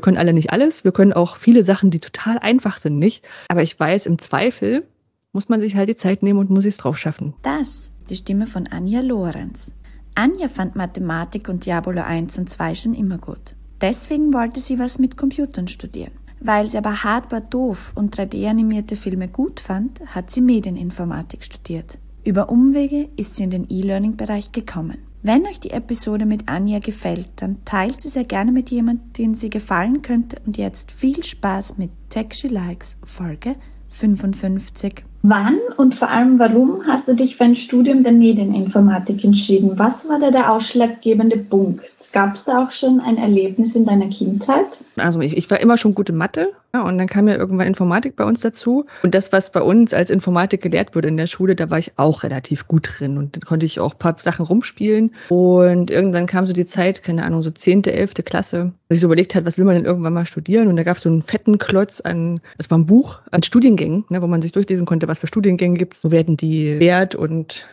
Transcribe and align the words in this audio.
Wir 0.00 0.02
können 0.02 0.16
alle 0.16 0.32
nicht 0.32 0.50
alles. 0.50 0.82
Wir 0.82 0.92
können 0.92 1.12
auch 1.12 1.36
viele 1.36 1.62
Sachen, 1.62 1.90
die 1.90 2.00
total 2.00 2.38
einfach 2.38 2.78
sind, 2.78 2.98
nicht. 2.98 3.22
Aber 3.48 3.62
ich 3.62 3.78
weiß, 3.78 4.06
im 4.06 4.18
Zweifel 4.18 4.88
muss 5.34 5.50
man 5.50 5.60
sich 5.60 5.76
halt 5.76 5.90
die 5.90 5.96
Zeit 5.96 6.22
nehmen 6.22 6.38
und 6.38 6.48
muss 6.48 6.64
es 6.64 6.78
drauf 6.78 6.96
schaffen. 6.96 7.34
Das 7.42 7.68
ist 7.68 7.92
die 8.08 8.16
Stimme 8.16 8.46
von 8.46 8.66
Anja 8.66 9.02
Lorenz. 9.02 9.74
Anja 10.14 10.48
fand 10.48 10.74
Mathematik 10.74 11.50
und 11.50 11.66
Diabolo 11.66 12.00
1 12.00 12.38
und 12.38 12.48
2 12.48 12.74
schon 12.74 12.94
immer 12.94 13.18
gut. 13.18 13.56
Deswegen 13.82 14.32
wollte 14.32 14.60
sie 14.60 14.78
was 14.78 14.98
mit 14.98 15.18
Computern 15.18 15.68
studieren. 15.68 16.12
Weil 16.40 16.66
sie 16.66 16.78
aber 16.78 17.04
hardware 17.04 17.42
doof 17.42 17.92
und 17.94 18.16
3D-animierte 18.16 18.96
Filme 18.96 19.28
gut 19.28 19.60
fand, 19.60 20.00
hat 20.06 20.30
sie 20.30 20.40
Medieninformatik 20.40 21.44
studiert. 21.44 21.98
Über 22.24 22.48
Umwege 22.48 23.10
ist 23.16 23.36
sie 23.36 23.44
in 23.44 23.50
den 23.50 23.66
E-Learning-Bereich 23.68 24.50
gekommen. 24.50 24.96
Wenn 25.22 25.44
euch 25.44 25.60
die 25.60 25.72
Episode 25.72 26.24
mit 26.24 26.48
Anja 26.48 26.78
gefällt, 26.78 27.28
dann 27.36 27.62
teilt 27.66 28.00
sie 28.00 28.08
sehr 28.08 28.24
gerne 28.24 28.52
mit 28.52 28.70
jemandem, 28.70 29.12
den 29.12 29.34
sie 29.34 29.50
gefallen 29.50 30.00
könnte 30.00 30.36
und 30.46 30.56
jetzt 30.56 30.90
viel 30.90 31.22
Spaß 31.22 31.76
mit 31.76 31.90
Tech 32.08 32.28
She 32.32 32.48
Likes 32.48 32.96
Folge 33.04 33.56
55. 33.90 35.04
Wann 35.22 35.58
und 35.76 35.94
vor 35.94 36.08
allem 36.08 36.38
warum 36.38 36.86
hast 36.86 37.06
du 37.06 37.14
dich 37.14 37.36
für 37.36 37.44
ein 37.44 37.54
Studium 37.54 38.02
der 38.02 38.12
Medieninformatik 38.12 39.22
entschieden? 39.22 39.78
Was 39.78 40.08
war 40.08 40.18
da 40.18 40.30
der 40.30 40.50
ausschlaggebende 40.50 41.36
Punkt? 41.36 41.92
Gab 42.14 42.36
es 42.36 42.46
da 42.46 42.64
auch 42.64 42.70
schon 42.70 43.00
ein 43.00 43.18
Erlebnis 43.18 43.76
in 43.76 43.84
deiner 43.84 44.08
Kindheit? 44.08 44.82
Also 44.96 45.20
ich, 45.20 45.36
ich 45.36 45.50
war 45.50 45.60
immer 45.60 45.76
schon 45.76 45.94
gute 45.94 46.14
Mathe 46.14 46.52
ja, 46.72 46.82
und 46.82 46.98
dann 46.98 47.08
kam 47.08 47.26
ja 47.26 47.34
irgendwann 47.34 47.66
Informatik 47.66 48.14
bei 48.14 48.24
uns 48.24 48.40
dazu. 48.40 48.86
Und 49.02 49.14
das, 49.14 49.32
was 49.32 49.50
bei 49.50 49.60
uns 49.60 49.92
als 49.92 50.08
Informatik 50.08 50.62
gelehrt 50.62 50.94
wurde 50.94 51.08
in 51.08 51.16
der 51.16 51.26
Schule, 51.26 51.56
da 51.56 51.68
war 51.68 51.78
ich 51.78 51.92
auch 51.96 52.22
relativ 52.22 52.68
gut 52.68 52.88
drin. 52.98 53.18
Und 53.18 53.34
dann 53.34 53.42
konnte 53.42 53.66
ich 53.66 53.80
auch 53.80 53.94
ein 53.94 53.98
paar 53.98 54.16
Sachen 54.18 54.46
rumspielen. 54.46 55.12
Und 55.30 55.90
irgendwann 55.90 56.26
kam 56.26 56.46
so 56.46 56.52
die 56.52 56.66
Zeit, 56.66 57.02
keine 57.02 57.24
Ahnung, 57.24 57.42
so 57.42 57.50
zehnte, 57.50 57.92
elfte 57.92 58.22
Klasse, 58.22 58.72
dass 58.88 58.96
ich 58.96 59.00
so 59.00 59.08
überlegt 59.08 59.34
hat, 59.34 59.46
was 59.46 59.58
will 59.58 59.64
man 59.64 59.74
denn 59.74 59.84
irgendwann 59.84 60.12
mal 60.12 60.26
studieren? 60.26 60.68
Und 60.68 60.76
da 60.76 60.84
gab 60.84 60.98
es 60.98 61.02
so 61.02 61.08
einen 61.08 61.22
fetten 61.22 61.58
Klotz 61.58 62.00
an, 62.00 62.40
das 62.56 62.70
war 62.70 62.78
ein 62.78 62.86
Buch, 62.86 63.18
an 63.32 63.42
Studiengängen, 63.42 64.04
ne, 64.08 64.22
wo 64.22 64.28
man 64.28 64.40
sich 64.40 64.52
durchlesen 64.52 64.86
konnte, 64.86 65.08
was 65.08 65.18
für 65.18 65.26
Studiengänge 65.26 65.76
gibt 65.76 65.94
es, 65.94 66.02
so 66.02 66.12
werden 66.12 66.36
die 66.36 66.78
wert 66.78 67.16
und 67.16 67.66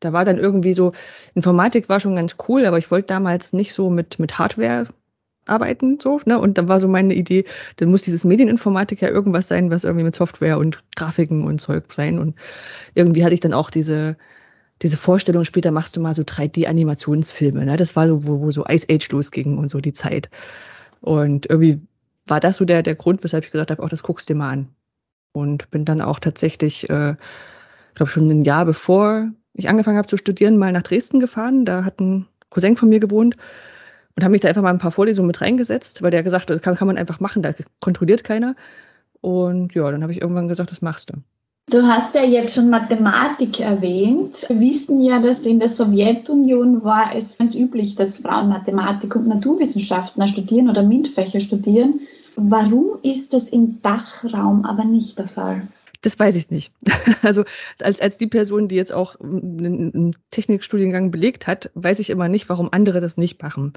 da 0.00 0.12
war 0.12 0.24
dann 0.24 0.38
irgendwie 0.38 0.74
so, 0.74 0.92
Informatik 1.34 1.88
war 1.88 2.00
schon 2.00 2.16
ganz 2.16 2.36
cool, 2.48 2.66
aber 2.66 2.78
ich 2.78 2.90
wollte 2.90 3.08
damals 3.08 3.52
nicht 3.52 3.72
so 3.72 3.90
mit, 3.90 4.18
mit 4.18 4.38
Hardware 4.38 4.86
arbeiten, 5.46 5.98
so, 6.00 6.20
ne? 6.24 6.38
Und 6.38 6.58
dann 6.58 6.68
war 6.68 6.80
so 6.80 6.88
meine 6.88 7.14
Idee, 7.14 7.44
dann 7.76 7.90
muss 7.90 8.02
dieses 8.02 8.24
Medieninformatik 8.24 9.00
ja 9.00 9.08
irgendwas 9.08 9.48
sein, 9.48 9.70
was 9.70 9.84
irgendwie 9.84 10.04
mit 10.04 10.14
Software 10.14 10.58
und 10.58 10.82
Grafiken 10.96 11.44
und 11.44 11.60
Zeug 11.60 11.92
sein. 11.92 12.18
Und 12.18 12.36
irgendwie 12.94 13.24
hatte 13.24 13.34
ich 13.34 13.40
dann 13.40 13.54
auch 13.54 13.70
diese, 13.70 14.16
diese 14.82 14.96
Vorstellung, 14.96 15.44
später 15.44 15.70
machst 15.70 15.96
du 15.96 16.00
mal 16.00 16.14
so 16.14 16.22
3D-Animationsfilme, 16.22 17.64
ne? 17.64 17.76
Das 17.76 17.96
war 17.96 18.08
so, 18.08 18.26
wo, 18.26 18.40
wo 18.40 18.50
so 18.50 18.64
Ice 18.66 18.86
Age 18.90 19.10
losging 19.10 19.58
und 19.58 19.70
so 19.70 19.80
die 19.80 19.94
Zeit. 19.94 20.30
Und 21.00 21.48
irgendwie 21.48 21.80
war 22.26 22.40
das 22.40 22.56
so 22.56 22.64
der, 22.64 22.82
der 22.82 22.94
Grund, 22.94 23.22
weshalb 23.24 23.44
ich 23.44 23.52
gesagt 23.52 23.70
habe, 23.70 23.82
auch 23.82 23.88
das 23.88 24.02
guckst 24.02 24.28
du 24.28 24.34
dir 24.34 24.38
mal 24.38 24.50
an. 24.50 24.68
Und 25.32 25.70
bin 25.70 25.84
dann 25.84 26.00
auch 26.00 26.18
tatsächlich, 26.18 26.88
äh, 26.90 27.14
glaube 27.94 28.10
schon 28.10 28.28
ein 28.30 28.42
Jahr 28.42 28.64
bevor 28.64 29.30
ich 29.52 29.68
angefangen 29.68 29.98
habe 29.98 30.08
zu 30.08 30.16
studieren, 30.16 30.58
mal 30.58 30.72
nach 30.72 30.82
Dresden 30.82 31.20
gefahren. 31.20 31.64
Da 31.64 31.84
hat 31.84 32.00
ein 32.00 32.26
Cousin 32.50 32.76
von 32.76 32.88
mir 32.88 33.00
gewohnt 33.00 33.36
und 34.16 34.24
habe 34.24 34.32
mich 34.32 34.40
da 34.40 34.48
einfach 34.48 34.62
mal 34.62 34.70
ein 34.70 34.78
paar 34.78 34.90
Vorlesungen 34.90 35.26
mit 35.26 35.40
reingesetzt, 35.40 36.02
weil 36.02 36.10
der 36.10 36.22
gesagt 36.22 36.50
hat, 36.50 36.56
das 36.56 36.62
kann, 36.62 36.76
kann 36.76 36.86
man 36.86 36.96
einfach 36.96 37.20
machen, 37.20 37.42
da 37.42 37.52
kontrolliert 37.80 38.24
keiner. 38.24 38.56
Und 39.20 39.74
ja, 39.74 39.90
dann 39.90 40.02
habe 40.02 40.12
ich 40.12 40.22
irgendwann 40.22 40.48
gesagt, 40.48 40.70
das 40.70 40.82
machst 40.82 41.10
du. 41.10 41.14
Du 41.68 41.82
hast 41.82 42.14
ja 42.14 42.22
jetzt 42.22 42.54
schon 42.54 42.70
Mathematik 42.70 43.60
erwähnt. 43.60 44.46
Wir 44.48 44.60
wissen 44.60 45.02
ja, 45.02 45.18
dass 45.18 45.44
in 45.44 45.58
der 45.58 45.68
Sowjetunion 45.68 46.84
war 46.84 47.14
es 47.14 47.36
ganz 47.36 47.54
üblich, 47.54 47.96
dass 47.96 48.18
Frauen 48.18 48.48
Mathematik 48.48 49.16
und 49.16 49.26
Naturwissenschaften 49.26 50.26
studieren 50.28 50.70
oder 50.70 50.84
MINT-Fächer 50.84 51.40
studieren. 51.40 52.00
Warum 52.36 52.98
ist 53.02 53.32
das 53.32 53.48
im 53.48 53.82
Dachraum 53.82 54.64
aber 54.64 54.84
nicht 54.84 55.18
der 55.18 55.26
Fall? 55.26 55.62
Das 56.02 56.18
weiß 56.18 56.36
ich 56.36 56.50
nicht. 56.50 56.72
Also 57.22 57.44
als, 57.80 58.00
als 58.00 58.18
die 58.18 58.26
Person, 58.26 58.68
die 58.68 58.76
jetzt 58.76 58.92
auch 58.92 59.18
einen 59.18 60.14
Technikstudiengang 60.30 61.10
belegt 61.10 61.46
hat, 61.46 61.70
weiß 61.74 61.98
ich 61.98 62.10
immer 62.10 62.28
nicht, 62.28 62.48
warum 62.48 62.68
andere 62.70 63.00
das 63.00 63.16
nicht 63.16 63.42
machen. 63.42 63.72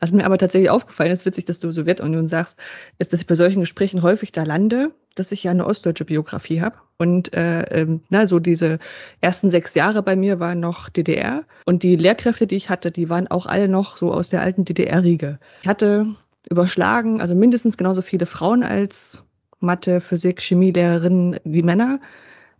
Was 0.00 0.12
mir 0.12 0.24
aber 0.24 0.38
tatsächlich 0.38 0.70
aufgefallen 0.70 1.10
ist, 1.10 1.26
witzig, 1.26 1.44
dass 1.44 1.58
du 1.58 1.70
Sowjetunion 1.70 2.26
sagst, 2.26 2.58
ist, 2.98 3.12
dass 3.12 3.20
ich 3.20 3.26
bei 3.26 3.34
solchen 3.34 3.60
Gesprächen 3.60 4.02
häufig 4.02 4.32
da 4.32 4.44
lande, 4.44 4.92
dass 5.14 5.32
ich 5.32 5.42
ja 5.42 5.50
eine 5.50 5.66
ostdeutsche 5.66 6.04
Biografie 6.04 6.62
habe. 6.62 6.76
Und 6.96 7.34
äh, 7.34 7.62
ähm, 7.62 8.02
na, 8.08 8.26
so 8.26 8.38
diese 8.38 8.78
ersten 9.20 9.50
sechs 9.50 9.74
Jahre 9.74 10.02
bei 10.02 10.16
mir 10.16 10.40
waren 10.40 10.60
noch 10.60 10.88
DDR. 10.88 11.44
Und 11.66 11.82
die 11.82 11.96
Lehrkräfte, 11.96 12.46
die 12.46 12.56
ich 12.56 12.70
hatte, 12.70 12.90
die 12.90 13.10
waren 13.10 13.26
auch 13.26 13.46
alle 13.46 13.68
noch 13.68 13.96
so 13.96 14.12
aus 14.12 14.30
der 14.30 14.40
alten 14.40 14.64
DDR-Riege. 14.64 15.38
Ich 15.62 15.68
hatte 15.68 16.06
überschlagen, 16.48 17.20
also 17.20 17.34
mindestens 17.34 17.76
genauso 17.76 18.02
viele 18.02 18.26
Frauen 18.26 18.62
als 18.62 19.25
Mathe, 19.60 20.00
Physik, 20.00 20.40
Chemielehrerinnen 20.40 21.38
wie 21.44 21.62
Männer. 21.62 22.00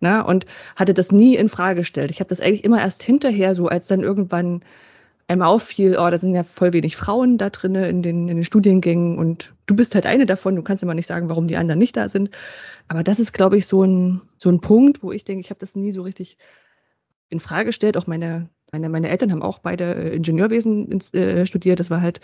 Na, 0.01 0.21
und 0.21 0.45
hatte 0.77 0.93
das 0.93 1.11
nie 1.11 1.37
in 1.37 1.49
Frage 1.49 1.81
gestellt. 1.81 2.11
Ich 2.11 2.21
habe 2.21 2.29
das 2.29 2.41
eigentlich 2.41 2.65
immer 2.65 2.81
erst 2.81 3.03
hinterher, 3.03 3.55
so 3.55 3.69
als 3.69 3.89
dann 3.89 4.03
irgendwann 4.03 4.63
einmal 5.29 5.49
auffiel, 5.49 5.97
oh, 5.99 6.11
da 6.11 6.19
sind 6.19 6.35
ja 6.35 6.45
voll 6.45 6.73
wenig 6.73 6.97
Frauen 6.97 7.39
da 7.39 7.51
drin 7.51 7.75
in 7.75 8.03
den, 8.03 8.29
in 8.29 8.37
den 8.37 8.45
Studiengängen 8.45 9.19
und 9.19 9.55
du 9.67 9.75
bist 9.75 9.95
halt 9.95 10.07
eine 10.07 10.27
davon, 10.27 10.55
du 10.55 10.63
kannst 10.63 10.83
immer 10.83 10.95
nicht 10.95 11.07
sagen, 11.07 11.29
warum 11.29 11.49
die 11.49 11.57
anderen 11.57 11.79
nicht 11.79 11.97
da 11.97 12.09
sind. 12.09 12.31
Aber 12.89 13.03
das 13.03 13.19
ist, 13.19 13.33
glaube 13.33 13.57
ich, 13.57 13.67
so 13.67 13.83
ein, 13.83 14.23
so 14.39 14.51
ein 14.51 14.61
Punkt, 14.61 15.03
wo 15.03 15.13
ich 15.13 15.25
denke, 15.25 15.41
ich 15.41 15.51
habe 15.51 15.61
das 15.61 15.75
nie 15.75 15.93
so 15.93 16.03
richtig 16.03 16.39
in 17.29 17.41
Frage 17.41 17.67
gestellt. 17.67 17.97
Auch 17.97 18.07
meine, 18.07 18.49
meine, 18.71 18.89
meine 18.89 19.09
Eltern 19.09 19.33
haben 19.33 19.43
auch 19.43 19.59
beide 19.59 19.95
äh, 19.95 20.15
Ingenieurwesen 20.15 21.01
äh, 21.13 21.47
studiert. 21.47 21.81
Das 21.81 21.91
war 21.91 22.01
halt 22.01 22.21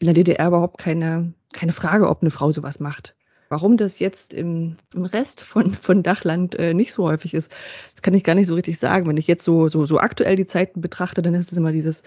in 0.00 0.06
der 0.06 0.14
DDR 0.14 0.48
überhaupt 0.48 0.78
keine, 0.78 1.34
keine 1.52 1.72
Frage, 1.72 2.08
ob 2.08 2.22
eine 2.22 2.32
Frau 2.32 2.50
sowas 2.52 2.80
macht. 2.80 3.14
Warum 3.54 3.76
das 3.76 4.00
jetzt 4.00 4.34
im, 4.34 4.78
im 4.94 5.04
Rest 5.04 5.44
von, 5.44 5.74
von 5.74 6.02
Dachland 6.02 6.56
äh, 6.56 6.74
nicht 6.74 6.92
so 6.92 7.04
häufig 7.04 7.34
ist, 7.34 7.52
das 7.92 8.02
kann 8.02 8.12
ich 8.12 8.24
gar 8.24 8.34
nicht 8.34 8.48
so 8.48 8.56
richtig 8.56 8.80
sagen. 8.80 9.06
Wenn 9.06 9.16
ich 9.16 9.28
jetzt 9.28 9.44
so, 9.44 9.68
so, 9.68 9.86
so 9.86 10.00
aktuell 10.00 10.34
die 10.34 10.48
Zeiten 10.48 10.80
betrachte, 10.80 11.22
dann 11.22 11.34
ist 11.34 11.52
es 11.52 11.58
immer 11.58 11.70
dieses, 11.70 12.02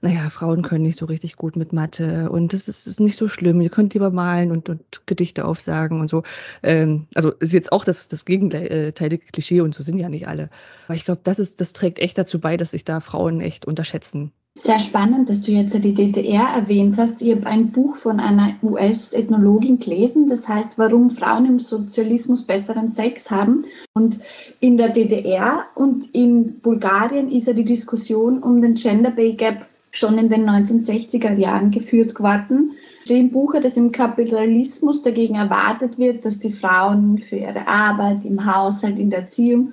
naja, 0.00 0.30
Frauen 0.30 0.62
können 0.62 0.84
nicht 0.84 0.96
so 0.96 1.06
richtig 1.06 1.34
gut 1.34 1.56
mit 1.56 1.72
Mathe 1.72 2.30
und 2.30 2.52
das 2.52 2.68
ist, 2.68 2.86
ist 2.86 3.00
nicht 3.00 3.16
so 3.16 3.26
schlimm. 3.26 3.60
Ihr 3.60 3.70
könnt 3.70 3.94
lieber 3.94 4.10
malen 4.10 4.52
und, 4.52 4.68
und 4.68 5.04
Gedichte 5.06 5.44
aufsagen 5.44 5.98
und 5.98 6.06
so. 6.08 6.22
Ähm, 6.62 7.08
also 7.16 7.32
ist 7.32 7.52
jetzt 7.52 7.72
auch 7.72 7.84
das, 7.84 8.06
das 8.06 8.24
gegenteilige 8.24 9.26
Klischee 9.32 9.60
und 9.60 9.74
so 9.74 9.82
sind 9.82 9.98
ja 9.98 10.08
nicht 10.08 10.28
alle. 10.28 10.50
Aber 10.86 10.94
ich 10.94 11.04
glaube, 11.04 11.22
das 11.24 11.56
das 11.56 11.72
trägt 11.72 11.98
echt 11.98 12.16
dazu 12.16 12.38
bei, 12.40 12.56
dass 12.56 12.70
sich 12.70 12.84
da 12.84 13.00
Frauen 13.00 13.40
echt 13.40 13.66
unterschätzen. 13.66 14.30
Sehr 14.54 14.80
spannend, 14.80 15.30
dass 15.30 15.40
du 15.40 15.50
jetzt 15.50 15.72
die 15.82 15.94
DDR 15.94 16.44
erwähnt 16.54 16.98
hast. 16.98 17.22
Ich 17.22 17.34
habe 17.34 17.46
ein 17.46 17.72
Buch 17.72 17.96
von 17.96 18.20
einer 18.20 18.54
US-Ethnologin 18.62 19.78
gelesen, 19.78 20.28
das 20.28 20.46
heißt, 20.46 20.76
warum 20.76 21.08
Frauen 21.08 21.46
im 21.46 21.58
Sozialismus 21.58 22.44
besseren 22.44 22.90
Sex 22.90 23.30
haben. 23.30 23.62
Und 23.94 24.20
in 24.60 24.76
der 24.76 24.90
DDR 24.90 25.64
und 25.74 26.14
in 26.14 26.60
Bulgarien 26.60 27.32
ist 27.32 27.46
ja 27.46 27.54
die 27.54 27.64
Diskussion 27.64 28.42
um 28.42 28.60
den 28.60 28.74
Gender 28.74 29.10
Pay 29.10 29.32
Gap 29.34 29.66
schon 29.90 30.18
in 30.18 30.28
den 30.28 30.46
1960er 30.48 31.32
Jahren 31.38 31.70
geführt 31.70 32.20
worden. 32.20 32.72
Im 33.08 33.30
Buch, 33.30 33.54
dass 33.58 33.78
im 33.78 33.90
Kapitalismus 33.90 35.02
dagegen 35.02 35.36
erwartet 35.36 35.98
wird, 35.98 36.26
dass 36.26 36.40
die 36.40 36.52
Frauen 36.52 37.16
für 37.18 37.36
ihre 37.36 37.66
Arbeit 37.68 38.26
im 38.26 38.44
Haushalt, 38.44 38.98
in 38.98 39.08
der 39.08 39.20
Erziehung 39.20 39.72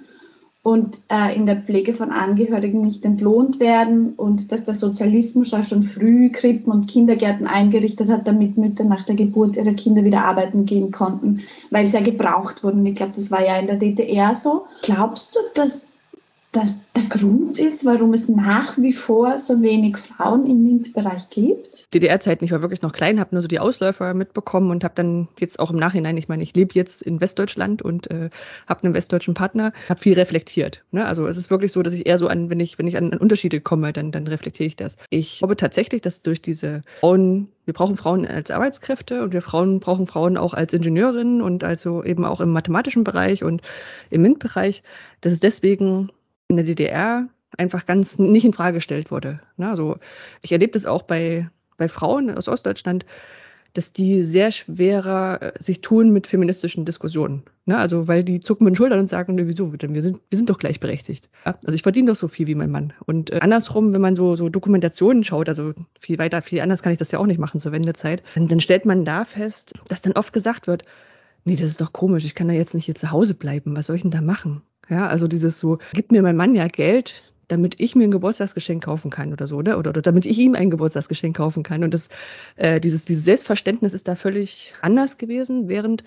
und 0.62 1.00
äh, 1.10 1.36
in 1.36 1.46
der 1.46 1.62
Pflege 1.62 1.94
von 1.94 2.12
Angehörigen 2.12 2.82
nicht 2.82 3.06
entlohnt 3.06 3.60
werden 3.60 4.14
und 4.16 4.52
dass 4.52 4.66
der 4.66 4.74
Sozialismus 4.74 5.54
auch 5.54 5.64
schon 5.64 5.84
früh 5.84 6.32
Krippen 6.32 6.72
und 6.72 6.88
Kindergärten 6.88 7.48
eingerichtet 7.48 8.10
hat, 8.10 8.28
damit 8.28 8.58
Mütter 8.58 8.84
nach 8.84 9.04
der 9.04 9.16
Geburt 9.16 9.56
ihrer 9.56 9.74
Kinder 9.74 10.04
wieder 10.04 10.26
arbeiten 10.26 10.66
gehen 10.66 10.92
konnten, 10.92 11.42
weil 11.72 11.86
sie 11.86 11.98
ja 11.98 12.04
gebraucht 12.04 12.64
wurden. 12.64 12.86
Ich 12.86 12.96
glaube, 12.96 13.14
das 13.16 13.32
war 13.32 13.44
ja 13.44 13.58
in 13.58 13.68
der 13.68 13.78
DDR 13.78 14.36
so. 14.36 14.66
Glaubst 14.82 15.36
du, 15.36 15.40
dass 15.56 15.88
das 16.52 16.92
der 16.94 17.04
Grund 17.04 17.60
ist, 17.60 17.86
warum 17.86 18.14
es 18.14 18.28
nach 18.28 18.78
wie 18.78 18.94
vor 18.94 19.38
so 19.38 19.62
wenig 19.62 19.98
Frauen 19.98 20.48
im 20.48 20.64
MINT-Bereich 20.64 21.30
gibt? 21.30 21.94
DDR-Zeiten, 21.94 22.44
ich 22.44 22.52
war 22.52 22.64
wirklich 22.64 22.82
noch 22.82 22.92
klein, 22.92 23.20
habe 23.20 23.36
nur 23.36 23.44
so 23.44 23.48
die 23.48 23.60
Ausläufer 23.60 24.16
mitbekommen 24.16 24.72
und 24.72 24.84
habe 24.84 24.96
dann 24.96 25.28
jetzt 25.38 25.60
auch 25.60 25.70
im 25.70 25.78
Nachhinein, 25.78 26.18
ich 26.18 26.28
meine, 26.28 26.42
ich 26.42 26.56
lebe 26.56 26.74
jetzt 26.74 27.04
in 27.04 27.22
Westdeutschland 27.22 27.84
und 27.84 28.10
äh, 28.10 28.32
habe 28.68 28.84
einen 28.84 28.96
westdeutschen 28.96 29.36
Partner, 29.36 29.74
habe 29.88 30.00
viel 30.00 30.14
reflektiert. 30.14 30.84
Ne? 30.92 31.06
Also 31.06 31.28
es 31.28 31.38
ist 31.38 31.52
wirklich 31.52 31.72
so, 31.72 31.84
dass 31.84 31.94
ich 31.94 32.08
eher 32.08 32.18
so 32.18 32.28
an, 32.28 32.50
wenn 32.50 32.60
ich, 32.60 32.80
wenn 32.80 32.88
ich 32.88 32.98
an, 32.98 33.14
an 33.14 33.20
Unterschiede 33.20 33.62
komme, 33.62 33.94
dann, 33.94 34.12
dann 34.12 34.26
reflektiere 34.26 34.68
ich 34.68 34.76
das. 34.76 34.98
Ich 35.12 35.40
glaube 35.40 35.56
tatsächlich, 35.56 36.02
dass 36.02 36.24
durch 36.24 36.42
diese 36.42 36.82
Frauen 37.00 37.50
wir 37.66 37.74
brauchen 37.76 37.98
Frauen 37.98 38.26
als 38.26 38.50
Arbeitskräfte 38.50 39.22
und 39.22 39.32
wir 39.32 39.44
Frauen 39.44 39.80
brauchen 39.80 40.08
Frauen 40.08 40.38
auch 40.38 40.56
als 40.56 40.74
Ingenieurinnen 40.74 41.40
und 41.40 41.64
also 41.64 42.04
eben 42.04 42.26
auch 42.26 42.42
im 42.42 42.50
mathematischen 42.50 43.04
Bereich 43.04 43.44
und 43.44 43.62
im 44.10 44.24
MINT-Bereich, 44.24 44.82
dass 45.22 45.34
es 45.34 45.40
deswegen 45.40 46.10
in 46.50 46.58
der 46.58 46.66
DDR 46.66 47.30
einfach 47.58 47.86
ganz 47.86 48.20
nicht 48.20 48.46
in 48.46 48.54
Frage 48.54 48.76
gestellt 48.76 49.12
wurde. 49.12 49.40
Ne? 49.58 49.70
Also 49.70 49.98
ich 50.42 50.52
erlebe 50.52 50.74
das 50.74 50.86
auch 50.86 51.04
bei, 51.04 51.50
bei 51.78 51.88
Frauen 51.88 52.36
aus 52.36 52.48
Ostdeutschland, 52.48 53.06
dass 53.74 53.94
die 53.94 54.24
sehr 54.24 54.52
schwerer 54.52 55.42
äh, 55.42 55.52
sich 55.60 55.82
tun 55.82 56.12
mit 56.12 56.26
feministischen 56.26 56.86
Diskussionen. 56.86 57.44
Ne? 57.66 57.78
Also 57.78 58.08
weil 58.08 58.24
die 58.24 58.40
zucken 58.40 58.66
mit 58.66 58.74
den 58.74 58.78
Schultern 58.78 59.00
und 59.00 59.10
sagen, 59.10 59.36
ne, 59.36 59.48
wieso, 59.48 59.72
wir 59.72 60.02
sind, 60.02 60.22
wir 60.28 60.38
sind 60.38 60.50
doch 60.50 60.58
gleichberechtigt. 60.58 61.30
Also 61.44 61.74
ich 61.74 61.84
verdiene 61.84 62.12
doch 62.12 62.16
so 62.16 62.28
viel 62.28 62.48
wie 62.48 62.56
mein 62.56 62.72
Mann. 62.72 62.94
Und 63.06 63.32
äh, 63.32 63.40
andersrum, 63.42 63.94
wenn 63.94 64.02
man 64.02 64.16
so, 64.16 64.36
so 64.36 64.50
Dokumentationen 64.50 65.24
schaut, 65.24 65.50
also 65.50 65.74
viel 66.00 66.18
weiter, 66.18 66.42
viel 66.42 66.62
anders 66.62 66.82
kann 66.82 66.94
ich 66.94 67.00
das 67.00 67.12
ja 67.12 67.20
auch 67.20 67.28
nicht 67.28 67.40
machen 67.40 67.60
zur 67.60 67.72
Wendezeit, 67.72 68.24
dann 68.36 68.60
stellt 68.60 68.86
man 68.86 69.06
da 69.06 69.24
fest, 69.24 69.74
dass 69.88 70.02
dann 70.02 70.14
oft 70.14 70.34
gesagt 70.34 70.66
wird, 70.66 70.84
nee, 71.46 71.56
das 71.56 71.70
ist 71.70 71.82
doch 71.82 71.94
komisch, 71.94 72.26
ich 72.26 72.34
kann 72.34 72.48
da 72.48 72.56
jetzt 72.56 72.74
nicht 72.74 72.86
hier 72.86 72.96
zu 72.96 73.12
Hause 73.12 73.36
bleiben, 73.36 73.76
was 73.76 73.86
soll 73.86 73.96
ich 73.96 74.02
denn 74.02 74.12
da 74.12 74.22
machen? 74.22 74.64
Ja, 74.90 75.08
also 75.08 75.28
dieses 75.28 75.60
so, 75.60 75.78
gibt 75.94 76.12
mir 76.12 76.22
mein 76.22 76.36
Mann 76.36 76.56
ja 76.56 76.68
Geld, 76.68 77.24
damit 77.48 77.80
ich 77.80 77.96
mir 77.96 78.06
ein 78.06 78.12
Geburtstagsgeschenk 78.12 78.84
kaufen 78.84 79.12
kann 79.12 79.34
oder 79.34 79.48
so, 79.48 79.58
oder? 79.58 79.78
Oder, 79.78 79.90
oder 79.92 80.02
damit 80.02 80.26
ich 80.26 80.38
ihm 80.38 80.56
ein 80.56 80.70
Geburtstagsgeschenk 80.70 81.36
kaufen 81.38 81.64
kann. 81.64 81.84
Und 81.84 81.94
das, 81.94 82.10
äh, 82.56 82.80
dieses, 82.80 83.06
dieses 83.06 83.26
Selbstverständnis 83.26 83.94
ist 83.94 84.08
da 84.08 84.16
völlig 84.16 84.74
anders 84.82 85.18
gewesen, 85.18 85.68
während, 85.68 86.04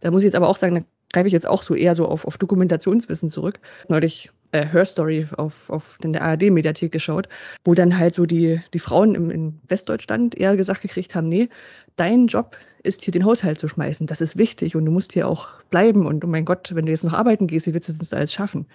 da 0.00 0.10
muss 0.10 0.22
ich 0.22 0.26
jetzt 0.26 0.36
aber 0.36 0.48
auch 0.48 0.56
sagen, 0.56 0.84
greife 1.12 1.26
ich 1.26 1.32
jetzt 1.32 1.48
auch 1.48 1.62
so 1.62 1.74
eher 1.74 1.94
so 1.94 2.06
auf, 2.06 2.24
auf 2.24 2.38
Dokumentationswissen 2.38 3.30
zurück. 3.30 3.60
Neulich 3.88 4.30
äh, 4.52 4.66
Her 4.66 4.84
Story 4.84 5.26
auf, 5.36 5.68
auf 5.68 5.98
in 6.02 6.12
der 6.12 6.22
ARD-Mediathek 6.22 6.92
geschaut, 6.92 7.28
wo 7.64 7.74
dann 7.74 7.98
halt 7.98 8.14
so 8.14 8.26
die, 8.26 8.60
die 8.72 8.78
Frauen 8.78 9.14
im, 9.14 9.30
in 9.30 9.60
Westdeutschland 9.68 10.34
eher 10.34 10.56
gesagt 10.56 10.82
gekriegt 10.82 11.14
haben, 11.14 11.28
nee, 11.28 11.48
dein 11.96 12.26
Job 12.26 12.56
ist 12.82 13.02
hier 13.02 13.12
den 13.12 13.24
Haushalt 13.24 13.58
zu 13.58 13.68
schmeißen. 13.68 14.06
Das 14.06 14.20
ist 14.20 14.38
wichtig 14.38 14.76
und 14.76 14.84
du 14.84 14.92
musst 14.92 15.12
hier 15.12 15.28
auch 15.28 15.48
bleiben. 15.70 16.06
Und 16.06 16.24
oh 16.24 16.28
mein 16.28 16.44
Gott, 16.44 16.74
wenn 16.74 16.86
du 16.86 16.92
jetzt 16.92 17.04
noch 17.04 17.12
arbeiten 17.12 17.46
gehst, 17.46 17.66
wie 17.66 17.74
willst 17.74 17.88
du 17.88 17.92
das 17.92 18.12
alles 18.12 18.32
schaffen? 18.32 18.66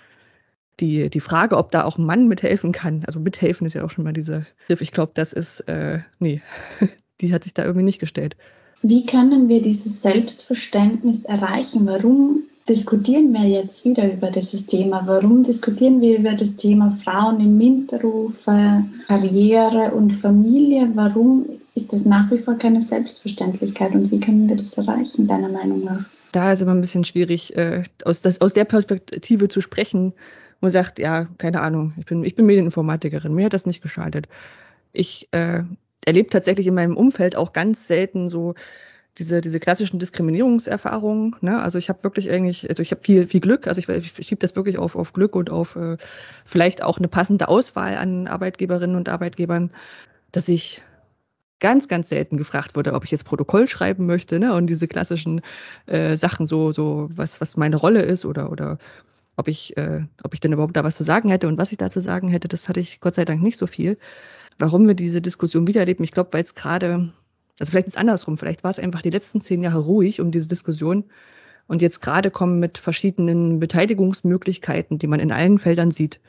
die, 0.79 1.09
die 1.09 1.19
Frage, 1.19 1.57
ob 1.57 1.71
da 1.71 1.83
auch 1.83 1.97
ein 1.97 2.05
Mann 2.05 2.27
mithelfen 2.27 2.71
kann, 2.71 3.03
also 3.05 3.19
mithelfen 3.19 3.65
ist 3.65 3.73
ja 3.73 3.83
auch 3.83 3.89
schon 3.89 4.03
mal 4.03 4.13
dieser 4.13 4.45
Griff. 4.67 4.81
Ich 4.81 4.91
glaube, 4.91 5.11
das 5.15 5.33
ist, 5.33 5.61
äh, 5.61 5.99
nee, 6.19 6.41
die 7.21 7.33
hat 7.33 7.43
sich 7.43 7.53
da 7.53 7.63
irgendwie 7.63 7.85
nicht 7.85 7.99
gestellt. 7.99 8.35
Wie 8.87 9.03
können 9.03 9.49
wir 9.49 9.63
dieses 9.63 10.03
Selbstverständnis 10.03 11.25
erreichen? 11.25 11.87
Warum 11.87 12.43
diskutieren 12.69 13.33
wir 13.33 13.47
jetzt 13.47 13.83
wieder 13.83 14.13
über 14.13 14.29
dieses 14.29 14.67
Thema? 14.67 15.01
Warum 15.07 15.41
diskutieren 15.41 16.01
wir 16.01 16.19
über 16.19 16.35
das 16.35 16.55
Thema 16.55 16.95
Frauen 17.03 17.39
in 17.39 17.57
MINT-Berufe, 17.57 18.85
Karriere 19.07 19.91
und 19.95 20.11
Familie? 20.11 20.91
Warum 20.93 21.47
ist 21.73 21.93
das 21.93 22.05
nach 22.05 22.29
wie 22.29 22.37
vor 22.37 22.59
keine 22.59 22.79
Selbstverständlichkeit 22.79 23.95
und 23.95 24.11
wie 24.11 24.19
können 24.19 24.47
wir 24.47 24.55
das 24.55 24.77
erreichen, 24.77 25.27
deiner 25.27 25.49
Meinung 25.49 25.83
nach? 25.83 26.05
Da 26.31 26.51
ist 26.51 26.61
immer 26.61 26.75
ein 26.75 26.81
bisschen 26.81 27.05
schwierig, 27.05 27.57
äh, 27.57 27.81
aus, 28.03 28.21
das, 28.21 28.39
aus 28.39 28.53
der 28.53 28.65
Perspektive 28.65 29.47
zu 29.47 29.61
sprechen, 29.61 30.13
und 30.61 30.69
sagt, 30.69 30.99
ja, 30.99 31.25
keine 31.37 31.61
Ahnung, 31.61 31.93
ich 31.97 32.05
bin, 32.05 32.23
ich 32.23 32.35
bin 32.35 32.45
Medieninformatikerin, 32.45 33.33
mir 33.33 33.45
hat 33.45 33.53
das 33.53 33.65
nicht 33.65 33.81
geschadet. 33.81 34.27
Ich 34.93 35.27
äh, 35.31 35.63
erlebe 36.05 36.29
tatsächlich 36.29 36.67
in 36.67 36.75
meinem 36.75 36.97
Umfeld 36.97 37.35
auch 37.35 37.53
ganz 37.53 37.87
selten 37.87 38.29
so 38.29 38.55
diese, 39.17 39.41
diese 39.41 39.59
klassischen 39.59 39.99
Diskriminierungserfahrungen. 39.99 41.35
Ne? 41.41 41.61
Also 41.61 41.77
ich 41.77 41.89
habe 41.89 42.03
wirklich 42.03 42.29
eigentlich, 42.29 42.69
also 42.69 42.83
ich 42.83 42.91
habe 42.91 43.01
viel, 43.01 43.27
viel 43.27 43.39
Glück, 43.39 43.67
also 43.67 43.79
ich, 43.79 43.89
ich 43.89 44.27
schiebe 44.27 44.39
das 44.39 44.55
wirklich 44.55 44.77
auf, 44.77 44.95
auf 44.95 45.13
Glück 45.13 45.35
und 45.35 45.49
auf 45.49 45.75
äh, 45.75 45.97
vielleicht 46.45 46.83
auch 46.83 46.97
eine 46.97 47.07
passende 47.07 47.47
Auswahl 47.47 47.95
an 47.97 48.27
Arbeitgeberinnen 48.27 48.95
und 48.95 49.09
Arbeitgebern, 49.09 49.71
dass 50.31 50.49
ich 50.49 50.81
ganz, 51.59 51.87
ganz 51.87 52.09
selten 52.09 52.37
gefragt 52.37 52.75
wurde, 52.75 52.93
ob 52.93 53.05
ich 53.05 53.11
jetzt 53.11 53.25
Protokoll 53.25 53.67
schreiben 53.67 54.05
möchte, 54.05 54.39
ne? 54.39 54.53
Und 54.53 54.67
diese 54.67 54.87
klassischen 54.87 55.41
äh, 55.85 56.17
Sachen, 56.17 56.47
so, 56.47 56.73
so, 56.73 57.09
was, 57.15 57.39
was 57.39 57.55
meine 57.55 57.77
Rolle 57.77 58.01
ist 58.01 58.25
oder, 58.25 58.51
oder 58.51 58.77
ob 59.37 59.47
ich, 59.47 59.75
äh, 59.77 60.01
ob 60.23 60.33
ich 60.33 60.41
denn 60.41 60.53
überhaupt 60.53 60.75
da 60.75 60.83
was 60.83 60.95
zu 60.97 61.03
sagen 61.03 61.29
hätte 61.29 61.47
und 61.47 61.57
was 61.57 61.71
ich 61.71 61.77
da 61.77 61.89
zu 61.89 62.01
sagen 62.01 62.27
hätte, 62.27 62.47
das 62.47 62.67
hatte 62.69 62.81
ich 62.81 62.99
Gott 62.99 63.15
sei 63.15 63.25
Dank 63.25 63.41
nicht 63.41 63.57
so 63.57 63.67
viel. 63.67 63.97
Warum 64.57 64.87
wir 64.87 64.95
diese 64.95 65.21
Diskussion 65.21 65.67
wiedererleben, 65.67 66.03
ich 66.03 66.11
glaube, 66.11 66.33
weil 66.33 66.43
es 66.43 66.55
gerade, 66.55 67.11
also 67.59 67.69
vielleicht 67.69 67.87
ist 67.87 67.93
es 67.95 67.99
andersrum, 67.99 68.37
vielleicht 68.37 68.63
war 68.63 68.71
es 68.71 68.79
einfach 68.79 69.01
die 69.01 69.09
letzten 69.09 69.41
zehn 69.41 69.63
Jahre 69.63 69.79
ruhig 69.79 70.21
um 70.21 70.31
diese 70.31 70.47
Diskussion 70.47 71.05
und 71.67 71.81
jetzt 71.81 72.01
gerade 72.01 72.31
kommen 72.31 72.59
mit 72.59 72.77
verschiedenen 72.77 73.59
Beteiligungsmöglichkeiten, 73.59 74.97
die 74.97 75.07
man 75.07 75.19
in 75.19 75.31
allen 75.31 75.57
Feldern 75.57 75.91
sieht, 75.91 76.19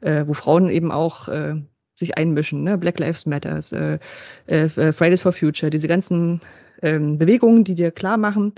äh, 0.00 0.24
wo 0.26 0.32
Frauen 0.32 0.70
eben 0.70 0.90
auch 0.90 1.28
äh, 1.28 1.56
sich 1.94 2.16
einmischen, 2.16 2.64
ne? 2.64 2.78
Black 2.78 2.98
Lives 2.98 3.26
Matters, 3.26 3.72
äh, 3.72 3.98
äh, 4.46 4.68
Fridays 4.68 5.22
for 5.22 5.32
Future, 5.32 5.70
diese 5.70 5.86
ganzen 5.86 6.40
ähm, 6.82 7.18
Bewegungen, 7.18 7.62
die 7.62 7.74
dir 7.74 7.90
klar 7.90 8.16
machen, 8.16 8.54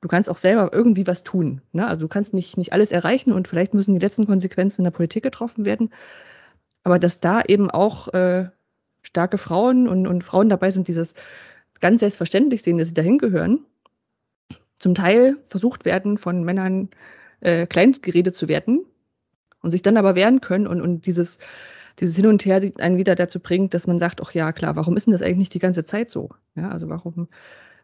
du 0.00 0.08
kannst 0.08 0.30
auch 0.30 0.36
selber 0.36 0.70
irgendwie 0.72 1.06
was 1.06 1.24
tun. 1.24 1.62
Ne? 1.72 1.86
Also 1.86 2.02
du 2.02 2.08
kannst 2.08 2.32
nicht, 2.32 2.56
nicht 2.56 2.72
alles 2.72 2.92
erreichen 2.92 3.32
und 3.32 3.48
vielleicht 3.48 3.74
müssen 3.74 3.94
die 3.94 4.00
letzten 4.00 4.26
Konsequenzen 4.26 4.82
in 4.82 4.84
der 4.84 4.92
Politik 4.92 5.24
getroffen 5.24 5.64
werden. 5.64 5.90
Aber 6.86 7.00
dass 7.00 7.18
da 7.18 7.42
eben 7.42 7.68
auch 7.68 8.14
äh, 8.14 8.48
starke 9.02 9.38
Frauen 9.38 9.88
und, 9.88 10.06
und 10.06 10.22
Frauen 10.22 10.48
dabei 10.48 10.70
sind, 10.70 10.86
dieses 10.86 11.14
ganz 11.80 11.98
selbstverständlich 11.98 12.62
sehen, 12.62 12.78
dass 12.78 12.86
sie 12.86 12.94
dahin 12.94 13.18
gehören, 13.18 13.64
zum 14.78 14.94
Teil 14.94 15.36
versucht 15.48 15.84
werden, 15.84 16.16
von 16.16 16.44
Männern 16.44 16.90
äh, 17.40 17.66
klein 17.66 17.90
geredet 17.90 18.36
zu 18.36 18.46
werden 18.46 18.84
und 19.62 19.72
sich 19.72 19.82
dann 19.82 19.96
aber 19.96 20.14
wehren 20.14 20.40
können 20.40 20.68
und, 20.68 20.80
und 20.80 21.06
dieses, 21.06 21.40
dieses 21.98 22.14
Hin 22.14 22.28
und 22.28 22.44
Her 22.44 22.60
einen 22.78 22.98
wieder 22.98 23.16
dazu 23.16 23.40
bringt, 23.40 23.74
dass 23.74 23.88
man 23.88 23.98
sagt, 23.98 24.20
ach 24.22 24.30
ja, 24.30 24.52
klar, 24.52 24.76
warum 24.76 24.96
ist 24.96 25.08
denn 25.08 25.12
das 25.12 25.22
eigentlich 25.22 25.38
nicht 25.38 25.54
die 25.54 25.58
ganze 25.58 25.86
Zeit 25.86 26.08
so? 26.08 26.30
Ja, 26.54 26.68
also 26.68 26.88
warum 26.88 27.26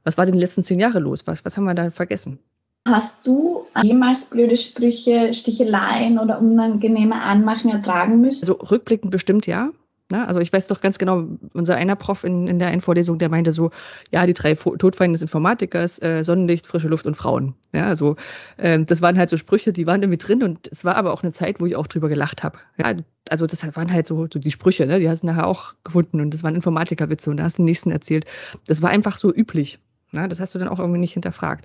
was 0.04 0.16
war 0.16 0.26
denn 0.26 0.34
die 0.34 0.40
letzten 0.40 0.62
zehn 0.62 0.78
Jahre 0.78 1.00
los? 1.00 1.26
Was, 1.26 1.44
was 1.44 1.56
haben 1.56 1.64
wir 1.64 1.74
da 1.74 1.90
vergessen? 1.90 2.38
Hast 2.86 3.26
du 3.26 3.66
jemals 3.82 4.26
blöde 4.26 4.56
Sprüche, 4.56 5.32
Sticheleien 5.32 6.18
oder 6.18 6.40
unangenehme 6.40 7.14
Anmachen 7.14 7.70
ertragen 7.70 8.20
müssen? 8.20 8.42
Also 8.42 8.54
rückblickend 8.54 9.10
bestimmt 9.10 9.46
ja. 9.46 9.70
Ne? 10.12 10.28
Also 10.28 10.40
ich 10.40 10.52
weiß 10.52 10.66
doch 10.68 10.80
ganz 10.80 10.98
genau, 10.98 11.24
unser 11.54 11.76
einer 11.76 11.96
Prof 11.96 12.22
in, 12.22 12.46
in 12.46 12.58
der 12.58 12.68
einen 12.68 12.82
Vorlesung, 12.82 13.18
der 13.18 13.30
meinte 13.30 13.50
so, 13.50 13.70
ja, 14.10 14.26
die 14.26 14.34
drei 14.34 14.54
Todfeinde 14.54 15.14
des 15.14 15.22
Informatikers, 15.22 16.02
äh, 16.02 16.22
Sonnenlicht, 16.22 16.66
frische 16.66 16.88
Luft 16.88 17.06
und 17.06 17.16
Frauen. 17.16 17.54
Ja, 17.72 17.86
also 17.86 18.16
äh, 18.58 18.78
das 18.80 19.00
waren 19.00 19.16
halt 19.16 19.30
so 19.30 19.36
Sprüche, 19.38 19.72
die 19.72 19.86
waren 19.86 20.02
irgendwie 20.02 20.18
drin 20.18 20.42
und 20.42 20.68
es 20.70 20.84
war 20.84 20.96
aber 20.96 21.14
auch 21.14 21.22
eine 21.22 21.32
Zeit, 21.32 21.60
wo 21.60 21.66
ich 21.66 21.76
auch 21.76 21.86
drüber 21.86 22.10
gelacht 22.10 22.44
habe. 22.44 22.58
Ja, 22.76 22.92
also 23.30 23.46
das 23.46 23.64
waren 23.74 23.90
halt 23.90 24.06
so, 24.06 24.26
so 24.30 24.38
die 24.38 24.50
Sprüche, 24.50 24.86
ne? 24.86 25.00
die 25.00 25.08
hast 25.08 25.22
du 25.22 25.26
nachher 25.26 25.46
auch 25.46 25.74
gefunden 25.82 26.20
und 26.20 26.34
das 26.34 26.42
waren 26.42 26.54
Informatikerwitze 26.54 27.30
und 27.30 27.38
da 27.38 27.44
hast 27.44 27.56
du 27.56 27.62
den 27.62 27.66
nächsten 27.66 27.90
erzählt. 27.90 28.26
Das 28.66 28.82
war 28.82 28.90
einfach 28.90 29.16
so 29.16 29.32
üblich. 29.32 29.78
Ne? 30.10 30.28
Das 30.28 30.40
hast 30.40 30.54
du 30.54 30.58
dann 30.58 30.68
auch 30.68 30.78
irgendwie 30.78 31.00
nicht 31.00 31.14
hinterfragt. 31.14 31.64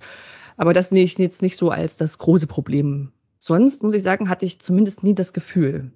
Aber 0.57 0.73
das 0.73 0.89
sehe 0.89 1.03
ich 1.03 1.17
jetzt 1.17 1.41
nicht 1.41 1.55
so 1.55 1.69
als 1.69 1.97
das 1.97 2.17
große 2.17 2.47
Problem. 2.47 3.11
Sonst 3.39 3.83
muss 3.83 3.93
ich 3.93 4.01
sagen, 4.01 4.29
hatte 4.29 4.45
ich 4.45 4.59
zumindest 4.59 5.03
nie 5.03 5.15
das 5.15 5.31
Gefühl, 5.31 5.91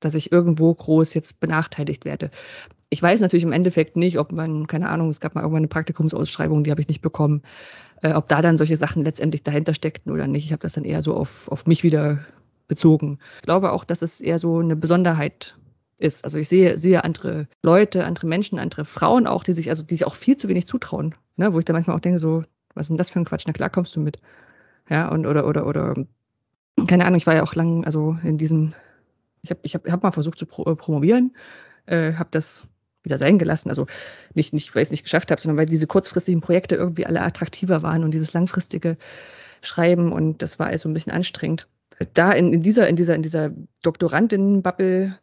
dass 0.00 0.14
ich 0.14 0.32
irgendwo 0.32 0.74
groß 0.74 1.14
jetzt 1.14 1.38
benachteiligt 1.38 2.04
werde. 2.04 2.30
Ich 2.88 3.02
weiß 3.02 3.20
natürlich 3.20 3.44
im 3.44 3.52
Endeffekt 3.52 3.96
nicht, 3.96 4.18
ob 4.18 4.32
man, 4.32 4.66
keine 4.66 4.88
Ahnung, 4.88 5.10
es 5.10 5.20
gab 5.20 5.34
mal 5.34 5.42
irgendwann 5.42 5.60
eine 5.60 5.68
Praktikumsausschreibung, 5.68 6.64
die 6.64 6.70
habe 6.70 6.80
ich 6.80 6.88
nicht 6.88 7.02
bekommen, 7.02 7.42
äh, 8.02 8.14
ob 8.14 8.26
da 8.26 8.42
dann 8.42 8.56
solche 8.56 8.76
Sachen 8.76 9.04
letztendlich 9.04 9.42
dahinter 9.42 9.74
steckten 9.74 10.10
oder 10.10 10.26
nicht. 10.26 10.46
Ich 10.46 10.52
habe 10.52 10.62
das 10.62 10.72
dann 10.72 10.84
eher 10.84 11.02
so 11.02 11.14
auf, 11.14 11.46
auf 11.48 11.66
mich 11.66 11.84
wieder 11.84 12.24
bezogen. 12.66 13.18
Ich 13.36 13.42
glaube 13.42 13.72
auch, 13.72 13.84
dass 13.84 14.02
es 14.02 14.20
eher 14.20 14.38
so 14.38 14.58
eine 14.58 14.76
Besonderheit 14.76 15.56
ist. 15.98 16.24
Also 16.24 16.38
ich 16.38 16.48
sehe, 16.48 16.78
sehe 16.78 17.04
andere 17.04 17.46
Leute, 17.62 18.04
andere 18.04 18.26
Menschen, 18.26 18.58
andere 18.58 18.84
Frauen 18.86 19.26
auch, 19.26 19.44
die 19.44 19.52
sich, 19.52 19.68
also 19.68 19.82
die 19.82 19.94
sich 19.94 20.06
auch 20.06 20.14
viel 20.14 20.36
zu 20.36 20.48
wenig 20.48 20.66
zutrauen. 20.66 21.14
Ne? 21.36 21.52
Wo 21.52 21.58
ich 21.58 21.64
da 21.64 21.74
manchmal 21.74 21.96
auch 21.96 22.00
denke, 22.00 22.18
so, 22.18 22.44
was 22.74 22.86
ist 22.86 22.88
denn 22.90 22.96
das 22.96 23.10
für 23.10 23.18
ein 23.18 23.24
Quatsch? 23.24 23.44
Na 23.46 23.52
klar 23.52 23.70
kommst 23.70 23.96
du 23.96 24.00
mit. 24.00 24.20
Ja, 24.88 25.08
und 25.08 25.26
oder, 25.26 25.46
oder, 25.46 25.66
oder, 25.66 25.94
keine 26.86 27.04
Ahnung, 27.04 27.18
ich 27.18 27.26
war 27.26 27.34
ja 27.34 27.42
auch 27.42 27.54
lang, 27.54 27.84
also 27.84 28.16
in 28.22 28.38
diesem, 28.38 28.74
ich 29.42 29.50
habe 29.50 29.60
ich 29.62 29.74
hab, 29.74 29.88
hab 29.88 30.02
mal 30.02 30.12
versucht 30.12 30.38
zu 30.38 30.46
pro, 30.46 30.64
äh, 30.70 30.76
promovieren, 30.76 31.36
äh, 31.86 32.14
habe 32.14 32.30
das 32.32 32.68
wieder 33.02 33.18
sein 33.18 33.38
gelassen. 33.38 33.68
Also 33.68 33.86
nicht, 34.34 34.52
nicht 34.52 34.74
weil 34.74 34.82
ich 34.82 34.88
es 34.88 34.90
nicht 34.90 35.04
geschafft 35.04 35.30
habe, 35.30 35.40
sondern 35.40 35.56
weil 35.56 35.66
diese 35.66 35.86
kurzfristigen 35.86 36.40
Projekte 36.40 36.76
irgendwie 36.76 37.06
alle 37.06 37.22
attraktiver 37.22 37.82
waren 37.82 38.04
und 38.04 38.12
dieses 38.12 38.32
langfristige 38.32 38.96
Schreiben 39.62 40.12
und 40.12 40.42
das 40.42 40.58
war 40.58 40.66
also 40.66 40.88
ein 40.88 40.94
bisschen 40.94 41.12
anstrengend. 41.12 41.68
Da 42.14 42.32
in, 42.32 42.52
in 42.52 42.62
dieser, 42.62 42.88
in 42.88 42.96
dieser, 42.96 43.14
in 43.14 43.22
dieser 43.22 43.50
Doktorandinnen-Bubble 43.82 45.18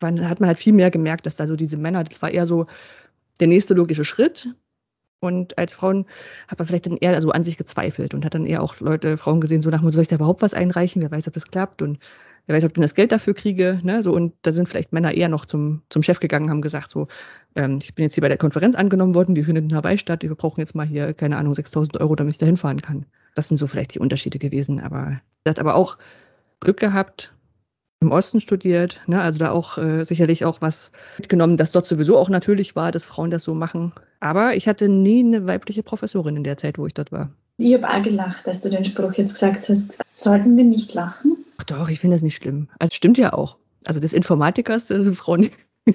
hat 0.00 0.40
man 0.40 0.48
halt 0.48 0.58
viel 0.58 0.72
mehr 0.72 0.90
gemerkt, 0.90 1.26
dass 1.26 1.36
da 1.36 1.46
so 1.46 1.56
diese 1.56 1.76
Männer, 1.76 2.04
das 2.04 2.22
war 2.22 2.30
eher 2.30 2.46
so 2.46 2.66
der 3.40 3.48
nächste 3.48 3.74
logische 3.74 4.04
Schritt. 4.04 4.48
Und 5.22 5.56
als 5.56 5.72
Frauen 5.72 6.06
hat 6.48 6.58
man 6.58 6.66
vielleicht 6.66 6.86
dann 6.86 6.96
eher 6.96 7.20
so 7.22 7.30
an 7.30 7.44
sich 7.44 7.56
gezweifelt 7.56 8.12
und 8.12 8.24
hat 8.24 8.34
dann 8.34 8.44
eher 8.44 8.60
auch 8.60 8.80
Leute, 8.80 9.16
Frauen 9.16 9.40
gesehen, 9.40 9.62
so 9.62 9.70
nach 9.70 9.80
mir, 9.80 9.92
soll 9.92 10.02
ich 10.02 10.08
da 10.08 10.16
überhaupt 10.16 10.42
was 10.42 10.52
einreichen? 10.52 11.00
Wer 11.00 11.12
weiß, 11.12 11.28
ob 11.28 11.34
das 11.34 11.46
klappt 11.46 11.80
und 11.80 12.00
wer 12.46 12.56
weiß, 12.56 12.64
ob 12.64 12.70
ich 12.70 12.74
denn 12.74 12.82
das 12.82 12.96
Geld 12.96 13.12
dafür 13.12 13.32
kriege. 13.32 13.78
Ne? 13.84 14.02
So, 14.02 14.12
und 14.12 14.34
da 14.42 14.52
sind 14.52 14.68
vielleicht 14.68 14.92
Männer 14.92 15.14
eher 15.14 15.28
noch 15.28 15.46
zum, 15.46 15.82
zum 15.90 16.02
Chef 16.02 16.18
gegangen, 16.18 16.50
haben 16.50 16.60
gesagt, 16.60 16.90
so, 16.90 17.06
ähm, 17.54 17.78
ich 17.80 17.94
bin 17.94 18.02
jetzt 18.02 18.14
hier 18.14 18.22
bei 18.22 18.28
der 18.28 18.36
Konferenz 18.36 18.74
angenommen 18.74 19.14
worden, 19.14 19.36
die 19.36 19.44
findet 19.44 19.62
in 19.64 19.76
Hawaii 19.76 19.96
statt, 19.96 20.24
wir 20.24 20.34
brauchen 20.34 20.60
jetzt 20.60 20.74
mal 20.74 20.86
hier, 20.86 21.14
keine 21.14 21.36
Ahnung, 21.36 21.54
6000 21.54 22.00
Euro, 22.00 22.16
damit 22.16 22.32
ich 22.32 22.38
da 22.38 22.46
hinfahren 22.46 22.82
kann. 22.82 23.06
Das 23.36 23.46
sind 23.46 23.58
so 23.58 23.68
vielleicht 23.68 23.94
die 23.94 24.00
Unterschiede 24.00 24.40
gewesen. 24.40 24.80
Aber 24.80 25.20
er 25.44 25.50
hat 25.50 25.60
aber 25.60 25.76
auch 25.76 25.98
Glück 26.58 26.80
gehabt, 26.80 27.32
im 28.00 28.10
Osten 28.10 28.40
studiert, 28.40 29.00
ne? 29.06 29.22
also 29.22 29.38
da 29.38 29.52
auch 29.52 29.78
äh, 29.78 30.02
sicherlich 30.02 30.44
auch 30.44 30.60
was 30.60 30.90
mitgenommen, 31.18 31.56
dass 31.56 31.70
dort 31.70 31.86
sowieso 31.86 32.18
auch 32.18 32.28
natürlich 32.28 32.74
war, 32.74 32.90
dass 32.90 33.04
Frauen 33.04 33.30
das 33.30 33.44
so 33.44 33.54
machen. 33.54 33.92
Aber 34.22 34.54
ich 34.54 34.68
hatte 34.68 34.88
nie 34.88 35.18
eine 35.18 35.48
weibliche 35.48 35.82
Professorin 35.82 36.36
in 36.36 36.44
der 36.44 36.56
Zeit, 36.56 36.78
wo 36.78 36.86
ich 36.86 36.94
dort 36.94 37.10
war. 37.10 37.32
Ich 37.58 37.74
habe 37.74 37.90
auch 37.90 38.02
gelacht, 38.04 38.46
dass 38.46 38.60
du 38.60 38.70
den 38.70 38.84
Spruch 38.84 39.14
jetzt 39.14 39.34
gesagt 39.34 39.68
hast. 39.68 40.00
Sollten 40.14 40.56
wir 40.56 40.62
nicht 40.62 40.94
lachen? 40.94 41.44
Ach 41.58 41.64
doch, 41.64 41.88
ich 41.88 41.98
finde 41.98 42.14
das 42.14 42.22
nicht 42.22 42.36
schlimm. 42.36 42.68
Also 42.78 42.94
stimmt 42.94 43.18
ja 43.18 43.32
auch. 43.32 43.56
Also 43.84 43.98
des 43.98 44.12
Informatikers, 44.12 44.92
also 44.92 45.12
Frauen 45.12 45.50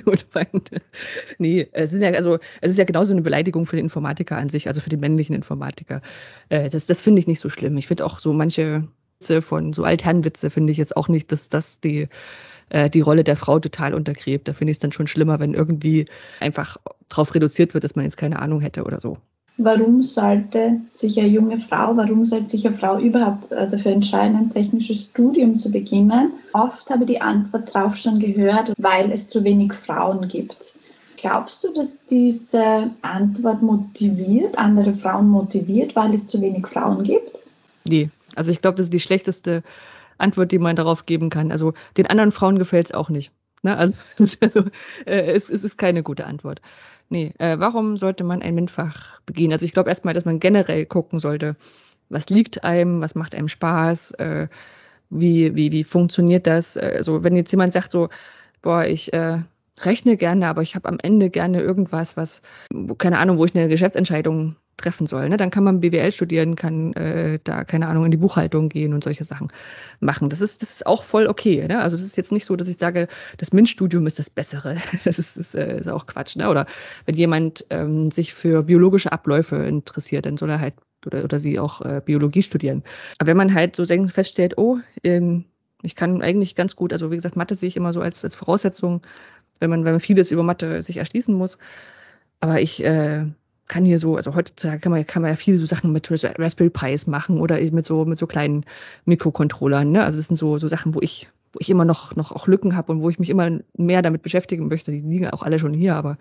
Notfeinde. 0.05 0.81
Nee, 1.37 1.69
es 1.71 1.93
ist 1.93 2.01
ja, 2.01 2.09
also, 2.09 2.39
es 2.59 2.71
ist 2.71 2.77
ja 2.77 2.83
genauso 2.83 3.13
eine 3.13 3.21
Beleidigung 3.21 3.65
für 3.65 3.77
den 3.77 3.85
Informatiker 3.85 4.37
an 4.37 4.49
sich, 4.49 4.67
also 4.67 4.81
für 4.81 4.89
den 4.89 4.99
männlichen 4.99 5.33
Informatiker. 5.33 6.01
Äh, 6.49 6.69
das 6.69 6.85
das 6.85 6.99
finde 6.99 7.21
ich 7.21 7.27
nicht 7.27 7.39
so 7.39 7.47
schlimm. 7.47 7.77
Ich 7.77 7.87
finde 7.87 8.05
auch 8.05 8.19
so 8.19 8.33
manche 8.33 8.89
Witze 9.21 9.41
von, 9.41 9.71
so 9.71 9.85
Altherrenwitze 9.85 10.49
finde 10.49 10.71
ich 10.71 10.77
jetzt 10.77 10.97
auch 10.97 11.07
nicht, 11.07 11.31
dass 11.31 11.47
das 11.47 11.79
die, 11.79 12.09
äh, 12.69 12.89
die 12.89 13.01
Rolle 13.01 13.23
der 13.23 13.37
Frau 13.37 13.59
total 13.59 13.93
untergräbt. 13.93 14.47
Da 14.47 14.53
finde 14.53 14.71
ich 14.71 14.77
es 14.77 14.81
dann 14.81 14.91
schon 14.91 15.07
schlimmer, 15.07 15.39
wenn 15.39 15.53
irgendwie 15.53 16.05
einfach 16.39 16.77
darauf 17.09 17.33
reduziert 17.35 17.73
wird, 17.73 17.83
dass 17.83 17.95
man 17.95 18.05
jetzt 18.05 18.17
keine 18.17 18.39
Ahnung 18.39 18.61
hätte 18.61 18.83
oder 18.83 18.99
so 18.99 19.17
warum 19.57 20.03
sollte 20.03 20.79
sich 20.93 21.19
eine 21.19 21.29
junge 21.29 21.57
Frau, 21.57 21.97
warum 21.97 22.23
sollte 22.25 22.47
sich 22.47 22.65
eine 22.65 22.77
Frau 22.77 22.99
überhaupt 22.99 23.51
äh, 23.51 23.67
dafür 23.67 23.91
entscheiden, 23.91 24.37
ein 24.37 24.49
technisches 24.49 25.05
Studium 25.05 25.57
zu 25.57 25.71
beginnen? 25.71 26.33
Oft 26.53 26.89
habe 26.89 27.03
ich 27.03 27.09
die 27.09 27.21
Antwort 27.21 27.73
darauf 27.73 27.97
schon 27.97 28.19
gehört, 28.19 28.73
weil 28.77 29.11
es 29.11 29.27
zu 29.27 29.43
wenig 29.43 29.73
Frauen 29.73 30.27
gibt. 30.27 30.77
Glaubst 31.17 31.63
du, 31.63 31.73
dass 31.73 32.05
diese 32.05 32.91
Antwort 33.01 33.63
motiviert, 33.63 34.57
andere 34.57 34.93
Frauen 34.93 35.29
motiviert, 35.29 35.95
weil 35.95 36.13
es 36.13 36.27
zu 36.27 36.39
wenig 36.41 36.67
Frauen 36.67 37.03
gibt? 37.03 37.39
Nee, 37.87 38.09
also 38.35 38.51
ich 38.51 38.61
glaube, 38.61 38.77
das 38.77 38.87
ist 38.87 38.93
die 38.93 38.99
schlechteste 38.99 39.63
Antwort, 40.17 40.51
die 40.51 40.59
man 40.59 40.75
darauf 40.75 41.05
geben 41.05 41.29
kann. 41.29 41.51
Also 41.51 41.73
den 41.97 42.07
anderen 42.07 42.31
Frauen 42.31 42.59
gefällt 42.59 42.87
es 42.87 42.93
auch 42.93 43.09
nicht. 43.09 43.31
Ne? 43.63 43.77
Also, 43.77 43.95
also 44.41 44.63
äh, 45.05 45.31
es, 45.31 45.49
es 45.49 45.63
ist 45.63 45.77
keine 45.77 46.03
gute 46.03 46.25
Antwort. 46.25 46.61
Nee, 47.09 47.33
äh, 47.37 47.57
warum 47.59 47.97
sollte 47.97 48.23
man 48.23 48.41
ein 48.41 48.55
MINT-Fach 48.55 49.21
begehen? 49.25 49.51
Also 49.53 49.65
ich 49.65 49.73
glaube 49.73 49.89
erstmal, 49.89 50.13
dass 50.13 50.25
man 50.25 50.39
generell 50.39 50.85
gucken 50.85 51.19
sollte, 51.19 51.55
was 52.09 52.29
liegt 52.29 52.63
einem, 52.63 53.01
was 53.01 53.15
macht 53.15 53.35
einem 53.35 53.47
Spaß, 53.47 54.11
äh, 54.11 54.47
wie, 55.09 55.55
wie, 55.55 55.71
wie 55.71 55.83
funktioniert 55.83 56.47
das? 56.47 56.75
Also 56.75 57.23
wenn 57.23 57.35
jetzt 57.35 57.51
jemand 57.51 57.73
sagt 57.73 57.91
so, 57.91 58.09
boah, 58.61 58.85
ich 58.85 59.13
äh, 59.13 59.41
rechne 59.79 60.17
gerne, 60.17 60.47
aber 60.47 60.61
ich 60.61 60.75
habe 60.75 60.89
am 60.89 60.99
Ende 61.01 61.29
gerne 61.29 61.61
irgendwas, 61.61 62.17
was, 62.17 62.41
keine 62.97 63.19
Ahnung, 63.19 63.37
wo 63.37 63.45
ich 63.45 63.55
eine 63.55 63.69
Geschäftsentscheidung 63.69 64.55
treffen 64.77 65.07
soll. 65.07 65.27
Ne? 65.29 65.37
Dann 65.37 65.49
kann 65.49 65.63
man 65.63 65.81
BWL 65.81 66.11
studieren, 66.11 66.55
kann 66.55 66.93
äh, 66.93 67.39
da, 67.43 67.63
keine 67.63 67.87
Ahnung, 67.87 68.05
in 68.05 68.11
die 68.11 68.17
Buchhaltung 68.17 68.69
gehen 68.69 68.93
und 68.93 69.03
solche 69.03 69.23
Sachen 69.23 69.49
machen. 69.99 70.29
Das 70.29 70.39
ist, 70.41 70.61
das 70.61 70.71
ist 70.71 70.85
auch 70.85 71.03
voll 71.03 71.27
okay. 71.27 71.67
Ne? 71.67 71.81
Also 71.81 71.97
das 71.97 72.05
ist 72.05 72.15
jetzt 72.15 72.31
nicht 72.31 72.45
so, 72.45 72.55
dass 72.55 72.67
ich 72.67 72.77
sage, 72.77 73.07
das 73.37 73.53
MINT-Studium 73.53 74.05
ist 74.07 74.19
das 74.19 74.29
Bessere. 74.29 74.77
Das 75.03 75.19
ist, 75.19 75.37
ist, 75.37 75.55
äh, 75.55 75.79
ist 75.79 75.89
auch 75.89 76.05
Quatsch. 76.05 76.35
Ne? 76.35 76.49
Oder 76.49 76.65
wenn 77.05 77.15
jemand 77.15 77.65
ähm, 77.69 78.11
sich 78.11 78.33
für 78.33 78.63
biologische 78.63 79.11
Abläufe 79.11 79.55
interessiert, 79.55 80.25
dann 80.25 80.37
soll 80.37 80.49
er 80.49 80.59
halt 80.59 80.75
oder, 81.05 81.23
oder 81.23 81.39
sie 81.39 81.59
auch 81.59 81.81
äh, 81.81 82.01
Biologie 82.03 82.41
studieren. 82.41 82.83
Aber 83.17 83.27
wenn 83.27 83.37
man 83.37 83.53
halt 83.53 83.75
so 83.75 83.85
feststellt, 83.85 84.57
oh, 84.57 84.79
ähm, 85.03 85.45
ich 85.81 85.95
kann 85.95 86.21
eigentlich 86.21 86.55
ganz 86.55 86.75
gut, 86.75 86.91
also 86.91 87.11
wie 87.11 87.15
gesagt, 87.15 87.35
Mathe 87.35 87.55
sehe 87.55 87.67
ich 87.67 87.77
immer 87.77 87.93
so 87.93 88.01
als, 88.01 88.23
als 88.23 88.35
Voraussetzung, 88.35 89.01
wenn 89.59 89.69
man, 89.69 89.85
wenn 89.85 89.93
man 89.93 90.01
vieles 90.01 90.31
über 90.31 90.43
Mathe 90.43 90.81
sich 90.81 90.97
erschließen 90.97 91.33
muss. 91.33 91.57
Aber 92.39 92.59
ich 92.61 92.83
äh, 92.83 93.25
kann 93.67 93.85
hier 93.85 93.99
so, 93.99 94.15
also 94.15 94.35
heutzutage 94.35 94.79
kann 94.79 94.91
man, 94.91 95.05
kann 95.05 95.21
man 95.21 95.31
ja 95.31 95.37
viele 95.37 95.57
so 95.57 95.65
Sachen 95.65 95.91
mit 95.91 96.09
Raspberry 96.11 96.69
Pis 96.69 97.07
machen 97.07 97.39
oder 97.39 97.59
mit 97.71 97.85
so, 97.85 98.05
mit 98.05 98.17
so 98.17 98.27
kleinen 98.27 98.65
Mikrocontrollern. 99.05 99.91
Ne? 99.91 100.03
Also 100.03 100.19
es 100.19 100.27
sind 100.27 100.37
so, 100.37 100.57
so 100.57 100.67
Sachen, 100.67 100.95
wo 100.95 100.99
ich, 101.01 101.29
wo 101.53 101.59
ich 101.59 101.69
immer 101.69 101.85
noch, 101.85 102.15
noch 102.15 102.31
auch 102.31 102.47
Lücken 102.47 102.75
habe 102.75 102.91
und 102.91 103.01
wo 103.01 103.09
ich 103.09 103.19
mich 103.19 103.29
immer 103.29 103.59
mehr 103.75 104.01
damit 104.01 104.21
beschäftigen 104.21 104.67
möchte. 104.67 104.91
Die 104.91 105.01
liegen 105.01 105.29
auch 105.29 105.43
alle 105.43 105.59
schon 105.59 105.73
hier, 105.73 105.95
aber 105.95 106.17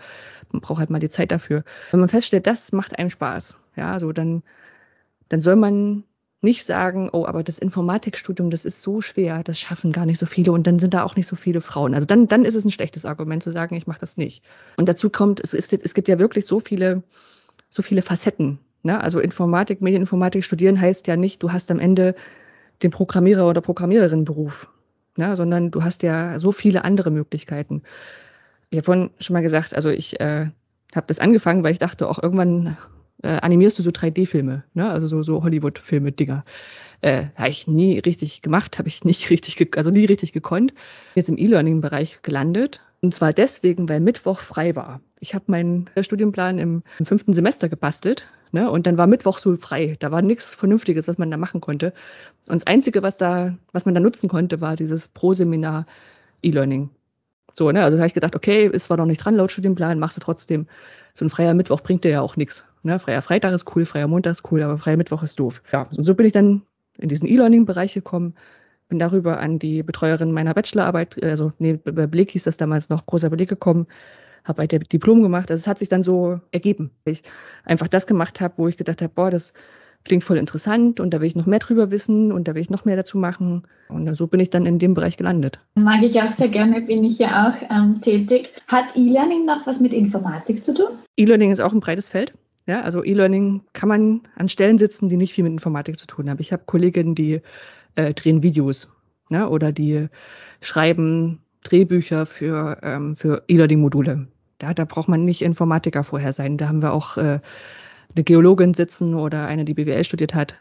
man 0.51 0.61
braucht 0.61 0.81
halt 0.81 0.91
mal 0.91 0.99
die 0.99 1.11
Zeit 1.11 1.31
dafür. 1.31 1.65
Wenn 1.91 2.01
man 2.01 2.09
feststellt, 2.09 2.47
das 2.47 2.73
macht 2.73 2.99
einem 2.99 3.11
Spaß, 3.11 3.57
ja, 3.77 4.01
so 4.01 4.13
dann, 4.13 4.43
dann 5.29 5.41
soll 5.41 5.57
man 5.57 6.05
nicht 6.43 6.65
sagen, 6.65 7.09
oh, 7.13 7.27
aber 7.27 7.43
das 7.43 7.59
Informatikstudium, 7.59 8.51
das 8.51 8.65
ist 8.65 8.83
so 8.83 9.01
schwer, 9.01 9.43
das 9.43 9.59
schaffen 9.59 9.91
gar 9.91 10.07
nicht 10.07 10.19
so 10.19 10.27
viele 10.27 10.53
und 10.53 10.67
dann 10.67 10.79
sind 10.79 10.95
da 10.95 11.03
auch 11.03 11.17
nicht 11.17 11.27
so 11.27 11.35
viele 11.35 11.61
Frauen. 11.61 11.95
Also 11.95 12.07
dann, 12.07 12.29
dann 12.29 12.45
ist 12.45 12.55
es 12.55 12.65
ein 12.65 12.71
schlechtes 12.71 13.05
Argument 13.05 13.43
zu 13.43 13.51
sagen, 13.51 13.75
ich 13.75 13.87
mache 13.87 14.01
das 14.01 14.17
nicht. 14.17 14.45
Und 14.77 14.89
dazu 14.89 15.11
kommt, 15.11 15.41
es, 15.43 15.55
ist, 15.55 15.73
es 15.73 15.95
gibt 15.95 16.09
ja 16.09 16.19
wirklich 16.19 16.47
so 16.47 16.61
viele 16.61 17.03
so 17.69 17.83
viele 17.83 18.03
Facetten. 18.03 18.59
Ne? 18.83 19.01
Also 19.01 19.21
Informatik, 19.21 19.81
Medieninformatik 19.81 20.45
studieren 20.45 20.81
heißt 20.81 21.07
ja 21.07 21.17
nicht, 21.17 21.43
du 21.43 21.53
hast 21.53 21.71
am 21.71 21.79
Ende 21.79 22.15
den 22.83 22.91
Programmierer 22.91 23.49
oder 23.49 23.61
Programmiererin-Beruf, 23.61 24.69
ne? 25.17 25.37
sondern 25.37 25.71
du 25.71 25.83
hast 25.83 26.03
ja 26.03 26.39
so 26.39 26.53
viele 26.53 26.85
andere 26.85 27.11
Möglichkeiten. 27.11 27.83
Ich 28.71 28.79
habe 28.79 28.85
vorhin 28.85 29.11
schon 29.19 29.35
mal 29.35 29.43
gesagt, 29.43 29.75
also 29.75 29.89
ich 29.89 30.21
äh, 30.21 30.51
habe 30.95 31.07
das 31.07 31.19
angefangen, 31.19 31.65
weil 31.65 31.73
ich 31.73 31.79
dachte, 31.79 32.09
auch 32.09 32.23
irgendwann 32.23 32.77
äh, 33.23 33.29
animierst 33.29 33.79
du 33.79 33.83
so 33.83 33.91
3D-Filme, 33.91 34.65
ne? 34.75 34.91
also 34.91 35.07
so, 35.07 35.23
so 35.23 35.43
Hollywood-Filme-Dinger. 35.43 36.45
Äh, 37.01 37.27
habe 37.35 37.51
ich 37.51 37.67
nie 37.67 37.99
richtig 37.99 38.43
gemacht, 38.43 38.79
habe 38.79 38.89
ich 38.89 39.05
nicht 39.05 39.31
richtig, 39.31 39.77
also 39.77 39.91
nie 39.91 40.05
richtig 40.05 40.33
gekonnt. 40.33 40.75
Jetzt 41.15 41.29
im 41.29 41.39
E-Learning-Bereich 41.39 42.21
gelandet 42.23 42.83
und 43.01 43.15
zwar 43.15 43.33
deswegen, 43.33 43.89
weil 43.89 44.01
Mittwoch 44.01 44.41
frei 44.41 44.77
war. 44.77 45.01
Ich 45.21 45.35
habe 45.35 45.45
meinen 45.49 45.91
Studienplan 45.99 46.59
im, 46.59 46.83
im, 46.99 47.07
fünften 47.07 47.33
Semester 47.33 47.69
gebastelt 47.69 48.29
ne? 48.53 48.71
und 48.71 48.87
dann 48.87 48.99
war 48.99 49.07
Mittwoch 49.07 49.39
so 49.39 49.57
frei. 49.57 49.97
Da 49.99 50.11
war 50.11 50.23
nichts 50.23 50.55
Vernünftiges, 50.55 51.09
was 51.09 51.19
man 51.19 51.31
da 51.31 51.37
machen 51.37 51.61
konnte. 51.61 51.93
Und 52.49 52.57
das 52.57 52.67
Einzige, 52.67 53.03
was, 53.03 53.17
da, 53.17 53.57
was 53.73 53.87
man 53.87 53.95
da 53.95 54.01
nutzen 54.01 54.29
konnte, 54.29 54.61
war 54.61 54.77
dieses 54.77 55.09
Pro-Seminar 55.09 55.87
E-Learning. 56.43 56.91
So, 57.55 57.73
ne? 57.73 57.83
Also 57.83 57.97
habe 57.97 58.07
ich 58.07 58.15
gedacht, 58.15 58.37
okay, 58.37 58.67
ist 58.67 58.85
zwar 58.85 58.99
noch 58.99 59.07
nicht 59.07 59.25
dran 59.25 59.35
laut 59.35 59.51
Studienplan, 59.51 59.99
machst 59.99 60.17
du 60.17 60.21
trotzdem. 60.21 60.67
So 61.15 61.25
ein 61.25 61.31
freier 61.31 61.55
Mittwoch 61.55 61.81
bringt 61.81 62.05
dir 62.05 62.11
ja 62.11 62.21
auch 62.21 62.37
nichts. 62.37 62.67
Ne? 62.83 62.99
Freier 62.99 63.23
Freitag 63.23 63.55
ist 63.55 63.75
cool, 63.75 63.87
freier 63.87 64.09
Montag 64.09 64.33
ist 64.33 64.51
cool, 64.51 64.63
aber 64.63 64.77
freier 64.77 64.99
Mittwoch 64.99 65.23
ist 65.23 65.41
doof. 65.41 65.63
Ja, 65.73 65.89
und 65.97 66.05
so 66.05 66.15
bin 66.15 66.27
ich 66.27 66.33
dann 66.33 66.63
in 66.99 67.09
diesen 67.09 67.27
E-Learning-Bereich 67.27 67.95
gekommen, 67.95 68.35
bin 68.89 68.99
darüber 68.99 69.41
an 69.41 69.59
die 69.59 69.83
Betreuerin 69.83 70.33
meiner 70.33 70.55
Bachelorarbeit, 70.55 71.23
also 71.25 71.53
nee, 71.59 71.75
bei 71.83 72.07
Beleg 72.07 72.31
hieß 72.31 72.45
das 72.45 72.57
damals 72.57 72.89
noch, 72.89 73.07
großer 73.07 73.31
Beleg 73.31 73.49
gekommen, 73.49 73.87
habe 74.47 74.61
halt 74.61 74.93
Diplom 74.93 75.23
gemacht. 75.23 75.51
Also 75.51 75.61
es 75.61 75.67
hat 75.67 75.79
sich 75.79 75.89
dann 75.89 76.03
so 76.03 76.41
ergeben, 76.53 76.91
weil 77.05 77.15
ich 77.15 77.23
einfach 77.65 77.89
das 77.89 78.07
gemacht 78.07 78.41
habe, 78.41 78.55
wo 78.57 78.69
ich 78.69 78.77
gedacht 78.77 79.03
habe, 79.03 79.13
boah, 79.15 79.31
das 79.31 79.53
klingt 80.05 80.25
voll 80.25 80.37
interessant 80.37 81.01
und 81.01 81.13
da 81.13 81.21
will 81.21 81.27
ich 81.27 81.37
noch 81.37 81.47
mehr 81.47 81.59
drüber 81.59 81.91
wissen 81.91 82.33
und 82.33 82.47
da 82.49 82.55
will 82.55 82.63
ich 82.63 82.71
noch 82.71 82.85
mehr 82.85 82.97
dazu 82.97 83.19
machen. 83.19 83.67
Und 83.89 84.15
so 84.15 84.27
bin 84.27 84.41
ich 84.41 84.51
dann 84.51 84.65
in 84.65 84.79
dem 84.79 84.95
Bereich 84.95 85.17
gelandet. 85.17 85.59
Mag 85.75 86.03
ich 86.03 86.21
auch 86.23 86.31
sehr 86.31 86.49
gerne, 86.49 86.81
bin 86.81 87.05
ich 87.05 87.19
ja 87.19 87.49
auch 87.49 87.71
ähm, 87.71 88.01
tätig. 88.01 88.53
Hat 88.69 88.85
E-Learning 88.95 89.45
noch 89.45 89.67
was 89.67 89.81
mit 89.81 89.93
Informatik 89.93 90.65
zu 90.65 90.75
tun? 90.75 90.89
E-Learning 91.17 91.51
ist 91.51 91.61
auch 91.61 91.73
ein 91.73 91.81
breites 91.81 92.09
Feld. 92.09 92.33
Ja, 92.67 92.81
also 92.83 93.05
E-Learning 93.05 93.63
kann 93.73 93.89
man 93.89 94.21
an 94.37 94.49
Stellen 94.49 94.79
sitzen, 94.79 95.09
die 95.09 95.17
nicht 95.17 95.35
viel 95.35 95.45
mit 95.45 95.53
Informatik 95.53 95.99
zu 95.99 96.07
tun 96.07 96.31
haben. 96.31 96.41
Ich 96.41 96.53
habe 96.53 96.63
Kolleginnen, 96.67 97.15
die 97.15 97.41
äh, 97.97 98.15
drehen 98.15 98.43
Videos 98.43 98.89
ne? 99.29 99.49
oder 99.49 99.73
die 99.73 100.09
schreiben 100.61 101.41
Drehbücher 101.63 102.27
für, 102.27 102.79
ähm, 102.83 103.17
für 103.17 103.43
E-Learning-Module. 103.49 104.29
Da, 104.59 104.75
da 104.75 104.85
braucht 104.85 105.09
man 105.09 105.25
nicht 105.25 105.43
Informatiker 105.43 106.05
vorher 106.05 106.33
sein. 106.33 106.57
Da 106.57 106.69
haben 106.69 106.83
wir 106.83 106.93
auch 106.93 107.17
äh, 107.17 107.41
eine 108.15 108.25
Geologin 108.25 108.75
sitzen 108.75 109.15
oder 109.15 109.47
eine, 109.47 109.65
die 109.65 109.75
BWL 109.75 110.05
studiert 110.05 110.35
hat. 110.35 110.57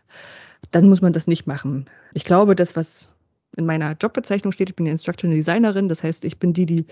Dann 0.71 0.89
muss 0.89 1.01
man 1.01 1.13
das 1.13 1.27
nicht 1.27 1.47
machen. 1.47 1.85
Ich 2.13 2.25
glaube, 2.25 2.55
das, 2.55 2.75
was 2.75 3.13
in 3.55 3.65
meiner 3.65 3.93
Jobbezeichnung 3.93 4.51
steht, 4.51 4.69
ich 4.69 4.75
bin 4.75 4.85
Instructional 4.85 5.37
Designerin, 5.37 5.87
das 5.87 6.03
heißt, 6.03 6.25
ich 6.25 6.39
bin 6.39 6.53
die, 6.53 6.65
die 6.65 6.85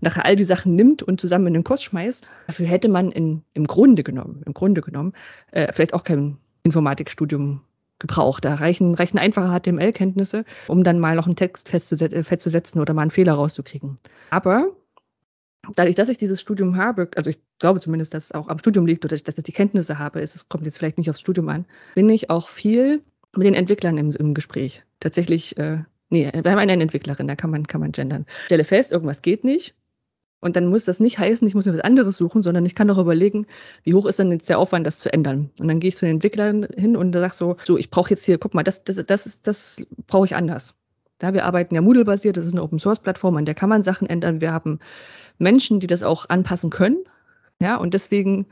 nachher 0.00 0.24
all 0.24 0.36
die 0.36 0.44
Sachen 0.44 0.74
nimmt 0.74 1.02
und 1.02 1.20
zusammen 1.20 1.46
in 1.48 1.54
den 1.54 1.64
Kurs 1.64 1.82
schmeißt. 1.82 2.30
Dafür 2.48 2.66
hätte 2.66 2.88
man 2.88 3.12
in, 3.12 3.42
im 3.54 3.66
Grunde 3.66 4.02
genommen, 4.02 4.42
im 4.44 4.54
Grunde 4.54 4.80
genommen, 4.80 5.12
äh, 5.52 5.72
vielleicht 5.72 5.94
auch 5.94 6.04
kein 6.04 6.38
Informatikstudium 6.64 7.60
gebraucht. 7.98 8.44
Da 8.44 8.54
reichen, 8.54 8.94
reichen 8.94 9.18
einfache 9.18 9.58
HTML-Kenntnisse, 9.58 10.44
um 10.66 10.84
dann 10.84 10.98
mal 10.98 11.16
noch 11.16 11.26
einen 11.26 11.36
Text 11.36 11.68
festzusetzen 11.68 12.80
oder 12.80 12.94
mal 12.94 13.02
einen 13.02 13.10
Fehler 13.10 13.34
rauszukriegen. 13.34 13.98
Aber 14.30 14.72
dadurch, 15.74 15.94
dass 15.94 16.08
ich 16.08 16.16
dieses 16.16 16.40
Studium 16.40 16.76
habe, 16.76 17.08
also 17.16 17.30
ich 17.30 17.38
glaube 17.58 17.80
zumindest, 17.80 18.14
dass 18.14 18.26
es 18.26 18.32
auch 18.32 18.48
am 18.48 18.58
Studium 18.58 18.86
liegt 18.86 19.04
oder 19.04 19.16
dass 19.16 19.36
ich 19.36 19.44
die 19.44 19.52
Kenntnisse 19.52 19.98
habe, 19.98 20.20
es 20.20 20.48
kommt 20.48 20.64
jetzt 20.66 20.78
vielleicht 20.78 20.98
nicht 20.98 21.10
aufs 21.10 21.20
Studium 21.20 21.48
an, 21.48 21.66
bin 21.94 22.08
ich 22.08 22.30
auch 22.30 22.48
viel 22.48 23.02
mit 23.36 23.46
den 23.46 23.54
Entwicklern 23.54 23.98
im, 23.98 24.10
im 24.10 24.34
Gespräch. 24.34 24.82
Tatsächlich, 25.00 25.56
äh, 25.58 25.78
nee, 26.10 26.30
wir 26.32 26.50
haben 26.50 26.58
eine 26.58 26.72
Entwicklerin, 26.72 27.28
da 27.28 27.36
kann 27.36 27.50
man, 27.50 27.66
kann 27.66 27.80
man 27.80 27.92
gendern. 27.92 28.26
Ich 28.40 28.46
stelle 28.46 28.64
fest, 28.64 28.92
irgendwas 28.92 29.22
geht 29.22 29.44
nicht. 29.44 29.74
Und 30.40 30.54
dann 30.54 30.66
muss 30.66 30.84
das 30.84 31.00
nicht 31.00 31.18
heißen, 31.18 31.48
ich 31.48 31.54
muss 31.54 31.66
mir 31.66 31.72
was 31.72 31.80
anderes 31.80 32.16
suchen, 32.16 32.42
sondern 32.42 32.64
ich 32.64 32.76
kann 32.76 32.88
auch 32.90 32.98
überlegen, 32.98 33.46
wie 33.82 33.94
hoch 33.94 34.06
ist 34.06 34.20
denn 34.20 34.30
jetzt 34.30 34.48
der 34.48 34.60
Aufwand, 34.60 34.86
das 34.86 35.00
zu 35.00 35.12
ändern. 35.12 35.50
Und 35.58 35.66
dann 35.66 35.80
gehe 35.80 35.88
ich 35.88 35.96
zu 35.96 36.06
den 36.06 36.16
Entwicklern 36.16 36.66
hin 36.76 36.96
und 36.96 37.12
sage 37.12 37.34
so, 37.34 37.56
so, 37.64 37.76
ich 37.76 37.90
brauche 37.90 38.10
jetzt 38.10 38.24
hier, 38.24 38.38
guck 38.38 38.54
mal, 38.54 38.62
das, 38.62 38.84
das, 38.84 39.04
das, 39.04 39.26
ist, 39.26 39.48
das 39.48 39.82
brauche 40.06 40.26
ich 40.26 40.36
anders. 40.36 40.74
Da 41.18 41.34
wir 41.34 41.44
arbeiten 41.44 41.74
ja 41.74 41.80
Moodle-basiert, 41.80 42.36
das 42.36 42.46
ist 42.46 42.52
eine 42.52 42.62
Open-Source-Plattform, 42.62 43.36
an 43.36 43.44
der 43.44 43.56
kann 43.56 43.68
man 43.68 43.82
Sachen 43.82 44.08
ändern. 44.08 44.40
Wir 44.40 44.52
haben 44.52 44.78
Menschen, 45.38 45.80
die 45.80 45.86
das 45.86 46.02
auch 46.02 46.28
anpassen 46.28 46.70
können. 46.70 46.98
Ja, 47.60 47.76
und 47.76 47.94
deswegen 47.94 48.46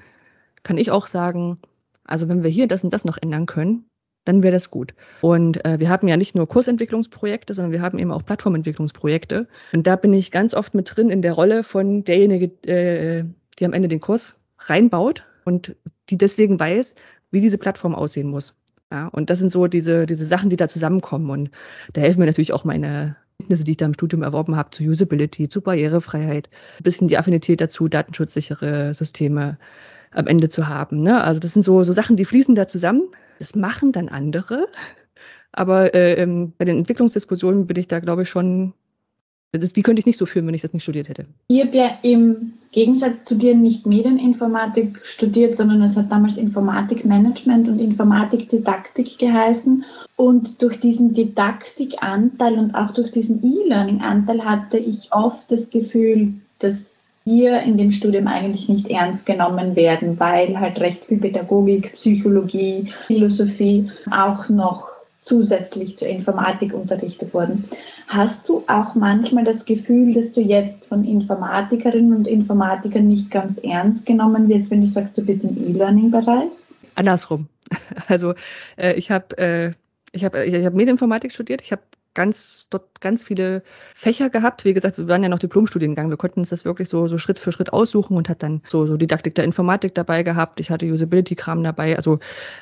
kann 0.63 0.79
ich 0.79 0.91
auch 0.91 1.07
sagen, 1.07 1.59
also 2.05 2.29
wenn 2.29 2.43
wir 2.43 2.51
hier 2.51 2.67
das 2.67 2.85
und 2.85 2.93
das 2.93 3.05
noch 3.05 3.19
ändern 3.21 3.47
können, 3.47 3.87
dann 4.25 4.43
wäre 4.43 4.53
das 4.53 4.71
gut. 4.71 4.95
Und 5.21 5.65
äh, 5.65 5.79
wir 5.79 5.89
haben 5.89 6.09
ja 6.09 6.17
nicht 6.17 6.35
nur 6.35 6.49
Kursentwicklungsprojekte, 6.49 7.55
sondern 7.55 7.73
wir 7.73 7.81
haben 7.81 7.99
eben 7.99 8.11
auch 8.11 8.25
Plattformentwicklungsprojekte. 8.25 9.47
Und 9.73 9.87
da 9.87 9.97
bin 9.97 10.13
ich 10.13 10.33
ganz 10.33 10.53
oft 10.53 10.75
mit 10.75 10.95
drin 10.95 11.11
in 11.11 11.23
der 11.23 11.33
Rolle 11.33 11.63
von 11.63 12.05
derjenige, 12.05 12.47
äh, 12.69 13.25
die 13.59 13.65
am 13.65 13.73
Ende 13.73 13.89
den 13.89 14.01
Kurs 14.01 14.39
reinbaut 14.59 15.25
und 15.45 15.77
die 16.11 16.19
deswegen 16.19 16.59
weiß, 16.59 16.97
wie 17.31 17.41
diese 17.41 17.59
Plattform 17.59 17.95
aussehen 17.95 18.29
muss. 18.29 18.55
Ja, 18.91 19.09
und 19.09 19.31
das 19.31 19.39
sind 19.39 19.51
so 19.51 19.67
diese, 19.67 20.07
diese 20.07 20.25
Sachen, 20.25 20.51
die 20.51 20.57
da 20.57 20.69
zusammenkommen. 20.69 21.31
Und 21.31 21.51
da 21.93 22.01
helfen 22.01 22.21
mir 22.21 22.27
natürlich 22.27 22.53
auch 22.53 22.65
meine, 22.65 23.17
Kenntnisse, 23.39 23.65
die 23.65 23.73
ich 23.73 23.77
da 23.77 23.87
im 23.87 23.95
Studium 23.95 24.23
erworben 24.23 24.57
habe, 24.57 24.71
zu 24.71 24.83
Usability, 24.83 25.49
zu 25.49 25.61
Barrierefreiheit, 25.61 26.49
ein 26.79 26.83
bisschen 26.83 27.09
die 27.09 27.19
Affinität 27.19 27.61
dazu, 27.61 27.87
datenschutzsichere 27.87 28.95
Systeme 28.95 29.59
am 30.11 30.27
Ende 30.27 30.49
zu 30.49 30.67
haben. 30.67 31.03
Ne? 31.03 31.23
Also 31.23 31.39
das 31.41 31.53
sind 31.53 31.63
so, 31.63 31.85
so 31.85 31.93
Sachen, 31.93 32.17
die 32.17 32.25
fließen 32.25 32.55
da 32.55 32.67
zusammen. 32.67 33.03
Das 33.39 33.55
machen 33.55 33.93
dann 33.93 34.09
andere. 34.09 34.67
Aber 35.53 35.95
äh, 35.95 36.15
ähm, 36.15 36.55
bei 36.59 36.65
den 36.65 36.79
Entwicklungsdiskussionen 36.79 37.67
bin 37.67 37.77
ich 37.77 37.87
da, 37.87 38.01
glaube 38.01 38.23
ich, 38.23 38.29
schon 38.29 38.73
das, 39.53 39.73
die 39.73 39.83
könnte 39.83 40.01
ich 40.01 40.07
nicht 40.07 40.19
so 40.19 40.27
führen, 40.27 40.47
wenn 40.47 40.55
ich 40.55 40.63
das 40.63 40.73
nicht 40.73 40.83
studiert 40.83 41.09
hätte. 41.09 41.27
Ich 41.49 41.65
habe 41.65 41.77
ja 41.77 41.99
im 42.03 42.55
Gegensatz 42.73 43.25
zu 43.25 43.37
dir 43.37 43.55
nicht 43.55 43.87
Medieninformatik 43.87 45.01
studiert, 45.05 45.57
sondern 45.57 45.83
es 45.83 45.97
hat 45.97 46.13
damals 46.13 46.37
Informatikmanagement 46.37 47.69
und 47.69 47.79
Informatikdidaktik 47.79 49.19
geheißen. 49.19 49.85
Und 50.17 50.63
durch 50.63 50.81
diesen 50.81 51.15
Didaktikanteil 51.15 52.59
und 52.59 52.75
auch 52.75 52.93
durch 52.93 53.11
diesen 53.11 53.43
E-Learning-Anteil 53.43 54.45
hatte 54.45 54.79
ich 54.79 55.13
oft 55.13 55.51
das 55.51 55.71
Gefühl, 55.71 56.35
dass 56.59 57.09
wir 57.25 57.61
in 57.63 57.77
dem 57.77 57.91
Studium 57.91 58.29
eigentlich 58.29 58.69
nicht 58.69 58.89
ernst 58.89 59.27
genommen 59.27 59.75
werden, 59.75 60.19
weil 60.21 60.59
halt 60.61 60.81
recht 60.81 61.07
viel 61.07 61.19
Pädagogik, 61.19 61.95
Psychologie, 61.95 62.93
Philosophie 63.07 63.91
auch 64.11 64.49
noch 64.49 64.96
zusätzlich 65.27 65.99
zur 65.99 66.09
Informatik 66.09 66.73
unterrichtet 66.73 67.35
wurden. 67.35 67.65
Hast 68.07 68.49
du 68.49 68.63
auch 68.69 68.95
manchmal 68.95 69.45
das 69.45 69.65
Gefühl, 69.65 70.15
dass 70.15 70.33
du 70.33 70.41
jetzt 70.41 70.87
von 70.87 71.05
Informatikerinnen 71.05 72.15
und 72.15 72.29
Informatikern 72.29 73.09
nicht 73.09 73.31
ganz 73.33 73.59
ernst 73.59 74.07
genommen 74.07 74.49
wirst, 74.49 74.71
wenn 74.71 74.81
du 74.81 74.87
sagst, 74.87 75.19
du 75.19 75.23
bist 75.23 75.43
im 75.43 75.57
E-Learning-Bereich? 75.57 76.53
Andersrum. 76.95 77.49
Also 78.09 78.35
äh, 78.77 78.93
ich 78.95 79.11
habe 79.11 79.37
äh, 79.39 79.73
ich 80.13 80.25
habe 80.25 80.45
ich 80.45 80.55
hab 80.55 80.75
Medieninformatik 80.75 81.33
studiert, 81.33 81.61
ich 81.61 81.73
habe 81.73 81.83
ganz, 82.17 82.67
dort 82.71 83.01
ganz 83.01 83.23
viele 83.23 83.63
Fächer 83.95 84.31
gehabt. 84.31 84.65
Wie 84.65 84.73
gesagt, 84.73 84.99
wir 84.99 85.07
waren 85.07 85.23
ja 85.23 85.29
noch 85.29 85.39
Diplomstudiengang. 85.39 86.11
Wir 86.11 86.17
konnten 86.17 86.41
uns 86.41 86.49
das 86.49 86.65
wirklich 86.65 86.89
so, 86.89 87.07
so 87.07 87.19
Schritt 87.19 87.39
für 87.39 87.53
Schritt 87.53 87.73
aussuchen 87.73 88.17
und 88.17 88.29
hat 88.29 88.43
dann 88.43 88.63
so, 88.69 88.87
so 88.87 88.97
Didaktik 88.97 89.35
der 89.37 89.45
Informatik 89.45 89.95
dabei 89.95 90.25
gehabt. 90.25 90.59
Ich 90.59 90.71
hatte 90.71 90.87
Usability-Kram 90.87 91.63
dabei. 91.63 91.97
Also 91.97 92.19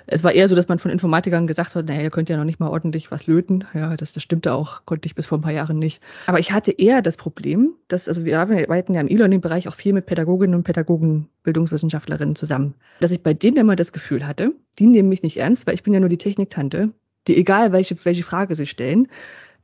es 0.06 0.24
war 0.24 0.32
eher 0.32 0.48
so, 0.48 0.56
dass 0.56 0.68
man 0.68 0.78
von 0.78 0.90
Informatikern 0.90 1.46
gesagt 1.46 1.74
hat, 1.74 1.86
naja, 1.86 2.02
ihr 2.02 2.10
könnt 2.10 2.28
ja 2.28 2.36
noch 2.36 2.44
nicht 2.44 2.58
mal 2.58 2.68
ordentlich 2.68 3.10
was 3.10 3.26
löten. 3.26 3.64
Ja, 3.72 3.96
das, 3.96 4.12
das 4.12 4.22
stimmte 4.24 4.52
auch, 4.52 4.84
konnte 4.84 5.06
ich 5.06 5.14
bis 5.14 5.26
vor 5.26 5.38
ein 5.38 5.42
paar 5.42 5.52
Jahren 5.52 5.78
nicht. 5.78 6.02
Aber 6.26 6.40
ich 6.40 6.52
hatte 6.52 6.72
eher 6.72 7.00
das 7.00 7.16
Problem, 7.16 7.74
dass, 7.86 8.08
also 8.08 8.24
wir 8.24 8.40
arbeiten 8.40 8.94
ja 8.94 9.00
im 9.00 9.08
E-Learning-Bereich 9.08 9.68
auch 9.68 9.76
viel 9.76 9.92
mit 9.92 10.06
Pädagoginnen 10.06 10.56
und 10.56 10.64
Pädagogen, 10.64 11.28
Bildungswissenschaftlerinnen 11.44 12.34
zusamem, 12.34 12.74
dass 13.00 13.12
ich 13.12 13.22
bei 13.22 13.34
denen 13.34 13.58
immer 13.58 13.76
das 13.76 13.92
Gefühl 13.92 14.26
hatte, 14.26 14.52
die 14.80 14.86
nehmen 14.86 15.08
mich 15.08 15.22
nicht 15.22 15.36
ernst, 15.36 15.66
weil 15.68 15.74
ich 15.74 15.84
bin 15.84 15.94
ja 15.94 16.00
nur 16.00 16.08
die 16.08 16.18
Techniktante, 16.18 16.90
die 17.28 17.36
egal 17.36 17.72
welche, 17.72 18.02
welche 18.04 18.24
Frage 18.24 18.54
sie 18.54 18.66
stellen, 18.66 19.08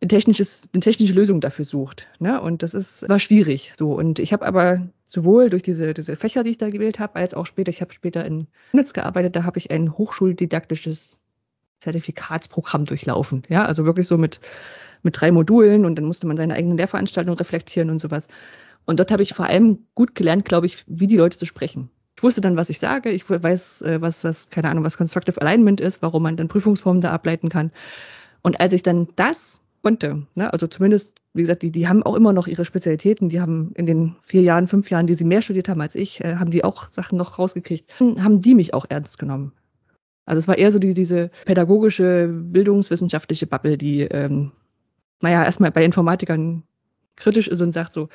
ein 0.02 0.08
technisches, 0.08 0.68
eine 0.72 0.80
technische 0.80 1.12
Lösung 1.12 1.40
dafür 1.40 1.64
sucht. 1.64 2.08
Ne? 2.18 2.40
Und 2.40 2.62
das 2.62 2.74
ist, 2.74 3.08
war 3.08 3.18
schwierig. 3.18 3.72
So. 3.78 3.92
Und 3.92 4.18
ich 4.18 4.32
habe 4.32 4.46
aber 4.46 4.88
sowohl 5.08 5.50
durch 5.50 5.62
diese, 5.62 5.92
diese 5.92 6.16
Fächer, 6.16 6.42
die 6.42 6.50
ich 6.50 6.58
da 6.58 6.70
gewählt 6.70 6.98
habe, 6.98 7.16
als 7.16 7.34
auch 7.34 7.46
später, 7.46 7.70
ich 7.70 7.80
habe 7.80 7.92
später 7.92 8.24
in 8.24 8.46
Netz 8.72 8.92
gearbeitet, 8.92 9.36
da 9.36 9.44
habe 9.44 9.58
ich 9.58 9.70
ein 9.70 9.96
hochschuldidaktisches 9.98 11.20
Zertifikatsprogramm 11.80 12.84
durchlaufen. 12.84 13.42
Ja, 13.48 13.64
also 13.64 13.84
wirklich 13.84 14.06
so 14.06 14.16
mit, 14.16 14.40
mit 15.02 15.20
drei 15.20 15.32
Modulen 15.32 15.84
und 15.84 15.96
dann 15.96 16.04
musste 16.04 16.26
man 16.26 16.36
seine 16.36 16.54
eigenen 16.54 16.76
Lehrveranstaltungen 16.76 17.38
reflektieren 17.38 17.90
und 17.90 18.00
sowas. 18.00 18.28
Und 18.86 19.00
dort 19.00 19.10
habe 19.10 19.22
ich 19.22 19.34
vor 19.34 19.46
allem 19.46 19.86
gut 19.94 20.14
gelernt, 20.14 20.44
glaube 20.44 20.66
ich, 20.66 20.84
wie 20.86 21.06
die 21.06 21.16
Leute 21.16 21.38
zu 21.38 21.46
sprechen. 21.46 21.90
Ich 22.16 22.22
wusste 22.22 22.40
dann, 22.40 22.56
was 22.56 22.70
ich 22.70 22.78
sage. 22.78 23.10
Ich 23.10 23.28
weiß, 23.28 23.82
äh, 23.82 24.00
was, 24.00 24.24
was, 24.24 24.50
keine 24.50 24.68
Ahnung, 24.68 24.84
was 24.84 24.96
Constructive 24.96 25.40
Alignment 25.40 25.80
ist, 25.80 26.02
warum 26.02 26.22
man 26.22 26.36
dann 26.36 26.48
Prüfungsformen 26.48 27.00
da 27.00 27.12
ableiten 27.12 27.48
kann. 27.48 27.70
Und 28.42 28.60
als 28.60 28.72
ich 28.74 28.82
dann 28.82 29.08
das 29.16 29.62
konnte. 29.82 30.26
Ne? 30.34 30.52
Also 30.52 30.66
zumindest, 30.66 31.20
wie 31.34 31.42
gesagt, 31.42 31.62
die, 31.62 31.70
die 31.70 31.88
haben 31.88 32.02
auch 32.02 32.14
immer 32.14 32.32
noch 32.32 32.46
ihre 32.46 32.64
Spezialitäten. 32.64 33.28
Die 33.28 33.40
haben 33.40 33.72
in 33.74 33.86
den 33.86 34.16
vier 34.22 34.42
Jahren, 34.42 34.68
fünf 34.68 34.90
Jahren, 34.90 35.06
die 35.06 35.14
sie 35.14 35.24
mehr 35.24 35.42
studiert 35.42 35.68
haben 35.68 35.80
als 35.80 35.94
ich, 35.94 36.22
äh, 36.22 36.36
haben 36.36 36.50
die 36.50 36.64
auch 36.64 36.90
Sachen 36.90 37.18
noch 37.18 37.38
rausgekriegt. 37.38 37.90
Haben 37.98 38.40
die 38.40 38.54
mich 38.54 38.74
auch 38.74 38.86
ernst 38.88 39.18
genommen. 39.18 39.52
Also 40.26 40.38
es 40.38 40.48
war 40.48 40.58
eher 40.58 40.70
so 40.70 40.78
die, 40.78 40.94
diese 40.94 41.30
pädagogische, 41.44 42.28
bildungswissenschaftliche 42.28 43.46
Bubble, 43.46 43.76
die, 43.76 44.02
ähm, 44.02 44.52
naja, 45.22 45.44
erstmal 45.44 45.72
bei 45.72 45.84
Informatikern 45.84 46.62
kritisch 47.16 47.48
ist 47.48 47.60
und 47.60 47.72
sagt 47.72 47.92
so, 47.92 48.08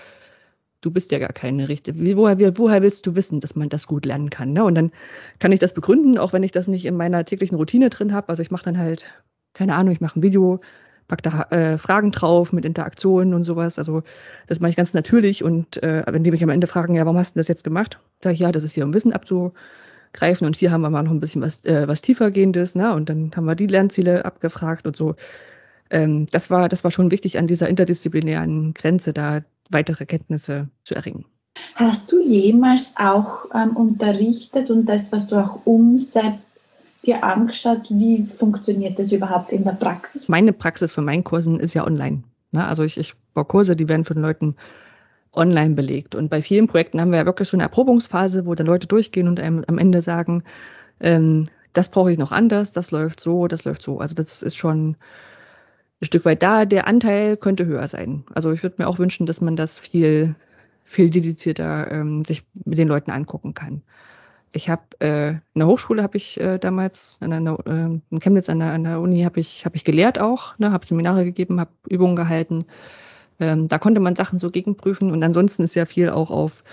du 0.81 0.91
bist 0.91 1.11
ja 1.11 1.19
gar 1.19 1.33
keine 1.33 1.67
richtige. 1.67 2.15
Woher, 2.15 2.57
woher 2.57 2.81
willst 2.81 3.05
du 3.05 3.15
wissen, 3.15 3.39
dass 3.39 3.55
man 3.55 3.69
das 3.69 3.87
gut 3.87 4.05
lernen 4.05 4.29
kann? 4.29 4.53
Ne? 4.53 4.63
Und 4.63 4.75
dann 4.75 4.91
kann 5.39 5.51
ich 5.51 5.59
das 5.59 5.73
begründen, 5.73 6.17
auch 6.17 6.31
wenn 6.31 6.43
ich 6.43 6.51
das 6.51 6.67
nicht 6.67 6.85
in 6.85 6.95
meiner 6.95 7.25
täglichen 7.25 7.57
Routine 7.57 7.89
drin 7.89 8.13
habe. 8.13 8.29
Also 8.29 8.41
ich 8.41 8.51
mache 8.51 8.65
dann 8.65 8.77
halt, 8.77 9.11
keine 9.53 9.75
Ahnung, 9.75 9.93
ich 9.93 10.01
mache 10.01 10.19
ein 10.19 10.23
Video, 10.23 10.61
pack 11.07 11.21
da 11.23 11.43
äh, 11.51 11.77
Fragen 11.77 12.11
drauf 12.11 12.53
mit 12.53 12.65
Interaktionen 12.65 13.33
und 13.33 13.43
sowas. 13.43 13.77
Also 13.77 14.03
das 14.47 14.59
mache 14.59 14.71
ich 14.71 14.75
ganz 14.75 14.93
natürlich 14.93 15.43
und 15.43 15.81
äh, 15.83 16.03
indem 16.11 16.33
ich 16.33 16.43
am 16.43 16.49
Ende 16.49 16.67
fragen, 16.67 16.95
ja, 16.95 17.05
warum 17.05 17.17
hast 17.17 17.35
du 17.35 17.39
das 17.39 17.47
jetzt 17.47 17.63
gemacht? 17.63 17.99
Sage 18.23 18.33
ich, 18.33 18.39
ja, 18.39 18.51
das 18.51 18.63
ist 18.63 18.73
hier 18.73 18.85
um 18.85 18.93
Wissen 18.93 19.13
abzugreifen 19.13 20.47
und 20.47 20.55
hier 20.55 20.71
haben 20.71 20.81
wir 20.81 20.89
mal 20.89 21.03
noch 21.03 21.11
ein 21.11 21.19
bisschen 21.19 21.41
was, 21.41 21.63
äh, 21.65 21.87
was 21.87 22.01
tiefergehendes, 22.01 22.75
ne? 22.75 22.93
Und 22.93 23.09
dann 23.09 23.31
haben 23.35 23.45
wir 23.45 23.55
die 23.55 23.67
Lernziele 23.67 24.25
abgefragt 24.25 24.87
und 24.87 24.95
so. 24.95 25.15
Ähm, 25.89 26.27
das 26.31 26.49
war, 26.49 26.69
das 26.69 26.83
war 26.83 26.91
schon 26.91 27.11
wichtig 27.11 27.37
an 27.37 27.47
dieser 27.47 27.69
interdisziplinären 27.69 28.73
Grenze, 28.73 29.13
da 29.13 29.41
weitere 29.69 30.05
Kenntnisse 30.05 30.69
zu 30.83 30.95
erringen. 30.95 31.25
Hast 31.75 32.11
du 32.11 32.21
jemals 32.21 32.95
auch 32.97 33.45
ähm, 33.53 33.77
unterrichtet 33.77 34.69
und 34.69 34.85
das, 34.85 35.11
was 35.11 35.27
du 35.27 35.37
auch 35.37 35.65
umsetzt, 35.65 36.54
dir 37.07 37.23
angeschaut, 37.23 37.89
wie 37.89 38.25
funktioniert 38.25 38.99
das 38.99 39.11
überhaupt 39.11 39.51
in 39.51 39.63
der 39.63 39.73
Praxis? 39.73 40.27
Meine 40.27 40.53
Praxis 40.53 40.91
von 40.91 41.05
meinen 41.05 41.23
Kursen 41.23 41.59
ist 41.59 41.73
ja 41.73 41.85
online. 41.85 42.23
Ne? 42.51 42.65
Also 42.65 42.83
ich, 42.83 42.97
ich 42.97 43.13
baue 43.33 43.45
Kurse, 43.45 43.75
die 43.75 43.89
werden 43.89 44.05
von 44.05 44.17
Leuten 44.17 44.55
online 45.31 45.75
belegt. 45.75 46.15
Und 46.15 46.29
bei 46.29 46.41
vielen 46.41 46.67
Projekten 46.67 47.01
haben 47.01 47.11
wir 47.11 47.19
ja 47.19 47.25
wirklich 47.25 47.49
so 47.49 47.57
eine 47.57 47.63
Erprobungsphase, 47.63 48.45
wo 48.45 48.55
dann 48.55 48.67
Leute 48.67 48.87
durchgehen 48.87 49.27
und 49.27 49.39
einem 49.39 49.63
am 49.67 49.77
Ende 49.77 50.01
sagen, 50.01 50.43
ähm, 50.99 51.45
das 51.73 51.89
brauche 51.89 52.11
ich 52.11 52.17
noch 52.17 52.31
anders, 52.31 52.71
das 52.71 52.91
läuft 52.91 53.19
so, 53.19 53.47
das 53.47 53.65
läuft 53.65 53.81
so. 53.81 53.99
Also 53.99 54.15
das 54.15 54.41
ist 54.41 54.55
schon 54.55 54.95
ein 56.01 56.05
Stück 56.05 56.23
weit 56.23 56.41
da. 56.41 56.65
Der 56.65 56.87
Anteil 56.87 57.35
könnte 57.35 57.65
höher 57.65 57.87
sein. 57.87 58.23
Also 58.33 58.51
ich 58.51 58.63
würde 58.63 58.75
mir 58.79 58.87
auch 58.87 58.97
wünschen, 58.97 59.25
dass 59.25 59.41
man 59.41 59.57
das 59.57 59.77
viel, 59.77 60.35
viel 60.85 61.09
dedizierter 61.09 61.91
ähm, 61.91 62.23
sich 62.23 62.43
mit 62.63 62.77
den 62.77 62.87
Leuten 62.87 63.11
angucken 63.11 63.53
kann 63.53 63.81
ich 64.55 64.69
habe 64.69 64.83
äh, 64.99 65.29
in 65.29 65.41
der 65.55 65.67
Hochschule 65.67 66.01
habe 66.01 66.17
ich 66.17 66.39
äh, 66.39 66.57
damals 66.57 67.19
an 67.21 67.33
einer, 67.33 67.59
äh, 67.65 67.99
in 68.09 68.19
Chemnitz 68.19 68.49
an 68.49 68.59
der, 68.59 68.71
an 68.71 68.85
der 68.85 69.01
Uni 69.01 69.23
habe 69.23 69.39
ich 69.39 69.65
habe 69.65 69.75
ich 69.75 69.83
gelehrt 69.83 70.19
auch, 70.19 70.57
ne, 70.57 70.71
habe 70.71 70.85
Seminare 70.85 71.25
gegeben, 71.25 71.59
habe 71.59 71.71
Übungen 71.89 72.15
gehalten. 72.15 72.65
Ähm, 73.39 73.67
da 73.67 73.77
konnte 73.79 73.99
man 73.99 74.15
Sachen 74.15 74.39
so 74.39 74.49
gegenprüfen 74.49 75.11
und 75.11 75.21
ansonsten 75.23 75.63
ist 75.63 75.75
ja 75.75 75.85
viel 75.85 76.09
auch 76.09 76.31
auf 76.31 76.63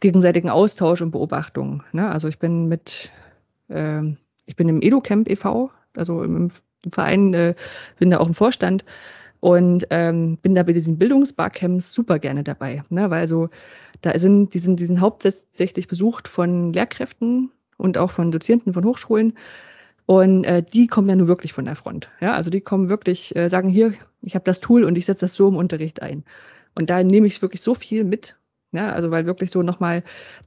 gegenseitigen 0.00 0.50
Austausch 0.50 1.02
und 1.02 1.12
Beobachtung. 1.12 1.84
Ne? 1.92 2.10
Also 2.10 2.26
ich 2.26 2.40
bin 2.40 2.66
mit 2.66 3.12
äh, 3.68 4.02
ich 4.46 4.56
bin 4.56 4.68
im 4.68 4.82
EduCamp 4.82 5.28
e.V., 5.30 5.70
also 5.96 6.22
im, 6.24 6.50
im 6.84 6.90
Verein, 6.90 7.32
äh, 7.32 7.54
bin 7.98 8.10
da 8.10 8.18
auch 8.18 8.26
im 8.26 8.34
Vorstand 8.34 8.84
und 9.44 9.86
ähm, 9.90 10.38
bin 10.38 10.54
da 10.54 10.62
bei 10.62 10.72
diesen 10.72 10.96
Bildungsbarcamps 10.96 11.92
super 11.92 12.18
gerne 12.18 12.44
dabei, 12.44 12.82
ne? 12.88 13.10
weil 13.10 13.28
so 13.28 13.50
da 14.00 14.18
sind 14.18 14.54
die, 14.54 14.58
sind, 14.58 14.80
die 14.80 14.86
sind 14.86 15.02
hauptsächlich 15.02 15.86
besucht 15.86 16.28
von 16.28 16.72
Lehrkräften 16.72 17.50
und 17.76 17.98
auch 17.98 18.10
von 18.10 18.32
Dozierenden 18.32 18.72
von 18.72 18.86
Hochschulen 18.86 19.34
und 20.06 20.44
äh, 20.44 20.62
die 20.62 20.86
kommen 20.86 21.10
ja 21.10 21.16
nur 21.16 21.28
wirklich 21.28 21.52
von 21.52 21.66
der 21.66 21.76
Front. 21.76 22.08
Ja, 22.22 22.32
also 22.32 22.50
die 22.50 22.62
kommen 22.62 22.88
wirklich, 22.88 23.36
äh, 23.36 23.48
sagen 23.48 23.68
hier, 23.68 23.92
ich 24.22 24.34
habe 24.34 24.46
das 24.46 24.60
Tool 24.60 24.82
und 24.82 24.96
ich 24.96 25.04
setze 25.04 25.26
das 25.26 25.34
so 25.34 25.46
im 25.46 25.56
Unterricht 25.56 26.00
ein. 26.00 26.24
Und 26.74 26.88
da 26.88 27.02
nehme 27.02 27.26
ich 27.26 27.42
wirklich 27.42 27.60
so 27.60 27.74
viel 27.74 28.04
mit. 28.04 28.38
Ja, 28.72 28.92
also 28.92 29.10
weil 29.10 29.26
wirklich 29.26 29.50
so 29.50 29.62
nochmal 29.62 30.04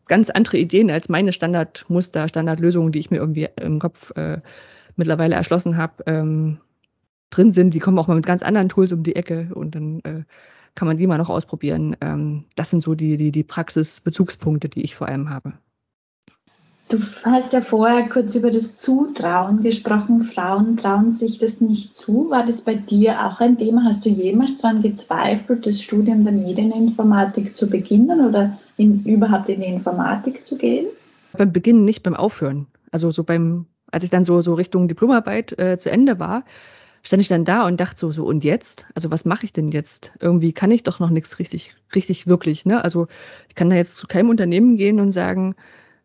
ganz 0.07 0.31
andere 0.31 0.57
Ideen 0.57 0.89
als 0.89 1.07
meine 1.07 1.33
Standardmuster, 1.33 2.27
Standardlösungen, 2.27 2.91
die 2.91 2.99
ich 2.99 3.11
mir 3.11 3.17
irgendwie 3.17 3.47
im 3.61 3.77
Kopf 3.77 4.11
äh, 4.15 4.41
mittlerweile 4.95 5.35
erschlossen 5.35 5.77
habe, 5.77 6.03
ähm, 6.07 6.57
drin 7.29 7.53
sind. 7.53 7.73
Die 7.73 7.79
kommen 7.79 7.99
auch 7.99 8.07
mal 8.07 8.15
mit 8.15 8.25
ganz 8.25 8.41
anderen 8.43 8.69
Tools 8.69 8.91
um 8.91 9.03
die 9.03 9.15
Ecke 9.15 9.49
und 9.53 9.75
dann 9.75 9.99
äh, 10.01 10.23
kann 10.75 10.87
man 10.87 10.97
die 10.97 11.07
mal 11.07 11.17
noch 11.17 11.29
ausprobieren. 11.29 11.97
Ähm, 12.01 12.45
das 12.55 12.69
sind 12.69 12.83
so 12.83 12.95
die, 12.95 13.17
die, 13.17 13.31
die 13.31 13.43
Praxisbezugspunkte, 13.43 14.69
die 14.69 14.83
ich 14.83 14.95
vor 14.95 15.07
allem 15.07 15.29
habe. 15.29 15.53
Du 16.89 16.99
hast 17.25 17.51
ja 17.51 17.59
vorher 17.59 18.07
kurz 18.07 18.33
über 18.35 18.49
das 18.49 18.77
Zutrauen 18.77 19.61
gesprochen. 19.61 20.23
Frauen 20.23 20.77
trauen 20.77 21.11
sich 21.11 21.37
das 21.37 21.59
nicht 21.59 21.93
zu. 21.93 22.29
War 22.29 22.45
das 22.45 22.61
bei 22.61 22.75
dir 22.75 23.25
auch 23.25 23.41
ein 23.41 23.57
Thema? 23.57 23.83
Hast 23.83 24.05
du 24.05 24.09
jemals 24.09 24.59
daran 24.59 24.81
gezweifelt, 24.81 25.65
das 25.65 25.81
Studium 25.81 26.23
der 26.23 26.31
Medieninformatik 26.31 27.57
zu 27.57 27.69
beginnen 27.69 28.25
oder 28.25 28.57
in, 28.77 29.03
überhaupt 29.03 29.49
in 29.49 29.59
die 29.59 29.67
Informatik 29.67 30.45
zu 30.45 30.57
gehen? 30.57 30.87
Beim 31.33 31.51
Beginn 31.51 31.83
nicht, 31.83 32.03
beim 32.03 32.15
Aufhören. 32.15 32.67
Also 32.89 33.11
so 33.11 33.25
beim, 33.25 33.65
als 33.91 34.05
ich 34.05 34.09
dann 34.09 34.23
so, 34.23 34.39
so 34.39 34.53
Richtung 34.53 34.87
Diplomarbeit 34.87 35.59
äh, 35.59 35.77
zu 35.77 35.91
Ende 35.91 36.19
war, 36.19 36.45
stand 37.07 37.21
ich 37.21 37.29
dann 37.29 37.45
da 37.45 37.65
und 37.65 37.79
dachte 37.79 37.97
so, 37.97 38.11
so 38.11 38.25
und 38.25 38.43
jetzt? 38.43 38.85
Also 38.93 39.09
was 39.11 39.23
mache 39.23 39.45
ich 39.45 39.53
denn 39.53 39.69
jetzt? 39.69 40.11
Irgendwie 40.19 40.51
kann 40.51 40.71
ich 40.71 40.83
doch 40.83 40.99
noch 40.99 41.09
nichts 41.09 41.39
richtig, 41.39 41.73
richtig 41.95 42.27
wirklich. 42.27 42.65
Ne? 42.65 42.83
Also 42.83 43.07
ich 43.47 43.55
kann 43.55 43.69
da 43.69 43.77
jetzt 43.77 43.95
zu 43.95 44.07
keinem 44.07 44.29
Unternehmen 44.29 44.75
gehen 44.75 44.99
und 44.99 45.13
sagen, 45.13 45.55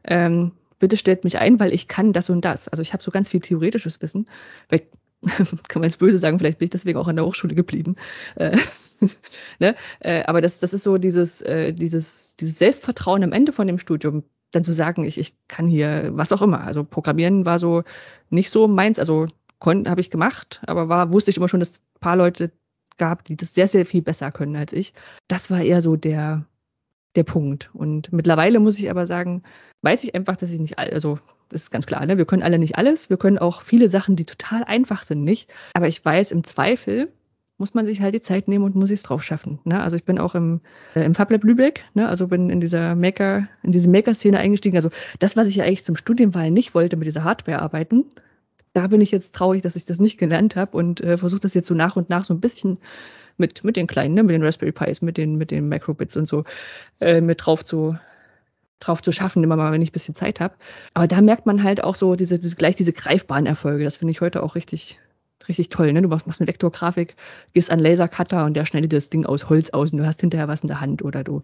ähm, 0.05 0.53
bitte 0.79 0.97
stellt 0.97 1.25
mich 1.25 1.39
ein, 1.39 1.59
weil 1.59 1.73
ich 1.73 1.89
kann 1.89 2.13
das 2.13 2.31
und 2.31 2.45
das. 2.45 2.69
Also 2.69 2.83
ich 2.83 2.93
habe 2.93 3.03
so 3.03 3.11
ganz 3.11 3.29
viel 3.29 3.41
theoretisches 3.41 4.01
Wissen. 4.01 4.29
Vielleicht 4.69 4.87
kann 5.69 5.81
man 5.81 5.85
jetzt 5.85 5.99
böse 5.99 6.19
sagen, 6.19 6.39
vielleicht 6.39 6.61
bin 6.61 6.67
ich 6.67 6.71
deswegen 6.71 6.99
auch 6.99 7.09
an 7.09 7.17
der 7.17 7.27
Hochschule 7.27 7.57
geblieben. 7.57 7.97
Äh, 8.37 8.57
ne? 9.59 9.75
äh, 9.99 10.23
aber 10.23 10.41
das, 10.41 10.61
das 10.61 10.73
ist 10.73 10.85
so 10.85 10.99
dieses, 10.99 11.43
äh, 11.43 11.73
dieses, 11.73 12.37
dieses 12.37 12.59
Selbstvertrauen 12.59 13.25
am 13.25 13.33
Ende 13.33 13.53
von 13.53 13.67
dem 13.67 13.79
Studium, 13.79 14.23
dann 14.53 14.63
zu 14.63 14.73
sagen, 14.73 15.03
ich, 15.03 15.19
ich 15.19 15.35
kann 15.49 15.67
hier 15.67 16.11
was 16.13 16.31
auch 16.31 16.43
immer. 16.43 16.61
Also 16.61 16.85
Programmieren 16.85 17.45
war 17.45 17.59
so 17.59 17.83
nicht 18.31 18.51
so 18.51 18.69
meins, 18.69 19.01
also 19.01 19.27
habe 19.65 20.01
ich 20.01 20.11
gemacht, 20.11 20.61
aber 20.67 20.89
war, 20.89 21.13
wusste 21.13 21.31
ich 21.31 21.37
immer 21.37 21.49
schon, 21.49 21.61
dass 21.61 21.79
ein 21.79 22.01
paar 22.01 22.17
Leute 22.17 22.51
gab, 22.99 23.25
die 23.25 23.37
das 23.37 23.55
sehr, 23.55 23.69
sehr 23.69 23.87
viel 23.87 24.03
besser 24.03 24.31
können 24.33 24.57
als 24.57 24.73
ich. 24.73 24.95
Das 25.29 25.51
war 25.51 25.63
eher 25.63 25.81
so 25.81 25.97
der, 25.97 26.45
der 27.17 27.25
Punkt. 27.25 27.71
Und 27.75 28.13
mittlerweile 28.13 28.61
muss 28.61 28.79
ich 28.79 28.91
aber 28.91 29.07
sagen, 29.07 29.43
weiß 29.83 30.05
ich 30.05 30.15
einfach, 30.15 30.37
dass 30.37 30.51
ich 30.51 30.61
nicht, 30.61 30.79
also 30.79 31.19
das 31.49 31.63
ist 31.63 31.71
ganz 31.71 31.87
klar, 31.87 32.05
ne? 32.07 32.19
wir 32.19 32.25
können 32.25 32.43
alle 32.43 32.59
nicht 32.59 32.77
alles, 32.77 33.11
wir 33.11 33.17
können 33.17 33.39
auch 33.39 33.63
viele 33.63 33.91
Sachen, 33.91 34.17
die 34.17 34.25
total 34.25 34.65
einfach 34.65 35.03
sind, 35.03 35.25
nicht. 35.25 35.51
Aber 35.75 35.89
ich 35.89 36.05
weiß, 36.05 36.31
im 36.31 36.45
Zweifel 36.45 37.13
muss 37.59 37.75
man 37.75 37.87
sich 37.87 38.01
halt 38.01 38.15
die 38.15 38.23
Zeit 38.23 38.49
nehmen 38.49 38.65
und 38.65 38.75
muss 38.75 38.91
es 38.91 39.03
drauf 39.03 39.23
schaffen. 39.23 39.61
Ne? 39.65 39.81
Also 39.81 39.97
ich 39.97 40.05
bin 40.05 40.19
auch 40.19 40.35
im, 40.35 40.61
äh, 40.95 41.05
im 41.05 41.15
FabLab 41.15 41.45
Lübeck, 41.45 41.85
ne? 41.95 42.09
also 42.09 42.27
bin 42.27 42.51
in 42.51 42.61
dieser 42.61 42.97
Maker, 42.97 43.47
in 43.63 43.71
diese 43.71 43.89
Maker-Szene 43.89 44.39
eingestiegen. 44.39 44.77
Also 44.77 44.91
das, 45.19 45.37
was 45.37 45.47
ich 45.47 45.57
ja 45.57 45.65
eigentlich 45.65 45.85
zum 45.85 45.97
Studienwahl 45.97 46.51
nicht 46.51 46.75
wollte, 46.75 46.97
mit 46.97 47.07
dieser 47.07 47.25
Hardware 47.25 47.61
arbeiten, 47.61 48.07
da 48.73 48.87
bin 48.87 49.01
ich 49.01 49.11
jetzt 49.11 49.35
traurig, 49.35 49.63
dass 49.63 49.77
ich 49.77 49.85
das 49.85 50.01
nicht 50.01 50.19
gelernt 50.19 50.57
habe 50.57 50.77
und 50.77 51.01
äh, 51.01 51.19
versuche 51.19 51.41
das 51.41 51.55
jetzt 51.55 51.69
so 51.69 51.75
nach 51.75 51.97
und 51.97 52.11
nach 52.11 52.25
so 52.25 52.35
ein 52.35 52.41
bisschen 52.41 52.79
mit, 53.37 53.65
mit 53.65 53.77
den 53.77 53.87
kleinen, 53.87 54.15
ne, 54.15 54.23
mit 54.23 54.35
den 54.35 54.43
Raspberry 54.43 54.73
Pis, 54.73 55.03
mit 55.03 55.17
den, 55.17 55.37
mit 55.37 55.51
den 55.51 55.69
Microbits 55.69 56.17
und 56.17 56.27
so, 56.27 56.45
äh, 57.01 57.21
mit 57.21 57.45
drauf 57.45 57.65
zu, 57.65 57.97
drauf 58.81 59.03
zu 59.03 59.13
schaffen, 59.13 59.45
immer 59.45 59.57
mal, 59.57 59.73
wenn 59.73 59.83
ich 59.83 59.91
ein 59.91 59.93
bisschen 59.93 60.15
Zeit 60.15 60.41
habe. 60.41 60.55
Aber 60.95 61.07
da 61.07 61.21
merkt 61.21 61.47
man 61.47 61.63
halt 61.63 61.85
auch 61.85 61.95
so 61.95 62.17
diese, 62.17 62.39
diese 62.39 62.57
gleich 62.57 62.77
diese 62.77 62.93
greifbaren 62.93 63.47
Erfolge. 63.47 63.85
Das 63.85 63.97
finde 63.97 64.13
ich 64.13 64.21
heute 64.21 64.43
auch 64.43 64.55
richtig, 64.55 64.99
richtig 65.49 65.69
toll. 65.69 65.93
Ne? 65.93 66.03
Du 66.03 66.09
machst, 66.09 66.27
machst 66.27 66.41
eine 66.41 66.49
Vektorgrafik, 66.49 67.17
gehst 67.53 67.71
an 67.71 67.79
Lasercutter 67.79 68.45
und 68.45 68.55
der 68.55 68.67
schneidet 68.67 68.93
das 68.93 69.11
Ding 69.11 69.27
aus 69.27 69.49
Holz 69.49 69.71
aus 69.71 69.93
und 69.93 69.99
du 69.99 70.07
hast 70.07 70.21
hinterher 70.21 70.49
was 70.49 70.63
in 70.63 70.69
der 70.69 70.81
Hand 70.81 71.03
oder 71.03 71.25
du, 71.25 71.43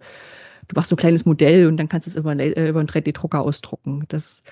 du 0.68 0.74
machst 0.74 0.90
so 0.90 0.96
ein 0.96 0.98
kleines 0.98 1.26
Modell 1.26 1.66
und 1.66 1.76
dann 1.76 1.88
kannst 1.88 2.06
du 2.06 2.10
es 2.10 2.16
über, 2.16 2.36
äh, 2.38 2.68
über 2.68 2.80
einen 2.80 2.88
3D-Drucker 2.88 3.40
ausdrucken. 3.40 4.04
Das 4.08 4.42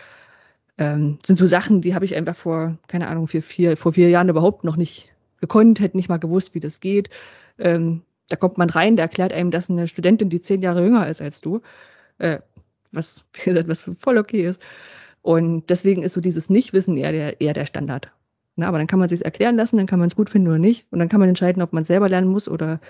ähm, 0.78 1.18
sind 1.24 1.38
so 1.38 1.46
Sachen, 1.46 1.80
die 1.80 1.94
habe 1.94 2.04
ich 2.04 2.16
einfach 2.16 2.36
vor, 2.36 2.76
keine 2.88 3.08
Ahnung, 3.08 3.26
vier, 3.26 3.42
vier, 3.42 3.76
vor 3.76 3.92
vier 3.92 4.10
Jahren 4.10 4.28
überhaupt 4.28 4.64
noch 4.64 4.76
nicht 4.76 5.12
gekonnt, 5.40 5.80
hätte 5.80 5.96
nicht 5.96 6.08
mal 6.08 6.18
gewusst, 6.18 6.54
wie 6.54 6.60
das 6.60 6.80
geht. 6.80 7.10
Ähm, 7.58 8.02
da 8.28 8.36
kommt 8.36 8.58
man 8.58 8.70
rein, 8.70 8.96
der 8.96 9.04
erklärt 9.04 9.32
einem, 9.32 9.50
dass 9.50 9.70
eine 9.70 9.88
Studentin, 9.88 10.28
die 10.28 10.40
zehn 10.40 10.62
Jahre 10.62 10.82
jünger 10.82 11.08
ist 11.08 11.22
als 11.22 11.40
du, 11.40 11.60
äh, 12.18 12.40
was, 12.92 13.24
wie 13.32 13.50
gesagt, 13.50 13.68
was 13.68 13.90
voll 13.98 14.18
okay 14.18 14.46
ist. 14.46 14.60
Und 15.22 15.70
deswegen 15.70 16.02
ist 16.02 16.12
so 16.12 16.20
dieses 16.20 16.50
Nichtwissen 16.50 16.96
eher 16.96 17.12
der, 17.12 17.40
eher 17.40 17.52
der 17.52 17.66
Standard. 17.66 18.12
Na, 18.54 18.68
aber 18.68 18.78
dann 18.78 18.86
kann 18.86 18.98
man 18.98 19.08
sich 19.08 19.24
erklären 19.24 19.56
lassen, 19.56 19.76
dann 19.76 19.86
kann 19.86 19.98
man 19.98 20.08
es 20.08 20.16
gut 20.16 20.30
finden 20.30 20.48
oder 20.48 20.58
nicht. 20.58 20.86
Und 20.90 20.98
dann 20.98 21.08
kann 21.08 21.20
man 21.20 21.28
entscheiden, 21.28 21.62
ob 21.62 21.72
man 21.72 21.84
selber 21.84 22.08
lernen 22.08 22.28
muss 22.28 22.48
oder 22.48 22.80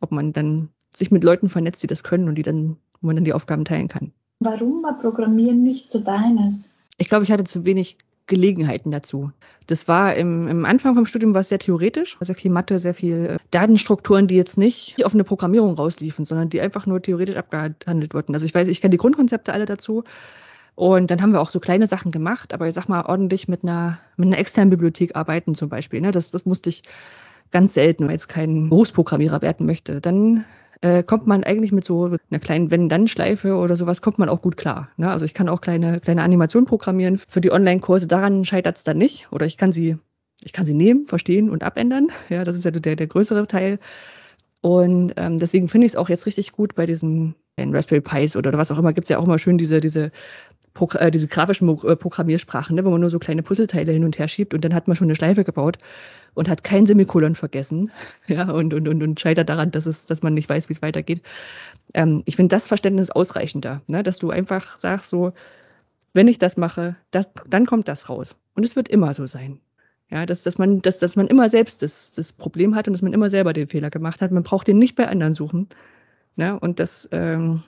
ob 0.00 0.12
man 0.12 0.32
dann 0.32 0.68
sich 0.94 1.10
mit 1.10 1.24
Leuten 1.24 1.48
vernetzt, 1.48 1.82
die 1.82 1.86
das 1.86 2.04
können 2.04 2.28
und 2.28 2.36
die 2.36 2.42
dann, 2.42 2.76
wo 3.00 3.08
man 3.08 3.16
dann 3.16 3.24
die 3.24 3.32
Aufgaben 3.32 3.64
teilen 3.64 3.88
kann. 3.88 4.12
Warum 4.40 4.82
war 4.82 4.98
Programmieren 4.98 5.62
nicht 5.62 5.90
so 5.90 5.98
deines? 5.98 6.73
Ich 6.96 7.08
glaube, 7.08 7.24
ich 7.24 7.32
hatte 7.32 7.44
zu 7.44 7.66
wenig 7.66 7.98
Gelegenheiten 8.26 8.90
dazu. 8.90 9.32
Das 9.66 9.86
war 9.86 10.14
im, 10.14 10.48
im 10.48 10.64
Anfang 10.64 10.94
vom 10.94 11.06
Studium 11.06 11.34
war 11.34 11.42
es 11.42 11.48
sehr 11.48 11.58
theoretisch, 11.58 12.16
sehr 12.20 12.34
viel 12.34 12.50
Mathe, 12.50 12.78
sehr 12.78 12.94
viel 12.94 13.26
äh, 13.26 13.38
Datenstrukturen, 13.50 14.28
die 14.28 14.36
jetzt 14.36 14.56
nicht 14.56 15.04
auf 15.04 15.14
eine 15.14 15.24
Programmierung 15.24 15.74
rausliefen, 15.74 16.24
sondern 16.24 16.48
die 16.48 16.60
einfach 16.60 16.86
nur 16.86 17.02
theoretisch 17.02 17.36
abgehandelt 17.36 18.14
wurden. 18.14 18.34
Also 18.34 18.46
ich 18.46 18.54
weiß, 18.54 18.68
ich 18.68 18.80
kenne 18.80 18.92
die 18.92 18.98
Grundkonzepte 18.98 19.52
alle 19.52 19.66
dazu. 19.66 20.04
Und 20.74 21.10
dann 21.10 21.22
haben 21.22 21.32
wir 21.32 21.40
auch 21.40 21.50
so 21.50 21.60
kleine 21.60 21.86
Sachen 21.86 22.10
gemacht, 22.10 22.52
aber 22.52 22.66
ich 22.66 22.74
sag 22.74 22.88
mal 22.88 23.04
ordentlich 23.06 23.46
mit 23.46 23.62
einer, 23.62 23.98
mit 24.16 24.26
einer 24.26 24.38
externen 24.38 24.70
Bibliothek 24.70 25.14
arbeiten 25.14 25.54
zum 25.54 25.68
Beispiel. 25.68 26.00
Ne? 26.00 26.10
Das, 26.10 26.30
das 26.30 26.46
musste 26.46 26.70
ich 26.70 26.82
ganz 27.52 27.74
selten, 27.74 28.06
weil 28.06 28.14
jetzt 28.14 28.28
kein 28.28 28.70
Berufsprogrammierer 28.70 29.40
werden 29.40 29.66
möchte. 29.66 30.00
Dann 30.00 30.44
äh, 30.84 31.02
kommt 31.02 31.26
man 31.26 31.44
eigentlich 31.44 31.72
mit 31.72 31.86
so 31.86 32.14
einer 32.30 32.40
kleinen 32.40 32.70
Wenn-Dann-Schleife 32.70 33.56
oder 33.56 33.74
sowas, 33.74 34.02
kommt 34.02 34.18
man 34.18 34.28
auch 34.28 34.42
gut 34.42 34.58
klar. 34.58 34.90
Ne? 34.98 35.10
Also 35.10 35.24
ich 35.24 35.32
kann 35.32 35.48
auch 35.48 35.62
kleine, 35.62 35.98
kleine 35.98 36.22
Animationen 36.22 36.66
programmieren 36.66 37.18
für 37.26 37.40
die 37.40 37.50
Online-Kurse. 37.50 38.06
Daran 38.06 38.44
scheitert 38.44 38.76
es 38.76 38.84
dann 38.84 38.98
nicht. 38.98 39.32
Oder 39.32 39.46
ich 39.46 39.56
kann 39.56 39.72
sie, 39.72 39.96
ich 40.42 40.52
kann 40.52 40.66
sie 40.66 40.74
nehmen, 40.74 41.06
verstehen 41.06 41.48
und 41.48 41.62
abändern. 41.62 42.08
Ja, 42.28 42.44
das 42.44 42.54
ist 42.54 42.66
ja 42.66 42.70
der, 42.70 42.96
der 42.96 43.06
größere 43.06 43.46
Teil. 43.46 43.78
Und 44.60 45.14
ähm, 45.16 45.38
deswegen 45.38 45.68
finde 45.68 45.86
ich 45.86 45.92
es 45.92 45.96
auch 45.96 46.10
jetzt 46.10 46.26
richtig 46.26 46.52
gut 46.52 46.74
bei 46.74 46.84
diesen 46.84 47.34
Raspberry 47.58 48.02
Pis 48.02 48.36
oder 48.36 48.52
was 48.52 48.70
auch 48.70 48.78
immer, 48.78 48.92
gibt 48.92 49.06
es 49.06 49.10
ja 49.10 49.18
auch 49.18 49.24
immer 49.24 49.38
schön 49.38 49.56
diese, 49.56 49.80
diese 49.80 50.10
äh, 50.98 51.10
diese 51.10 51.28
grafischen 51.28 51.68
äh, 51.68 51.96
Programmiersprachen, 51.96 52.74
ne, 52.76 52.84
wo 52.84 52.90
man 52.90 53.00
nur 53.00 53.10
so 53.10 53.18
kleine 53.18 53.42
Puzzleteile 53.42 53.92
hin 53.92 54.04
und 54.04 54.18
her 54.18 54.28
schiebt 54.28 54.54
und 54.54 54.64
dann 54.64 54.74
hat 54.74 54.88
man 54.88 54.96
schon 54.96 55.06
eine 55.06 55.14
Schleife 55.14 55.44
gebaut 55.44 55.78
und 56.34 56.48
hat 56.48 56.64
kein 56.64 56.86
Semikolon 56.86 57.34
vergessen, 57.34 57.90
ja, 58.26 58.50
und, 58.50 58.74
und, 58.74 58.88
und, 58.88 59.02
und 59.02 59.20
scheitert 59.20 59.48
daran, 59.48 59.70
dass 59.70 59.86
es, 59.86 60.06
dass 60.06 60.22
man 60.22 60.34
nicht 60.34 60.48
weiß, 60.48 60.68
wie 60.68 60.74
es 60.74 60.82
weitergeht. 60.82 61.22
Ähm, 61.94 62.22
ich 62.26 62.36
finde 62.36 62.54
das 62.54 62.66
Verständnis 62.66 63.10
ausreichender, 63.10 63.82
ne, 63.86 64.02
dass 64.02 64.18
du 64.18 64.30
einfach 64.30 64.78
sagst 64.78 65.08
so, 65.10 65.32
wenn 66.12 66.28
ich 66.28 66.38
das 66.38 66.56
mache, 66.56 66.96
das, 67.10 67.28
dann 67.46 67.66
kommt 67.66 67.88
das 67.88 68.08
raus. 68.08 68.36
Und 68.54 68.64
es 68.64 68.76
wird 68.76 68.88
immer 68.88 69.14
so 69.14 69.26
sein. 69.26 69.60
Ja, 70.10 70.26
dass, 70.26 70.42
dass 70.42 70.58
man, 70.58 70.80
dass, 70.82 70.98
dass 70.98 71.16
man 71.16 71.26
immer 71.26 71.48
selbst 71.48 71.82
das, 71.82 72.12
das 72.12 72.32
Problem 72.32 72.76
hat 72.76 72.86
und 72.86 72.92
dass 72.92 73.02
man 73.02 73.14
immer 73.14 73.30
selber 73.30 73.52
den 73.52 73.66
Fehler 73.66 73.90
gemacht 73.90 74.20
hat. 74.20 74.30
Man 74.30 74.42
braucht 74.42 74.68
den 74.68 74.78
nicht 74.78 74.94
bei 74.96 75.08
anderen 75.08 75.32
suchen. 75.32 75.68
Ne? 76.36 76.58
Und 76.60 76.78
das, 76.78 77.08
ähm, 77.10 77.62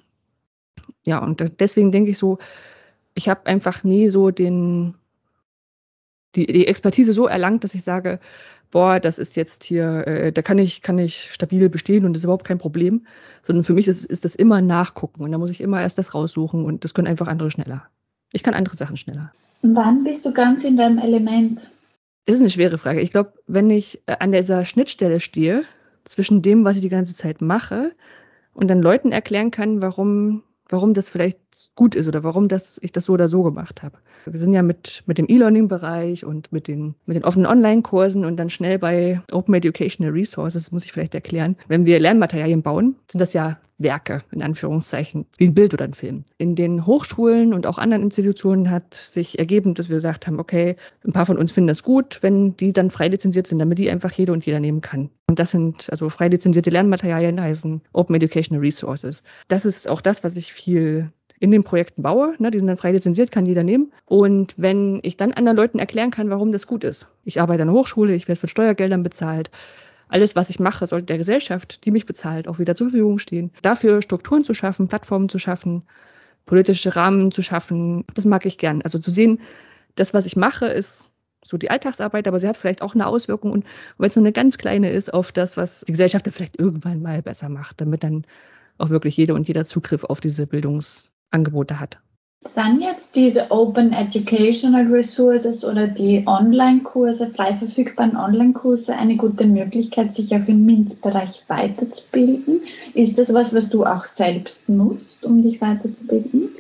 ja, 1.05 1.19
und 1.19 1.61
deswegen 1.61 1.93
denke 1.93 2.11
ich 2.11 2.19
so, 2.19 2.39
ich 3.15 3.29
habe 3.29 3.47
einfach 3.47 3.83
nie 3.85 4.11
so 4.11 4.31
den, 4.31 4.95
die, 6.35 6.47
die 6.47 6.67
Expertise 6.67 7.13
so 7.13 7.27
erlangt, 7.27 7.65
dass 7.65 7.75
ich 7.75 7.83
sage, 7.83 8.21
boah, 8.71 9.01
das 9.01 9.19
ist 9.19 9.37
jetzt 9.37 9.65
hier, 9.65 10.07
äh, 10.07 10.33
da 10.33 10.43
kann 10.43 10.59
ich, 10.59 10.83
kann 10.83 10.99
ich 10.99 11.33
stabil 11.33 11.69
bestehen 11.69 12.05
und 12.05 12.13
das 12.13 12.21
ist 12.21 12.25
überhaupt 12.25 12.47
kein 12.47 12.59
Problem. 12.59 13.07
Sondern 13.43 13.65
für 13.65 13.75
mich 13.75 13.89
ist, 13.89 14.05
ist 14.05 14.25
das 14.25 14.35
immer 14.35 14.61
nachgucken 14.61 15.23
und 15.23 15.33
da 15.33 15.39
muss 15.39 15.51
ich 15.51 15.61
immer 15.61 15.81
erst 15.81 15.99
das 15.99 16.15
raussuchen 16.15 16.65
und 16.65 16.85
das 16.85 16.95
können 16.95 17.09
einfach 17.09 17.29
andere 17.29 17.51
schneller. 17.51 17.85
Ich 18.33 18.43
kann 18.43 18.55
andere 18.55 18.77
Sachen 18.77 18.97
schneller. 18.97 19.33
Wann 19.63 20.05
bist 20.05 20.25
du 20.27 20.33
ganz 20.33 20.65
in 20.65 20.77
deinem 20.77 20.99
Element? 20.99 21.71
Das 22.27 22.37
ist 22.37 22.41
eine 22.41 22.51
schwere 22.51 22.79
Frage. 22.79 23.01
Ich 23.01 23.13
glaube, 23.13 23.33
wenn 23.47 23.71
ich 23.71 24.03
äh, 24.07 24.17
an 24.19 24.33
dieser 24.33 24.65
Schnittstelle 24.65 25.21
stehe, 25.21 25.65
zwischen 26.05 26.43
dem, 26.43 26.65
was 26.65 26.77
ich 26.77 26.83
die 26.83 26.89
ganze 26.89 27.15
Zeit 27.15 27.41
mache, 27.41 27.93
und 28.55 28.69
dann 28.69 28.81
Leuten 28.81 29.13
erklären 29.13 29.51
kann, 29.51 29.83
warum 29.83 30.43
warum 30.69 30.95
das 30.95 31.11
vielleicht 31.11 31.39
gut 31.75 31.95
ist 31.95 32.09
oder 32.09 32.25
warum 32.25 32.49
das, 32.49 32.79
ich 32.83 32.93
das 32.93 33.05
so 33.05 33.13
oder 33.13 33.29
so 33.29 33.43
gemacht 33.43 33.83
habe. 33.83 33.99
Wir 34.25 34.39
sind 34.39 34.53
ja 34.53 34.63
mit, 34.63 35.03
mit 35.07 35.19
dem 35.19 35.27
E-Learning-Bereich 35.29 36.25
und 36.25 36.53
mit 36.53 36.69
den, 36.69 36.95
mit 37.07 37.17
den 37.17 37.25
offenen 37.25 37.47
Online-Kursen 37.47 38.25
und 38.25 38.37
dann 38.37 38.51
schnell 38.51 38.79
bei 38.79 39.23
Open 39.31 39.55
Educational 39.55 40.13
Resources, 40.13 40.73
muss 40.73 40.85
ich 40.85 40.93
vielleicht 40.93 41.15
erklären. 41.15 41.57
Wenn 41.69 41.87
wir 41.87 42.01
Lernmaterialien 42.01 42.63
bauen, 42.63 42.97
sind 43.11 43.21
das 43.21 43.33
ja 43.33 43.59
Werke, 43.79 44.23
in 44.31 44.43
Anführungszeichen, 44.43 45.27
wie 45.37 45.47
ein 45.47 45.55
Bild 45.55 45.75
oder 45.75 45.85
ein 45.85 45.95
Film. 45.95 46.25
In 46.39 46.55
den 46.55 46.87
Hochschulen 46.87 47.53
und 47.53 47.67
auch 47.67 47.79
anderen 47.79 48.03
Institutionen 48.03 48.71
hat 48.71 48.95
sich 48.95 49.39
ergeben, 49.39 49.75
dass 49.75 49.89
wir 49.89 49.97
gesagt 49.97 50.27
haben, 50.27 50.41
okay, 50.41 50.77
ein 51.05 51.13
paar 51.13 51.27
von 51.27 51.37
uns 51.37 51.53
finden 51.53 51.69
das 51.69 51.83
gut, 51.83 52.19
wenn 52.23 52.57
die 52.57 52.73
dann 52.73 52.91
frei 52.91 53.09
lizenziert 53.09 53.47
sind, 53.47 53.59
damit 53.59 53.79
die 53.79 53.91
einfach 53.91 54.13
jede 54.13 54.33
und 54.33 54.47
jeder 54.47 54.61
nehmen 54.61 54.81
kann. 54.81 55.11
Und 55.29 55.39
das 55.39 55.51
sind 55.51 55.91
also 55.91 56.09
frei 56.09 56.29
lizenzierte 56.29 56.71
Lernmaterialien, 56.71 57.41
heißen 57.41 57.83
Open 57.93 58.15
Educational 58.15 58.61
Resources. 58.61 59.23
Das 59.49 59.67
ist 59.67 59.89
auch 59.89 60.01
das, 60.01 60.25
was 60.25 60.37
ich 60.37 60.53
viel 60.53 61.11
in 61.39 61.51
den 61.51 61.65
Projekten 61.65 62.03
baue. 62.03 62.35
Ne, 62.39 62.51
die 62.51 62.59
sind 62.59 62.69
dann 62.69 62.77
frei 62.77 62.93
lizenziert, 62.93 63.31
kann 63.31 63.45
jeder 63.45 63.63
nehmen. 63.63 63.93
Und 64.07 64.55
wenn 64.57 65.01
ich 65.03 65.17
dann 65.17 65.33
anderen 65.33 65.57
Leuten 65.57 65.79
erklären 65.79 66.11
kann, 66.11 66.31
warum 66.31 66.53
das 66.53 66.67
gut 66.67 66.85
ist. 66.85 67.09
Ich 67.25 67.41
arbeite 67.41 67.63
an 67.63 67.69
der 67.69 67.77
Hochschule, 67.77 68.15
ich 68.15 68.29
werde 68.29 68.41
von 68.41 68.49
Steuergeldern 68.49 69.03
bezahlt 69.03 69.51
alles, 70.09 70.37
was 70.37 70.51
ich 70.51 70.61
mache, 70.61 70.87
sollte 70.87 71.07
der 71.07 71.19
Gesellschaft, 71.19 71.85
die 71.85 71.91
mich 71.91 72.07
bezahlt, 72.07 72.49
auch 72.49 72.59
wieder 72.59 72.77
zur 72.77 72.91
Verfügung 72.91 73.19
stehen. 73.19 73.51
Dafür 73.63 74.03
Strukturen 74.03 74.45
zu 74.45 74.55
schaffen, 74.55 74.89
Plattformen 74.89 75.29
zu 75.29 75.39
schaffen, 75.39 75.83
politische 76.45 76.95
Rahmen 76.95 77.33
zu 77.33 77.43
schaffen, 77.43 78.05
das 78.15 78.25
mag 78.25 78.47
ich 78.47 78.59
gern. 78.59 78.83
Also 78.83 78.99
zu 78.99 79.11
sehen, 79.11 79.41
das, 79.97 80.15
was 80.15 80.27
ich 80.27 80.37
mache, 80.37 80.67
ist 80.67 81.13
so 81.45 81.57
die 81.57 81.71
Alltagsarbeit, 81.71 82.27
aber 82.29 82.39
sie 82.39 82.49
hat 82.49 82.57
vielleicht 82.57 82.83
auch 82.83 82.95
eine 82.95 83.07
Auswirkung 83.07 83.53
und 83.53 83.65
wenn 83.99 84.09
es 84.09 84.17
nur 84.17 84.25
eine 84.25 84.33
ganz 84.33 84.59
kleine 84.59 84.91
ist 84.91 85.13
auf 85.13 85.33
das, 85.33 85.57
was 85.57 85.83
die 85.87 85.93
Gesellschaft 85.93 86.27
dann 86.27 86.33
vielleicht 86.33 86.59
irgendwann 86.59 87.03
mal 87.03 87.23
besser 87.23 87.49
macht, 87.49 87.81
damit 87.81 88.03
dann 88.03 88.25
auch 88.79 88.91
wirklich 88.91 89.17
jede 89.17 89.35
und 89.35 89.47
jeder 89.49 89.65
Zugriff 89.65 90.05
auf 90.05 90.21
diese 90.21 90.47
Bildungsangebote 90.47 91.79
hat. 91.79 92.01
Sind 92.41 92.81
jetzt 92.81 93.17
diese 93.17 93.51
Open 93.51 93.93
Educational 93.93 94.87
Resources 94.87 95.65
oder 95.65 95.89
die 95.89 96.25
Online-Kurse, 96.27 97.29
frei 97.29 97.57
verfügbaren 97.57 98.17
Online-Kurse, 98.17 98.95
eine 98.97 99.17
gute 99.17 99.47
Möglichkeit, 99.47 100.13
sich 100.13 100.35
auch 100.35 100.47
im 100.47 100.65
MINT-Bereich 100.67 101.45
weiterzubilden? 101.49 102.63
Ist 102.95 103.19
das 103.19 103.35
was, 103.35 103.55
was 103.55 103.71
du 103.71 103.85
auch 103.85 104.05
selbst 104.05 104.69
nutzt, 104.69 105.25
um 105.25 105.43
dich 105.43 105.61
weiterzubilden? 105.61 106.51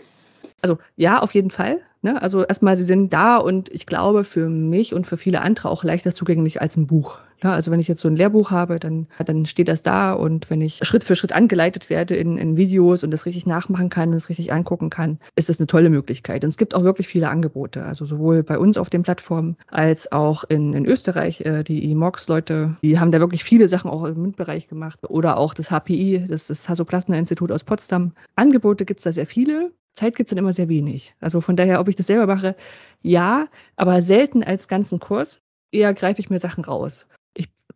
Also 0.62 0.78
ja, 0.96 1.20
auf 1.20 1.34
jeden 1.34 1.50
Fall. 1.50 1.80
Ne? 2.02 2.20
Also 2.20 2.44
erstmal, 2.44 2.76
sie 2.76 2.84
sind 2.84 3.12
da 3.12 3.36
und 3.36 3.68
ich 3.70 3.86
glaube 3.86 4.24
für 4.24 4.48
mich 4.48 4.94
und 4.94 5.06
für 5.06 5.16
viele 5.16 5.40
andere 5.40 5.70
auch 5.70 5.84
leichter 5.84 6.14
zugänglich 6.14 6.60
als 6.60 6.76
ein 6.76 6.86
Buch. 6.86 7.18
Ne? 7.42 7.52
Also 7.52 7.70
wenn 7.70 7.80
ich 7.80 7.88
jetzt 7.88 8.00
so 8.00 8.08
ein 8.08 8.16
Lehrbuch 8.16 8.50
habe, 8.50 8.78
dann, 8.78 9.06
dann 9.24 9.46
steht 9.46 9.68
das 9.68 9.82
da 9.82 10.12
und 10.12 10.50
wenn 10.50 10.60
ich 10.60 10.80
Schritt 10.82 11.04
für 11.04 11.16
Schritt 11.16 11.32
angeleitet 11.32 11.90
werde 11.90 12.16
in, 12.16 12.38
in 12.38 12.56
Videos 12.56 13.04
und 13.04 13.10
das 13.10 13.26
richtig 13.26 13.46
nachmachen 13.46 13.90
kann, 13.90 14.12
das 14.12 14.28
richtig 14.28 14.52
angucken 14.52 14.90
kann, 14.90 15.18
ist 15.34 15.48
das 15.48 15.58
eine 15.58 15.66
tolle 15.66 15.90
Möglichkeit. 15.90 16.44
Und 16.44 16.50
es 16.50 16.56
gibt 16.56 16.74
auch 16.74 16.84
wirklich 16.84 17.08
viele 17.08 17.28
Angebote. 17.28 17.84
Also 17.84 18.06
sowohl 18.06 18.42
bei 18.42 18.58
uns 18.58 18.78
auf 18.78 18.90
den 18.90 19.02
Plattformen 19.02 19.56
als 19.68 20.12
auch 20.12 20.44
in, 20.44 20.72
in 20.74 20.86
Österreich. 20.86 21.40
Äh, 21.42 21.62
die 21.62 21.90
E-Mox-Leute, 21.90 22.76
die 22.82 22.98
haben 22.98 23.10
da 23.10 23.20
wirklich 23.20 23.44
viele 23.44 23.68
Sachen 23.68 23.90
auch 23.90 24.04
im 24.04 24.20
MINT-Bereich 24.20 24.68
gemacht. 24.68 24.98
Oder 25.08 25.36
auch 25.36 25.54
das 25.54 25.70
HPI, 25.70 26.24
das 26.28 26.46
das 26.46 26.68
Hasso-Plattner-Institut 26.68 27.52
aus 27.52 27.64
Potsdam. 27.64 28.12
Angebote 28.34 28.84
gibt 28.84 29.00
es 29.00 29.04
da 29.04 29.12
sehr 29.12 29.26
viele. 29.26 29.72
Zeit 29.96 30.16
gibt's 30.16 30.30
dann 30.30 30.38
immer 30.38 30.52
sehr 30.52 30.68
wenig. 30.68 31.14
Also 31.20 31.40
von 31.40 31.56
daher, 31.56 31.80
ob 31.80 31.88
ich 31.88 31.96
das 31.96 32.06
selber 32.06 32.26
mache, 32.26 32.54
ja, 33.02 33.48
aber 33.76 34.02
selten 34.02 34.44
als 34.44 34.68
ganzen 34.68 35.00
Kurs. 35.00 35.40
Eher 35.72 35.94
greife 35.94 36.20
ich 36.20 36.30
mir 36.30 36.38
Sachen 36.38 36.64
raus. 36.64 37.08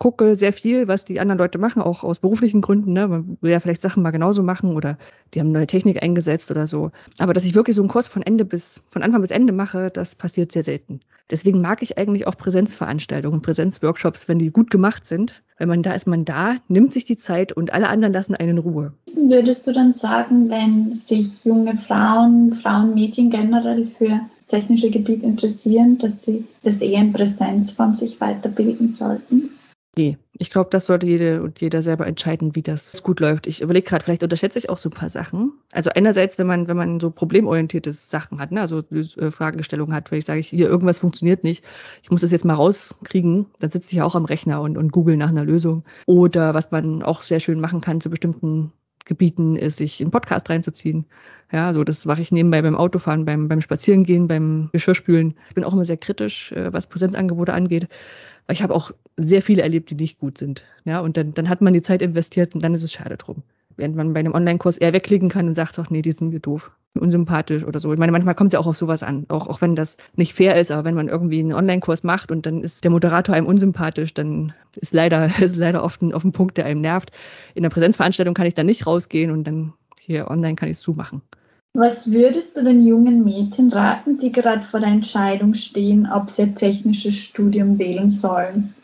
Gucke 0.00 0.34
sehr 0.34 0.54
viel, 0.54 0.88
was 0.88 1.04
die 1.04 1.20
anderen 1.20 1.38
Leute 1.38 1.58
machen, 1.58 1.82
auch 1.82 2.04
aus 2.04 2.20
beruflichen 2.20 2.62
Gründen. 2.62 2.94
Ne? 2.94 3.06
Man 3.06 3.36
will 3.42 3.52
ja 3.52 3.60
vielleicht 3.60 3.82
Sachen 3.82 4.02
mal 4.02 4.12
genauso 4.12 4.42
machen 4.42 4.74
oder 4.74 4.96
die 5.34 5.40
haben 5.40 5.52
neue 5.52 5.66
Technik 5.66 6.02
eingesetzt 6.02 6.50
oder 6.50 6.66
so. 6.66 6.90
Aber 7.18 7.34
dass 7.34 7.44
ich 7.44 7.54
wirklich 7.54 7.76
so 7.76 7.82
einen 7.82 7.90
Kurs 7.90 8.08
von 8.08 8.22
Ende 8.22 8.46
bis, 8.46 8.82
von 8.88 9.02
Anfang 9.02 9.20
bis 9.20 9.30
Ende 9.30 9.52
mache, 9.52 9.90
das 9.90 10.14
passiert 10.14 10.52
sehr 10.52 10.62
selten. 10.62 11.00
Deswegen 11.30 11.60
mag 11.60 11.82
ich 11.82 11.98
eigentlich 11.98 12.26
auch 12.26 12.34
Präsenzveranstaltungen, 12.34 13.42
Präsenzworkshops, 13.42 14.26
wenn 14.26 14.38
die 14.38 14.50
gut 14.50 14.70
gemacht 14.70 15.04
sind. 15.04 15.42
Wenn 15.58 15.68
man 15.68 15.82
da 15.82 15.92
ist, 15.92 16.06
man 16.06 16.24
da, 16.24 16.56
nimmt 16.68 16.94
sich 16.94 17.04
die 17.04 17.18
Zeit 17.18 17.52
und 17.52 17.74
alle 17.74 17.90
anderen 17.90 18.14
lassen 18.14 18.34
einen 18.34 18.56
in 18.56 18.58
Ruhe. 18.58 18.94
Würdest 19.14 19.66
du 19.66 19.72
dann 19.72 19.92
sagen, 19.92 20.48
wenn 20.48 20.94
sich 20.94 21.44
junge 21.44 21.76
Frauen, 21.76 22.54
Frauen, 22.54 22.94
Mädchen 22.94 23.28
generell 23.28 23.86
für 23.86 24.20
das 24.38 24.46
technische 24.46 24.90
Gebiet 24.90 25.22
interessieren, 25.22 25.98
dass 25.98 26.24
sie 26.24 26.46
das 26.62 26.80
eher 26.80 27.02
in 27.02 27.12
Präsenzform 27.12 27.94
sich 27.94 28.18
weiterbilden 28.18 28.88
sollten? 28.88 29.50
Nee, 29.96 30.18
ich 30.32 30.50
glaube, 30.50 30.70
das 30.70 30.86
sollte 30.86 31.06
jede 31.06 31.42
und 31.42 31.60
jeder 31.60 31.82
selber 31.82 32.06
entscheiden, 32.06 32.54
wie 32.54 32.62
das 32.62 33.02
gut 33.02 33.18
läuft. 33.18 33.48
Ich 33.48 33.60
überlege 33.60 33.88
gerade, 33.88 34.04
vielleicht 34.04 34.22
unterschätze 34.22 34.58
ich 34.58 34.70
auch 34.70 34.78
so 34.78 34.88
ein 34.88 34.92
paar 34.92 35.08
Sachen. 35.08 35.52
Also 35.72 35.90
einerseits, 35.90 36.38
wenn 36.38 36.46
man, 36.46 36.68
wenn 36.68 36.76
man 36.76 37.00
so 37.00 37.10
problemorientierte 37.10 37.92
Sachen 37.92 38.38
hat, 38.38 38.52
ne, 38.52 38.60
also 38.60 38.82
äh, 38.90 39.30
Fragestellungen 39.32 39.92
hat, 39.94 40.12
ich 40.12 40.24
sage, 40.24 40.40
hier 40.40 40.68
irgendwas 40.68 41.00
funktioniert 41.00 41.42
nicht, 41.42 41.64
ich 42.02 42.10
muss 42.10 42.20
das 42.20 42.30
jetzt 42.30 42.44
mal 42.44 42.54
rauskriegen, 42.54 43.46
dann 43.58 43.70
sitze 43.70 43.90
ich 43.90 43.96
ja 43.96 44.04
auch 44.04 44.14
am 44.14 44.24
Rechner 44.24 44.60
und, 44.60 44.78
und 44.78 44.92
google 44.92 45.16
nach 45.16 45.30
einer 45.30 45.44
Lösung. 45.44 45.84
Oder 46.06 46.54
was 46.54 46.70
man 46.70 47.02
auch 47.02 47.22
sehr 47.22 47.40
schön 47.40 47.60
machen 47.60 47.80
kann 47.80 48.00
zu 48.00 48.10
bestimmten 48.10 48.72
Gebieten 49.04 49.56
ist, 49.56 49.76
sich 49.76 50.00
einen 50.00 50.10
Podcast 50.10 50.48
reinzuziehen. 50.50 51.06
Ja, 51.52 51.72
so 51.72 51.82
das 51.84 52.04
mache 52.04 52.20
ich 52.20 52.32
nebenbei 52.32 52.62
beim 52.62 52.76
Autofahren, 52.76 53.24
beim, 53.24 53.48
beim 53.48 53.60
Spazierengehen, 53.60 54.28
beim 54.28 54.70
Geschirrspülen. 54.72 55.34
Ich 55.48 55.54
bin 55.54 55.64
auch 55.64 55.72
immer 55.72 55.84
sehr 55.84 55.96
kritisch, 55.96 56.52
äh, 56.52 56.72
was 56.72 56.86
Präsenzangebote 56.86 57.52
angeht 57.52 57.88
ich 58.52 58.62
habe 58.62 58.74
auch 58.74 58.90
sehr 59.16 59.42
viele 59.42 59.62
erlebt, 59.62 59.90
die 59.90 59.94
nicht 59.94 60.18
gut 60.18 60.38
sind. 60.38 60.64
Ja, 60.84 61.00
und 61.00 61.16
dann, 61.16 61.34
dann 61.34 61.48
hat 61.48 61.60
man 61.60 61.72
die 61.72 61.82
Zeit 61.82 62.02
investiert 62.02 62.54
und 62.54 62.62
dann 62.62 62.74
ist 62.74 62.82
es 62.82 62.92
schade 62.92 63.16
drum. 63.16 63.42
Während 63.76 63.96
man 63.96 64.12
bei 64.12 64.20
einem 64.20 64.34
Online-Kurs 64.34 64.78
eher 64.78 64.92
wegklicken 64.92 65.28
kann 65.28 65.48
und 65.48 65.54
sagt, 65.54 65.78
ach 65.78 65.90
nee, 65.90 66.02
die 66.02 66.12
sind 66.12 66.30
mir 66.30 66.40
doof, 66.40 66.70
unsympathisch 66.98 67.64
oder 67.64 67.78
so. 67.78 67.92
Ich 67.92 67.98
meine, 67.98 68.12
manchmal 68.12 68.34
kommt 68.34 68.48
es 68.48 68.54
ja 68.54 68.60
auch 68.60 68.66
auf 68.66 68.76
sowas 68.76 69.02
an, 69.02 69.26
auch, 69.28 69.46
auch 69.46 69.60
wenn 69.60 69.76
das 69.76 69.96
nicht 70.16 70.34
fair 70.34 70.56
ist, 70.56 70.70
aber 70.70 70.84
wenn 70.84 70.94
man 70.94 71.08
irgendwie 71.08 71.40
einen 71.40 71.52
Online-Kurs 71.52 72.02
macht 72.02 72.32
und 72.32 72.46
dann 72.46 72.62
ist 72.62 72.82
der 72.82 72.90
Moderator 72.90 73.34
einem 73.34 73.46
unsympathisch, 73.46 74.12
dann 74.14 74.52
ist 74.76 74.92
leider, 74.92 75.26
ist 75.40 75.56
leider 75.56 75.84
oft 75.84 76.02
ein, 76.02 76.12
auf 76.12 76.24
ein 76.24 76.32
Punkt, 76.32 76.56
der 76.56 76.66
einem 76.66 76.80
nervt. 76.80 77.12
In 77.54 77.62
der 77.62 77.70
Präsenzveranstaltung 77.70 78.34
kann 78.34 78.46
ich 78.46 78.54
dann 78.54 78.66
nicht 78.66 78.86
rausgehen 78.86 79.30
und 79.30 79.44
dann 79.44 79.72
hier 79.98 80.30
online 80.30 80.56
kann 80.56 80.68
ich 80.68 80.76
es 80.76 80.82
zumachen. 80.82 81.22
Was 81.74 82.10
würdest 82.10 82.56
du 82.56 82.64
den 82.64 82.84
jungen 82.84 83.22
Mädchen 83.22 83.70
raten, 83.72 84.18
die 84.18 84.32
gerade 84.32 84.62
vor 84.62 84.80
der 84.80 84.88
Entscheidung 84.88 85.54
stehen, 85.54 86.10
ob 86.12 86.30
sie 86.30 86.42
ein 86.42 86.54
technisches 86.56 87.16
Studium 87.16 87.78
wählen 87.78 88.10
sollen? 88.10 88.74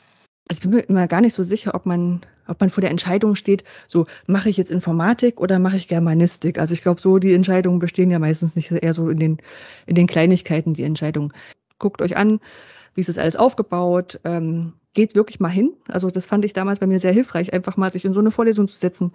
Also 0.48 0.58
ich 0.58 0.60
bin 0.60 0.70
mir 0.70 0.80
immer 0.82 1.08
gar 1.08 1.20
nicht 1.20 1.32
so 1.32 1.42
sicher, 1.42 1.74
ob 1.74 1.84
man, 1.84 2.20
ob 2.46 2.61
man 2.61 2.70
vor 2.70 2.80
der 2.80 2.90
Entscheidung 2.90 3.35
steht, 3.35 3.64
so 3.87 4.06
mache 4.26 4.48
ich 4.48 4.56
jetzt 4.56 4.70
Informatik 4.70 5.40
oder 5.40 5.59
mache 5.59 5.76
ich 5.76 5.88
Germanistik. 5.88 6.59
Also 6.59 6.74
ich 6.74 6.82
glaube, 6.82 7.00
so 7.00 7.18
die 7.18 7.35
Entscheidungen 7.35 7.78
bestehen 7.78 8.11
ja 8.11 8.18
meistens 8.18 8.56
nicht 8.56 8.70
eher 8.70 8.92
so 8.92 9.09
in 9.11 9.18
den, 9.18 9.38
in 9.87 9.94
den 9.94 10.06
Kleinigkeiten, 10.06 10.74
die 10.74 10.85
Entscheidung. 10.85 11.32
Guckt 11.78 12.00
euch 12.02 12.16
an, 12.16 12.40
wie 12.94 13.00
ist 13.02 13.09
das 13.09 13.18
alles 13.18 13.37
aufgebaut, 13.37 14.20
ähm, 14.24 14.72
geht 14.94 15.14
wirklich 15.14 15.40
mal 15.40 15.48
hin. 15.48 15.74
Also 15.88 16.11
das 16.11 16.26
fand 16.26 16.44
ich 16.44 16.52
damals 16.52 16.78
bei 16.78 16.87
mir 16.87 16.98
sehr 17.00 17.12
hilfreich, 17.12 17.52
einfach 17.52 17.76
mal 17.76 17.92
sich 17.92 18.04
in 18.04 18.14
so 18.14 18.20
eine 18.20 18.30
Vorlesung 18.30 18.68
zu 18.68 18.76
setzen 18.76 19.12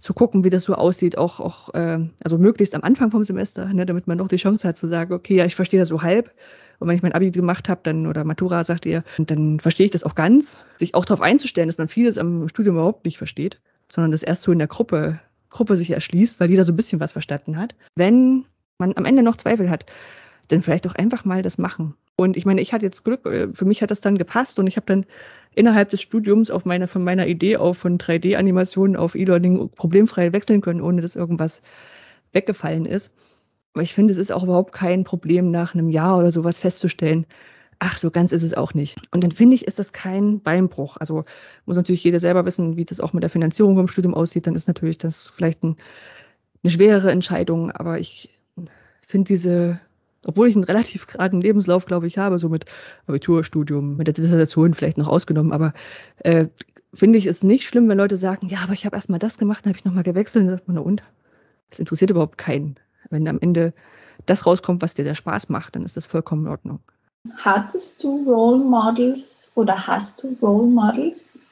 zu 0.00 0.14
gucken, 0.14 0.44
wie 0.44 0.50
das 0.50 0.62
so 0.62 0.74
aussieht, 0.74 1.18
auch, 1.18 1.40
auch 1.40 1.74
äh, 1.74 1.98
also 2.22 2.38
möglichst 2.38 2.74
am 2.74 2.82
Anfang 2.82 3.10
vom 3.10 3.24
Semester, 3.24 3.66
ne, 3.66 3.84
damit 3.84 4.06
man 4.06 4.18
noch 4.18 4.28
die 4.28 4.36
Chance 4.36 4.66
hat 4.68 4.78
zu 4.78 4.86
sagen, 4.86 5.12
okay, 5.12 5.34
ja, 5.34 5.44
ich 5.44 5.56
verstehe 5.56 5.80
das 5.80 5.88
so 5.88 6.02
halb. 6.02 6.30
Und 6.78 6.88
wenn 6.88 6.96
ich 6.96 7.02
mein 7.02 7.12
Abi 7.12 7.30
gemacht 7.30 7.68
habe, 7.68 7.80
dann, 7.82 8.06
oder 8.06 8.24
Matura, 8.24 8.64
sagt 8.64 8.86
ihr, 8.86 9.04
dann 9.18 9.60
verstehe 9.60 9.86
ich 9.86 9.92
das 9.92 10.04
auch 10.04 10.14
ganz. 10.14 10.64
Sich 10.76 10.94
auch 10.94 11.04
darauf 11.04 11.20
einzustellen, 11.20 11.68
dass 11.68 11.78
man 11.78 11.88
vieles 11.88 12.18
am 12.18 12.48
Studium 12.48 12.76
überhaupt 12.76 13.04
nicht 13.04 13.18
versteht, 13.18 13.60
sondern 13.90 14.12
das 14.12 14.22
erst 14.22 14.42
so 14.42 14.52
in 14.52 14.58
der 14.58 14.68
Gruppe, 14.68 15.20
Gruppe 15.50 15.76
sich 15.76 15.90
erschließt, 15.90 16.38
weil 16.40 16.50
jeder 16.50 16.64
so 16.64 16.72
ein 16.72 16.76
bisschen 16.76 17.00
was 17.00 17.12
verstanden 17.12 17.56
hat. 17.56 17.74
Wenn 17.96 18.44
man 18.78 18.96
am 18.96 19.04
Ende 19.04 19.22
noch 19.22 19.36
Zweifel 19.36 19.70
hat, 19.70 19.86
dann 20.48 20.62
vielleicht 20.62 20.86
auch 20.88 20.94
einfach 20.94 21.24
mal 21.24 21.42
das 21.42 21.58
machen. 21.58 21.94
Und 22.16 22.36
ich 22.36 22.46
meine, 22.46 22.60
ich 22.60 22.72
hatte 22.72 22.84
jetzt 22.84 23.04
Glück, 23.04 23.26
äh, 23.26 23.48
für 23.52 23.64
mich 23.64 23.82
hat 23.82 23.90
das 23.90 24.00
dann 24.00 24.18
gepasst 24.18 24.58
und 24.58 24.66
ich 24.66 24.76
habe 24.76 24.86
dann 24.86 25.06
innerhalb 25.54 25.90
des 25.90 26.02
Studiums 26.02 26.50
auf 26.50 26.64
meine, 26.64 26.88
von 26.88 27.04
meiner 27.04 27.26
Idee 27.26 27.56
auf 27.56 27.78
von 27.78 27.98
3D-Animationen 27.98 28.96
auf 28.96 29.14
E-Learning 29.14 29.70
problemfrei 29.70 30.32
wechseln 30.32 30.60
können, 30.60 30.80
ohne 30.80 31.02
dass 31.02 31.16
irgendwas 31.16 31.62
weggefallen 32.32 32.86
ist. 32.86 33.12
Aber 33.78 33.84
ich 33.84 33.94
finde, 33.94 34.12
es 34.12 34.18
ist 34.18 34.32
auch 34.32 34.42
überhaupt 34.42 34.72
kein 34.72 35.04
Problem, 35.04 35.52
nach 35.52 35.72
einem 35.72 35.88
Jahr 35.88 36.18
oder 36.18 36.32
sowas 36.32 36.58
festzustellen, 36.58 37.26
ach, 37.78 37.96
so 37.96 38.10
ganz 38.10 38.32
ist 38.32 38.42
es 38.42 38.52
auch 38.52 38.74
nicht. 38.74 38.98
Und 39.12 39.22
dann 39.22 39.30
finde 39.30 39.54
ich, 39.54 39.68
ist 39.68 39.78
das 39.78 39.92
kein 39.92 40.40
Beinbruch. 40.40 40.96
Also 40.96 41.24
muss 41.64 41.76
natürlich 41.76 42.02
jeder 42.02 42.18
selber 42.18 42.44
wissen, 42.44 42.76
wie 42.76 42.84
das 42.84 42.98
auch 42.98 43.12
mit 43.12 43.22
der 43.22 43.30
Finanzierung 43.30 43.76
vom 43.76 43.86
Studium 43.86 44.14
aussieht. 44.14 44.48
Dann 44.48 44.56
ist 44.56 44.66
natürlich 44.66 44.98
das 44.98 45.28
vielleicht 45.30 45.62
ein, 45.62 45.76
eine 46.64 46.72
schwere 46.72 47.12
Entscheidung. 47.12 47.70
Aber 47.70 48.00
ich 48.00 48.36
finde 49.06 49.28
diese 49.28 49.78
obwohl 50.24 50.48
ich 50.48 50.56
einen 50.56 50.64
relativ 50.64 51.06
geraden 51.06 51.40
Lebenslauf, 51.40 51.86
glaube 51.86 52.08
ich, 52.08 52.18
habe, 52.18 52.40
so 52.40 52.48
mit 52.48 52.64
Abiturstudium, 53.06 53.96
mit 53.96 54.08
der 54.08 54.14
Dissertation 54.14 54.74
vielleicht 54.74 54.98
noch 54.98 55.06
ausgenommen, 55.06 55.52
aber 55.52 55.72
äh, 56.24 56.48
finde 56.92 57.18
ich 57.18 57.26
es 57.26 57.44
nicht 57.44 57.64
schlimm, 57.68 57.88
wenn 57.88 57.96
Leute 57.96 58.16
sagen, 58.16 58.48
ja, 58.48 58.58
aber 58.64 58.72
ich 58.72 58.84
habe 58.84 58.96
erst 58.96 59.08
mal 59.08 59.20
das 59.20 59.38
gemacht, 59.38 59.64
dann 59.64 59.70
habe 59.70 59.78
ich 59.78 59.84
nochmal 59.84 60.02
gewechselt 60.02 60.42
und 60.42 60.48
dann 60.48 60.56
sagt 60.56 60.66
man, 60.66 60.74
na 60.74 60.80
und? 60.80 61.04
Das 61.70 61.78
interessiert 61.78 62.10
überhaupt 62.10 62.38
keinen. 62.38 62.76
Wenn 63.10 63.28
am 63.28 63.38
Ende 63.40 63.72
das 64.26 64.46
rauskommt, 64.46 64.82
was 64.82 64.94
dir 64.94 65.04
der 65.04 65.14
Spaß 65.14 65.48
macht, 65.48 65.76
dann 65.76 65.84
ist 65.84 65.96
das 65.96 66.06
vollkommen 66.06 66.46
in 66.46 66.50
Ordnung. 66.50 66.80
Hattest 67.36 68.02
du 68.04 68.24
Role 68.30 68.64
Models 68.64 69.52
oder 69.54 69.86
hast 69.86 70.22
du 70.22 70.36
Role 70.40 70.68
Models? 70.68 71.44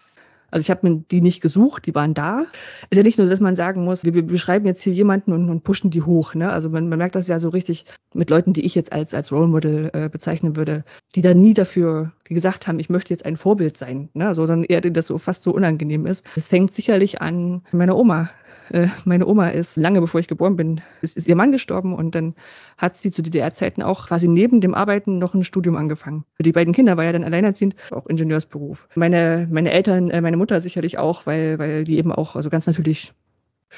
Also 0.50 0.62
ich 0.62 0.70
habe 0.70 0.88
mir 0.88 1.04
die 1.10 1.20
nicht 1.20 1.40
gesucht, 1.40 1.86
die 1.86 1.94
waren 1.94 2.14
da. 2.14 2.46
Ist 2.88 2.96
ja 2.96 3.02
nicht 3.02 3.18
nur, 3.18 3.26
dass 3.26 3.40
man 3.40 3.56
sagen 3.56 3.84
muss, 3.84 4.04
wir 4.04 4.26
beschreiben 4.26 4.64
jetzt 4.64 4.80
hier 4.80 4.92
jemanden 4.92 5.32
und, 5.32 5.50
und 5.50 5.64
pushen 5.64 5.90
die 5.90 6.02
hoch. 6.02 6.34
Ne? 6.34 6.50
Also 6.50 6.70
man, 6.70 6.88
man, 6.88 6.98
merkt 6.98 7.16
das 7.16 7.28
ja 7.28 7.38
so 7.38 7.48
richtig 7.48 7.84
mit 8.14 8.30
Leuten, 8.30 8.52
die 8.52 8.64
ich 8.64 8.74
jetzt 8.74 8.92
als, 8.92 9.12
als 9.12 9.32
Role 9.32 9.48
Model 9.48 9.90
äh, 9.92 10.08
bezeichnen 10.08 10.56
würde, 10.56 10.84
die 11.14 11.20
da 11.20 11.34
nie 11.34 11.52
dafür 11.52 12.12
gesagt 12.24 12.68
haben, 12.68 12.78
ich 12.78 12.88
möchte 12.88 13.12
jetzt 13.12 13.26
ein 13.26 13.36
Vorbild 13.36 13.76
sein, 13.76 14.08
ne? 14.14 14.34
sondern 14.34 14.64
eher 14.64 14.80
denen 14.80 14.94
das 14.94 15.08
so 15.08 15.18
fast 15.18 15.42
so 15.42 15.52
unangenehm 15.52 16.06
ist. 16.06 16.24
Es 16.36 16.48
fängt 16.48 16.72
sicherlich 16.72 17.20
an 17.20 17.62
meiner 17.72 17.96
Oma. 17.96 18.30
Äh, 18.70 18.88
meine 19.04 19.26
Oma 19.26 19.48
ist 19.48 19.76
lange 19.76 20.00
bevor 20.00 20.20
ich 20.20 20.28
geboren 20.28 20.56
bin, 20.56 20.80
ist, 21.02 21.16
ist 21.16 21.28
ihr 21.28 21.36
Mann 21.36 21.52
gestorben 21.52 21.94
und 21.94 22.14
dann 22.14 22.34
hat 22.78 22.96
sie 22.96 23.10
zu 23.10 23.22
DDR-Zeiten 23.22 23.82
auch 23.82 24.06
quasi 24.08 24.28
neben 24.28 24.60
dem 24.60 24.74
Arbeiten 24.74 25.18
noch 25.18 25.34
ein 25.34 25.44
Studium 25.44 25.76
angefangen. 25.76 26.24
Für 26.34 26.42
die 26.42 26.52
beiden 26.52 26.74
Kinder 26.74 26.96
war 26.96 27.04
ja 27.04 27.12
dann 27.12 27.24
alleinerziehend, 27.24 27.76
auch 27.90 28.06
Ingenieursberuf. 28.06 28.88
Meine, 28.94 29.48
meine 29.50 29.70
Eltern, 29.70 30.10
äh, 30.10 30.20
meine 30.20 30.36
Mutter 30.36 30.60
sicherlich 30.60 30.98
auch, 30.98 31.26
weil, 31.26 31.58
weil 31.58 31.84
die 31.84 31.98
eben 31.98 32.12
auch 32.12 32.36
also 32.36 32.50
ganz 32.50 32.66
natürlich 32.66 33.12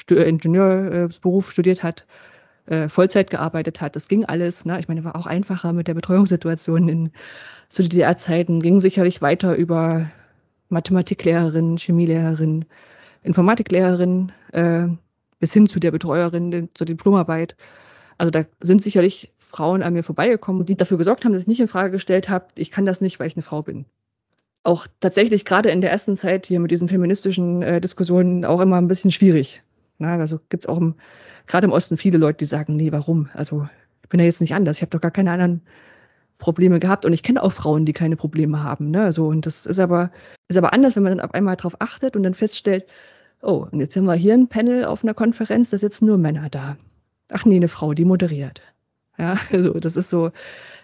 Ingenieursberuf 0.07 1.51
studiert 1.51 1.83
hat, 1.83 2.05
äh, 2.67 2.87
Vollzeit 2.89 3.29
gearbeitet 3.29 3.81
hat. 3.81 3.95
Das 3.95 4.07
ging 4.07 4.25
alles. 4.25 4.65
Ne? 4.65 4.79
Ich 4.79 4.87
meine, 4.87 5.03
war 5.03 5.15
auch 5.15 5.25
einfacher 5.25 5.73
mit 5.73 5.87
der 5.87 5.95
Betreuungssituation 5.95 6.87
in 6.87 7.11
zu 7.69 7.83
DDR-Zeiten, 7.83 8.61
ging 8.61 8.79
sicherlich 8.79 9.21
weiter 9.21 9.55
über 9.55 10.09
Mathematiklehrerin, 10.69 11.77
Chemielehrerin, 11.77 12.65
Informatiklehrerin 13.23 14.31
äh, 14.51 14.87
bis 15.39 15.53
hin 15.53 15.67
zu 15.67 15.79
der 15.79 15.91
Betreuerin, 15.91 16.69
zur 16.73 16.85
Diplomarbeit. 16.85 17.55
Also 18.17 18.31
da 18.31 18.45
sind 18.59 18.83
sicherlich 18.83 19.31
Frauen 19.37 19.81
an 19.81 19.93
mir 19.93 20.03
vorbeigekommen, 20.03 20.65
die 20.65 20.75
dafür 20.75 20.97
gesorgt 20.97 21.25
haben, 21.25 21.33
dass 21.33 21.43
ich 21.43 21.47
nicht 21.47 21.59
in 21.59 21.67
Frage 21.67 21.91
gestellt 21.91 22.29
habe, 22.29 22.47
ich 22.55 22.71
kann 22.71 22.85
das 22.85 23.01
nicht, 23.01 23.19
weil 23.19 23.27
ich 23.27 23.35
eine 23.35 23.43
Frau 23.43 23.61
bin. 23.61 23.85
Auch 24.63 24.87
tatsächlich 24.99 25.45
gerade 25.45 25.69
in 25.69 25.81
der 25.81 25.91
ersten 25.91 26.17
Zeit 26.17 26.45
hier 26.45 26.59
mit 26.59 26.69
diesen 26.69 26.89
feministischen 26.89 27.61
äh, 27.61 27.81
Diskussionen 27.81 28.45
auch 28.45 28.59
immer 28.59 28.77
ein 28.77 28.87
bisschen 28.87 29.11
schwierig. 29.11 29.63
Na, 29.97 30.17
also 30.17 30.39
gibt 30.49 30.65
es 30.65 30.69
auch 30.69 30.81
gerade 31.47 31.65
im 31.65 31.71
Osten 31.71 31.97
viele 31.97 32.17
Leute, 32.17 32.39
die 32.39 32.45
sagen, 32.45 32.75
nee, 32.75 32.91
warum? 32.91 33.29
Also 33.33 33.67
ich 34.03 34.09
bin 34.09 34.19
ja 34.19 34.25
jetzt 34.25 34.41
nicht 34.41 34.53
anders, 34.53 34.77
ich 34.77 34.81
habe 34.81 34.91
doch 34.91 35.01
gar 35.01 35.11
keine 35.11 35.31
anderen 35.31 35.61
Probleme 36.39 36.79
gehabt 36.79 37.05
und 37.05 37.13
ich 37.13 37.21
kenne 37.21 37.43
auch 37.43 37.51
Frauen, 37.51 37.85
die 37.85 37.93
keine 37.93 38.15
Probleme 38.15 38.63
haben. 38.63 38.89
Ne? 38.89 39.11
So, 39.11 39.27
und 39.27 39.45
das 39.45 39.65
ist 39.67 39.77
aber, 39.77 40.09
ist 40.47 40.57
aber 40.57 40.73
anders, 40.73 40.95
wenn 40.95 41.03
man 41.03 41.17
dann 41.17 41.25
auf 41.25 41.33
einmal 41.33 41.57
darauf 41.57 41.79
achtet 41.79 42.15
und 42.15 42.23
dann 42.23 42.33
feststellt, 42.33 42.87
oh, 43.41 43.67
und 43.69 43.79
jetzt 43.79 43.95
haben 43.95 44.05
wir 44.05 44.15
hier 44.15 44.33
ein 44.33 44.47
Panel 44.47 44.85
auf 44.85 45.03
einer 45.03 45.13
Konferenz, 45.13 45.69
da 45.69 45.77
sitzen 45.77 46.07
nur 46.07 46.17
Männer 46.17 46.49
da. 46.49 46.77
Ach 47.29 47.45
nee, 47.45 47.57
eine 47.57 47.67
Frau, 47.67 47.93
die 47.93 48.05
moderiert. 48.05 48.61
Ja, 49.17 49.37
also 49.51 49.73
das 49.73 49.97
ist 49.97 50.09
so, 50.09 50.31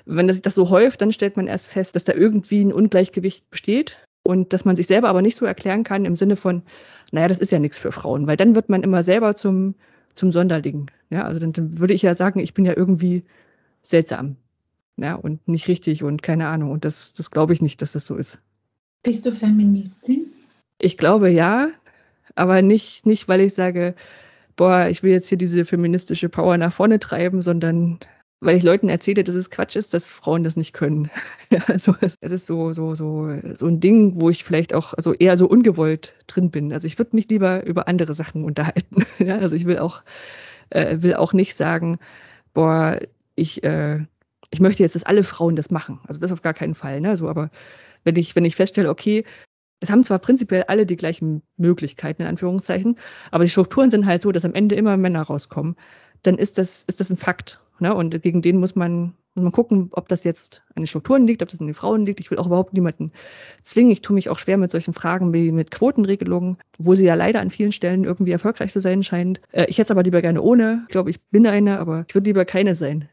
wenn 0.05 0.27
das 0.27 0.41
das 0.41 0.53
so 0.53 0.69
häuft, 0.69 1.01
dann 1.01 1.11
stellt 1.11 1.37
man 1.37 1.47
erst 1.47 1.67
fest, 1.67 1.95
dass 1.95 2.03
da 2.03 2.13
irgendwie 2.13 2.61
ein 2.61 2.73
Ungleichgewicht 2.73 3.49
besteht 3.49 3.97
und 4.23 4.51
dass 4.51 4.65
man 4.65 4.75
sich 4.75 4.87
selber 4.87 5.07
aber 5.07 5.21
nicht 5.21 5.37
so 5.37 5.45
erklären 5.45 5.85
kann 5.85 6.03
im 6.03 6.17
Sinne 6.17 6.35
von, 6.35 6.63
naja, 7.11 7.29
das 7.29 7.39
ist 7.39 7.51
ja 7.51 7.59
nichts 7.59 7.79
für 7.79 7.93
Frauen, 7.93 8.27
weil 8.27 8.37
dann 8.37 8.55
wird 8.55 8.67
man 8.67 8.83
immer 8.83 9.03
selber 9.03 9.35
zum, 9.35 9.75
zum 10.15 10.33
Sonderling. 10.33 10.91
Ja, 11.09 11.23
also 11.23 11.39
dann, 11.39 11.53
dann 11.53 11.79
würde 11.79 11.93
ich 11.93 12.01
ja 12.01 12.13
sagen, 12.13 12.39
ich 12.41 12.53
bin 12.53 12.65
ja 12.65 12.73
irgendwie 12.75 13.23
seltsam. 13.83 14.35
Ja, 14.97 15.15
und 15.15 15.47
nicht 15.47 15.67
richtig 15.67 16.03
und 16.03 16.23
keine 16.23 16.47
Ahnung. 16.47 16.71
Und 16.71 16.85
das, 16.85 17.13
das 17.13 17.31
glaube 17.31 17.53
ich 17.53 17.61
nicht, 17.61 17.81
dass 17.81 17.93
das 17.93 18.05
so 18.05 18.15
ist. 18.15 18.39
Bist 19.03 19.25
du 19.25 19.31
Feministin? 19.31 20.33
Ich 20.79 20.97
glaube 20.97 21.29
ja, 21.29 21.69
aber 22.35 22.61
nicht, 22.61 23.05
nicht, 23.05 23.27
weil 23.27 23.41
ich 23.41 23.53
sage, 23.53 23.95
boah, 24.55 24.87
ich 24.87 25.03
will 25.03 25.11
jetzt 25.11 25.29
hier 25.29 25.37
diese 25.37 25.65
feministische 25.65 26.29
Power 26.29 26.57
nach 26.57 26.73
vorne 26.73 26.99
treiben, 26.99 27.41
sondern 27.41 27.99
weil 28.41 28.57
ich 28.57 28.63
Leuten 28.63 28.89
erzähle, 28.89 29.23
dass 29.23 29.35
es 29.35 29.49
Quatsch 29.49 29.75
ist, 29.75 29.93
dass 29.93 30.07
Frauen 30.07 30.43
das 30.43 30.55
nicht 30.55 30.73
können. 30.73 31.09
ja, 31.51 31.61
also 31.67 31.95
es 32.01 32.15
ist 32.21 32.45
so, 32.45 32.73
so, 32.73 32.95
so, 32.95 33.29
so 33.53 33.67
ein 33.67 33.79
Ding, 33.79 34.19
wo 34.19 34.29
ich 34.29 34.43
vielleicht 34.43 34.73
auch 34.73 34.93
also 34.93 35.13
eher 35.13 35.37
so 35.37 35.47
ungewollt 35.47 36.13
drin 36.27 36.51
bin. 36.51 36.71
Also 36.71 36.87
ich 36.87 36.97
würde 36.97 37.15
mich 37.15 37.29
lieber 37.29 37.65
über 37.65 37.87
andere 37.87 38.13
Sachen 38.13 38.43
unterhalten. 38.43 39.05
ja, 39.19 39.37
also 39.37 39.55
ich 39.55 39.65
will 39.65 39.79
auch, 39.79 40.03
äh, 40.69 40.97
will 41.01 41.15
auch 41.15 41.33
nicht 41.33 41.55
sagen, 41.55 41.97
boah, 42.53 42.99
ich, 43.35 43.63
äh, 43.63 44.05
ich 44.55 44.61
möchte 44.61 44.83
jetzt, 44.83 44.95
dass 44.95 45.03
alle 45.03 45.23
Frauen 45.23 45.57
das 45.57 45.69
machen. 45.69 45.99
Also 46.07 46.17
das 46.21 46.31
auf 46.31 46.41
gar 46.41 46.53
keinen 46.53 46.75
Fall. 46.75 47.01
Ne? 47.01 47.17
So, 47.17 47.27
aber 47.27 47.49
wenn 48.05 48.15
ich, 48.15 48.37
wenn 48.37 48.45
ich 48.45 48.55
feststelle, 48.55 48.89
okay, 48.89 49.25
es 49.81 49.89
haben 49.89 50.05
zwar 50.05 50.17
prinzipiell 50.19 50.63
alle 50.63 50.85
die 50.85 50.95
gleichen 50.95 51.41
Möglichkeiten, 51.57 52.21
in 52.21 52.29
Anführungszeichen, 52.29 52.97
aber 53.31 53.43
die 53.43 53.49
Strukturen 53.49 53.91
sind 53.91 54.05
halt 54.05 54.21
so, 54.21 54.31
dass 54.31 54.45
am 54.45 54.53
Ende 54.53 54.75
immer 54.75 54.95
Männer 54.95 55.23
rauskommen, 55.23 55.75
dann 56.23 56.37
ist 56.37 56.57
das, 56.57 56.83
ist 56.83 57.01
das 57.01 57.09
ein 57.09 57.17
Fakt. 57.17 57.59
Ne? 57.79 57.93
Und 57.93 58.21
gegen 58.21 58.41
den 58.41 58.61
muss 58.61 58.77
man, 58.77 59.13
muss 59.33 59.43
man 59.43 59.51
gucken, 59.51 59.89
ob 59.91 60.07
das 60.07 60.23
jetzt 60.23 60.63
an 60.69 60.83
den 60.83 60.87
Strukturen 60.87 61.27
liegt, 61.27 61.43
ob 61.43 61.49
das 61.49 61.59
an 61.59 61.67
den 61.67 61.75
Frauen 61.75 62.05
liegt. 62.05 62.21
Ich 62.21 62.31
will 62.31 62.37
auch 62.37 62.45
überhaupt 62.45 62.71
niemanden 62.71 63.11
zwingen. 63.63 63.91
Ich 63.91 64.01
tue 64.01 64.13
mich 64.13 64.29
auch 64.29 64.39
schwer 64.39 64.55
mit 64.55 64.71
solchen 64.71 64.93
Fragen 64.93 65.33
wie 65.33 65.51
mit 65.51 65.69
Quotenregelungen, 65.69 66.59
wo 66.77 66.95
sie 66.95 67.03
ja 67.03 67.15
leider 67.15 67.41
an 67.41 67.49
vielen 67.49 67.73
Stellen 67.73 68.05
irgendwie 68.05 68.31
erfolgreich 68.31 68.71
zu 68.71 68.79
sein 68.79 69.03
scheint. 69.03 69.41
Äh, 69.51 69.65
ich 69.65 69.77
hätte 69.77 69.87
es 69.87 69.91
aber 69.91 70.03
lieber 70.03 70.21
gerne 70.21 70.41
ohne. 70.41 70.83
Ich 70.87 70.93
glaube, 70.93 71.09
ich 71.09 71.21
bin 71.23 71.45
eine, 71.45 71.77
aber 71.77 72.05
ich 72.07 72.15
würde 72.15 72.29
lieber 72.29 72.45
keine 72.45 72.75
sein. 72.75 73.09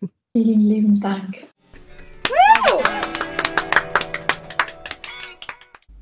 Vielen 0.36 0.60
lieben 0.60 1.00
Dank. 1.00 1.46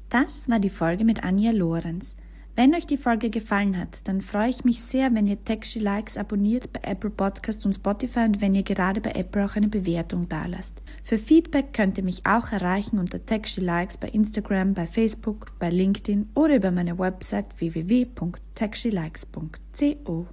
Das 0.08 0.48
war 0.48 0.58
die 0.58 0.70
Folge 0.70 1.04
mit 1.04 1.22
Anja 1.24 1.52
Lorenz. 1.52 2.16
Wenn 2.54 2.74
euch 2.74 2.86
die 2.86 2.96
Folge 2.96 3.28
gefallen 3.28 3.78
hat, 3.78 4.08
dann 4.08 4.22
freue 4.22 4.48
ich 4.48 4.64
mich 4.64 4.82
sehr, 4.82 5.14
wenn 5.14 5.26
ihr 5.26 5.44
Texty 5.44 5.78
Likes 5.78 6.16
abonniert 6.16 6.72
bei 6.72 6.80
Apple 6.90 7.10
Podcasts 7.10 7.66
und 7.66 7.74
Spotify 7.74 8.20
und 8.20 8.40
wenn 8.40 8.54
ihr 8.54 8.62
gerade 8.62 9.02
bei 9.02 9.10
Apple 9.10 9.44
auch 9.44 9.56
eine 9.56 9.68
Bewertung 9.68 10.26
dalasst. 10.28 10.80
Für 11.04 11.18
Feedback 11.18 11.74
könnt 11.74 11.98
ihr 11.98 12.04
mich 12.04 12.24
auch 12.24 12.52
erreichen 12.52 12.98
unter 12.98 13.26
Texty 13.26 13.60
Likes 13.60 13.98
bei 13.98 14.08
Instagram, 14.08 14.72
bei 14.72 14.86
Facebook, 14.86 15.52
bei 15.58 15.68
LinkedIn 15.68 16.30
oder 16.34 16.56
über 16.56 16.70
meine 16.70 16.98
Website 16.98 17.58
www.textylikes.co. 17.58 20.26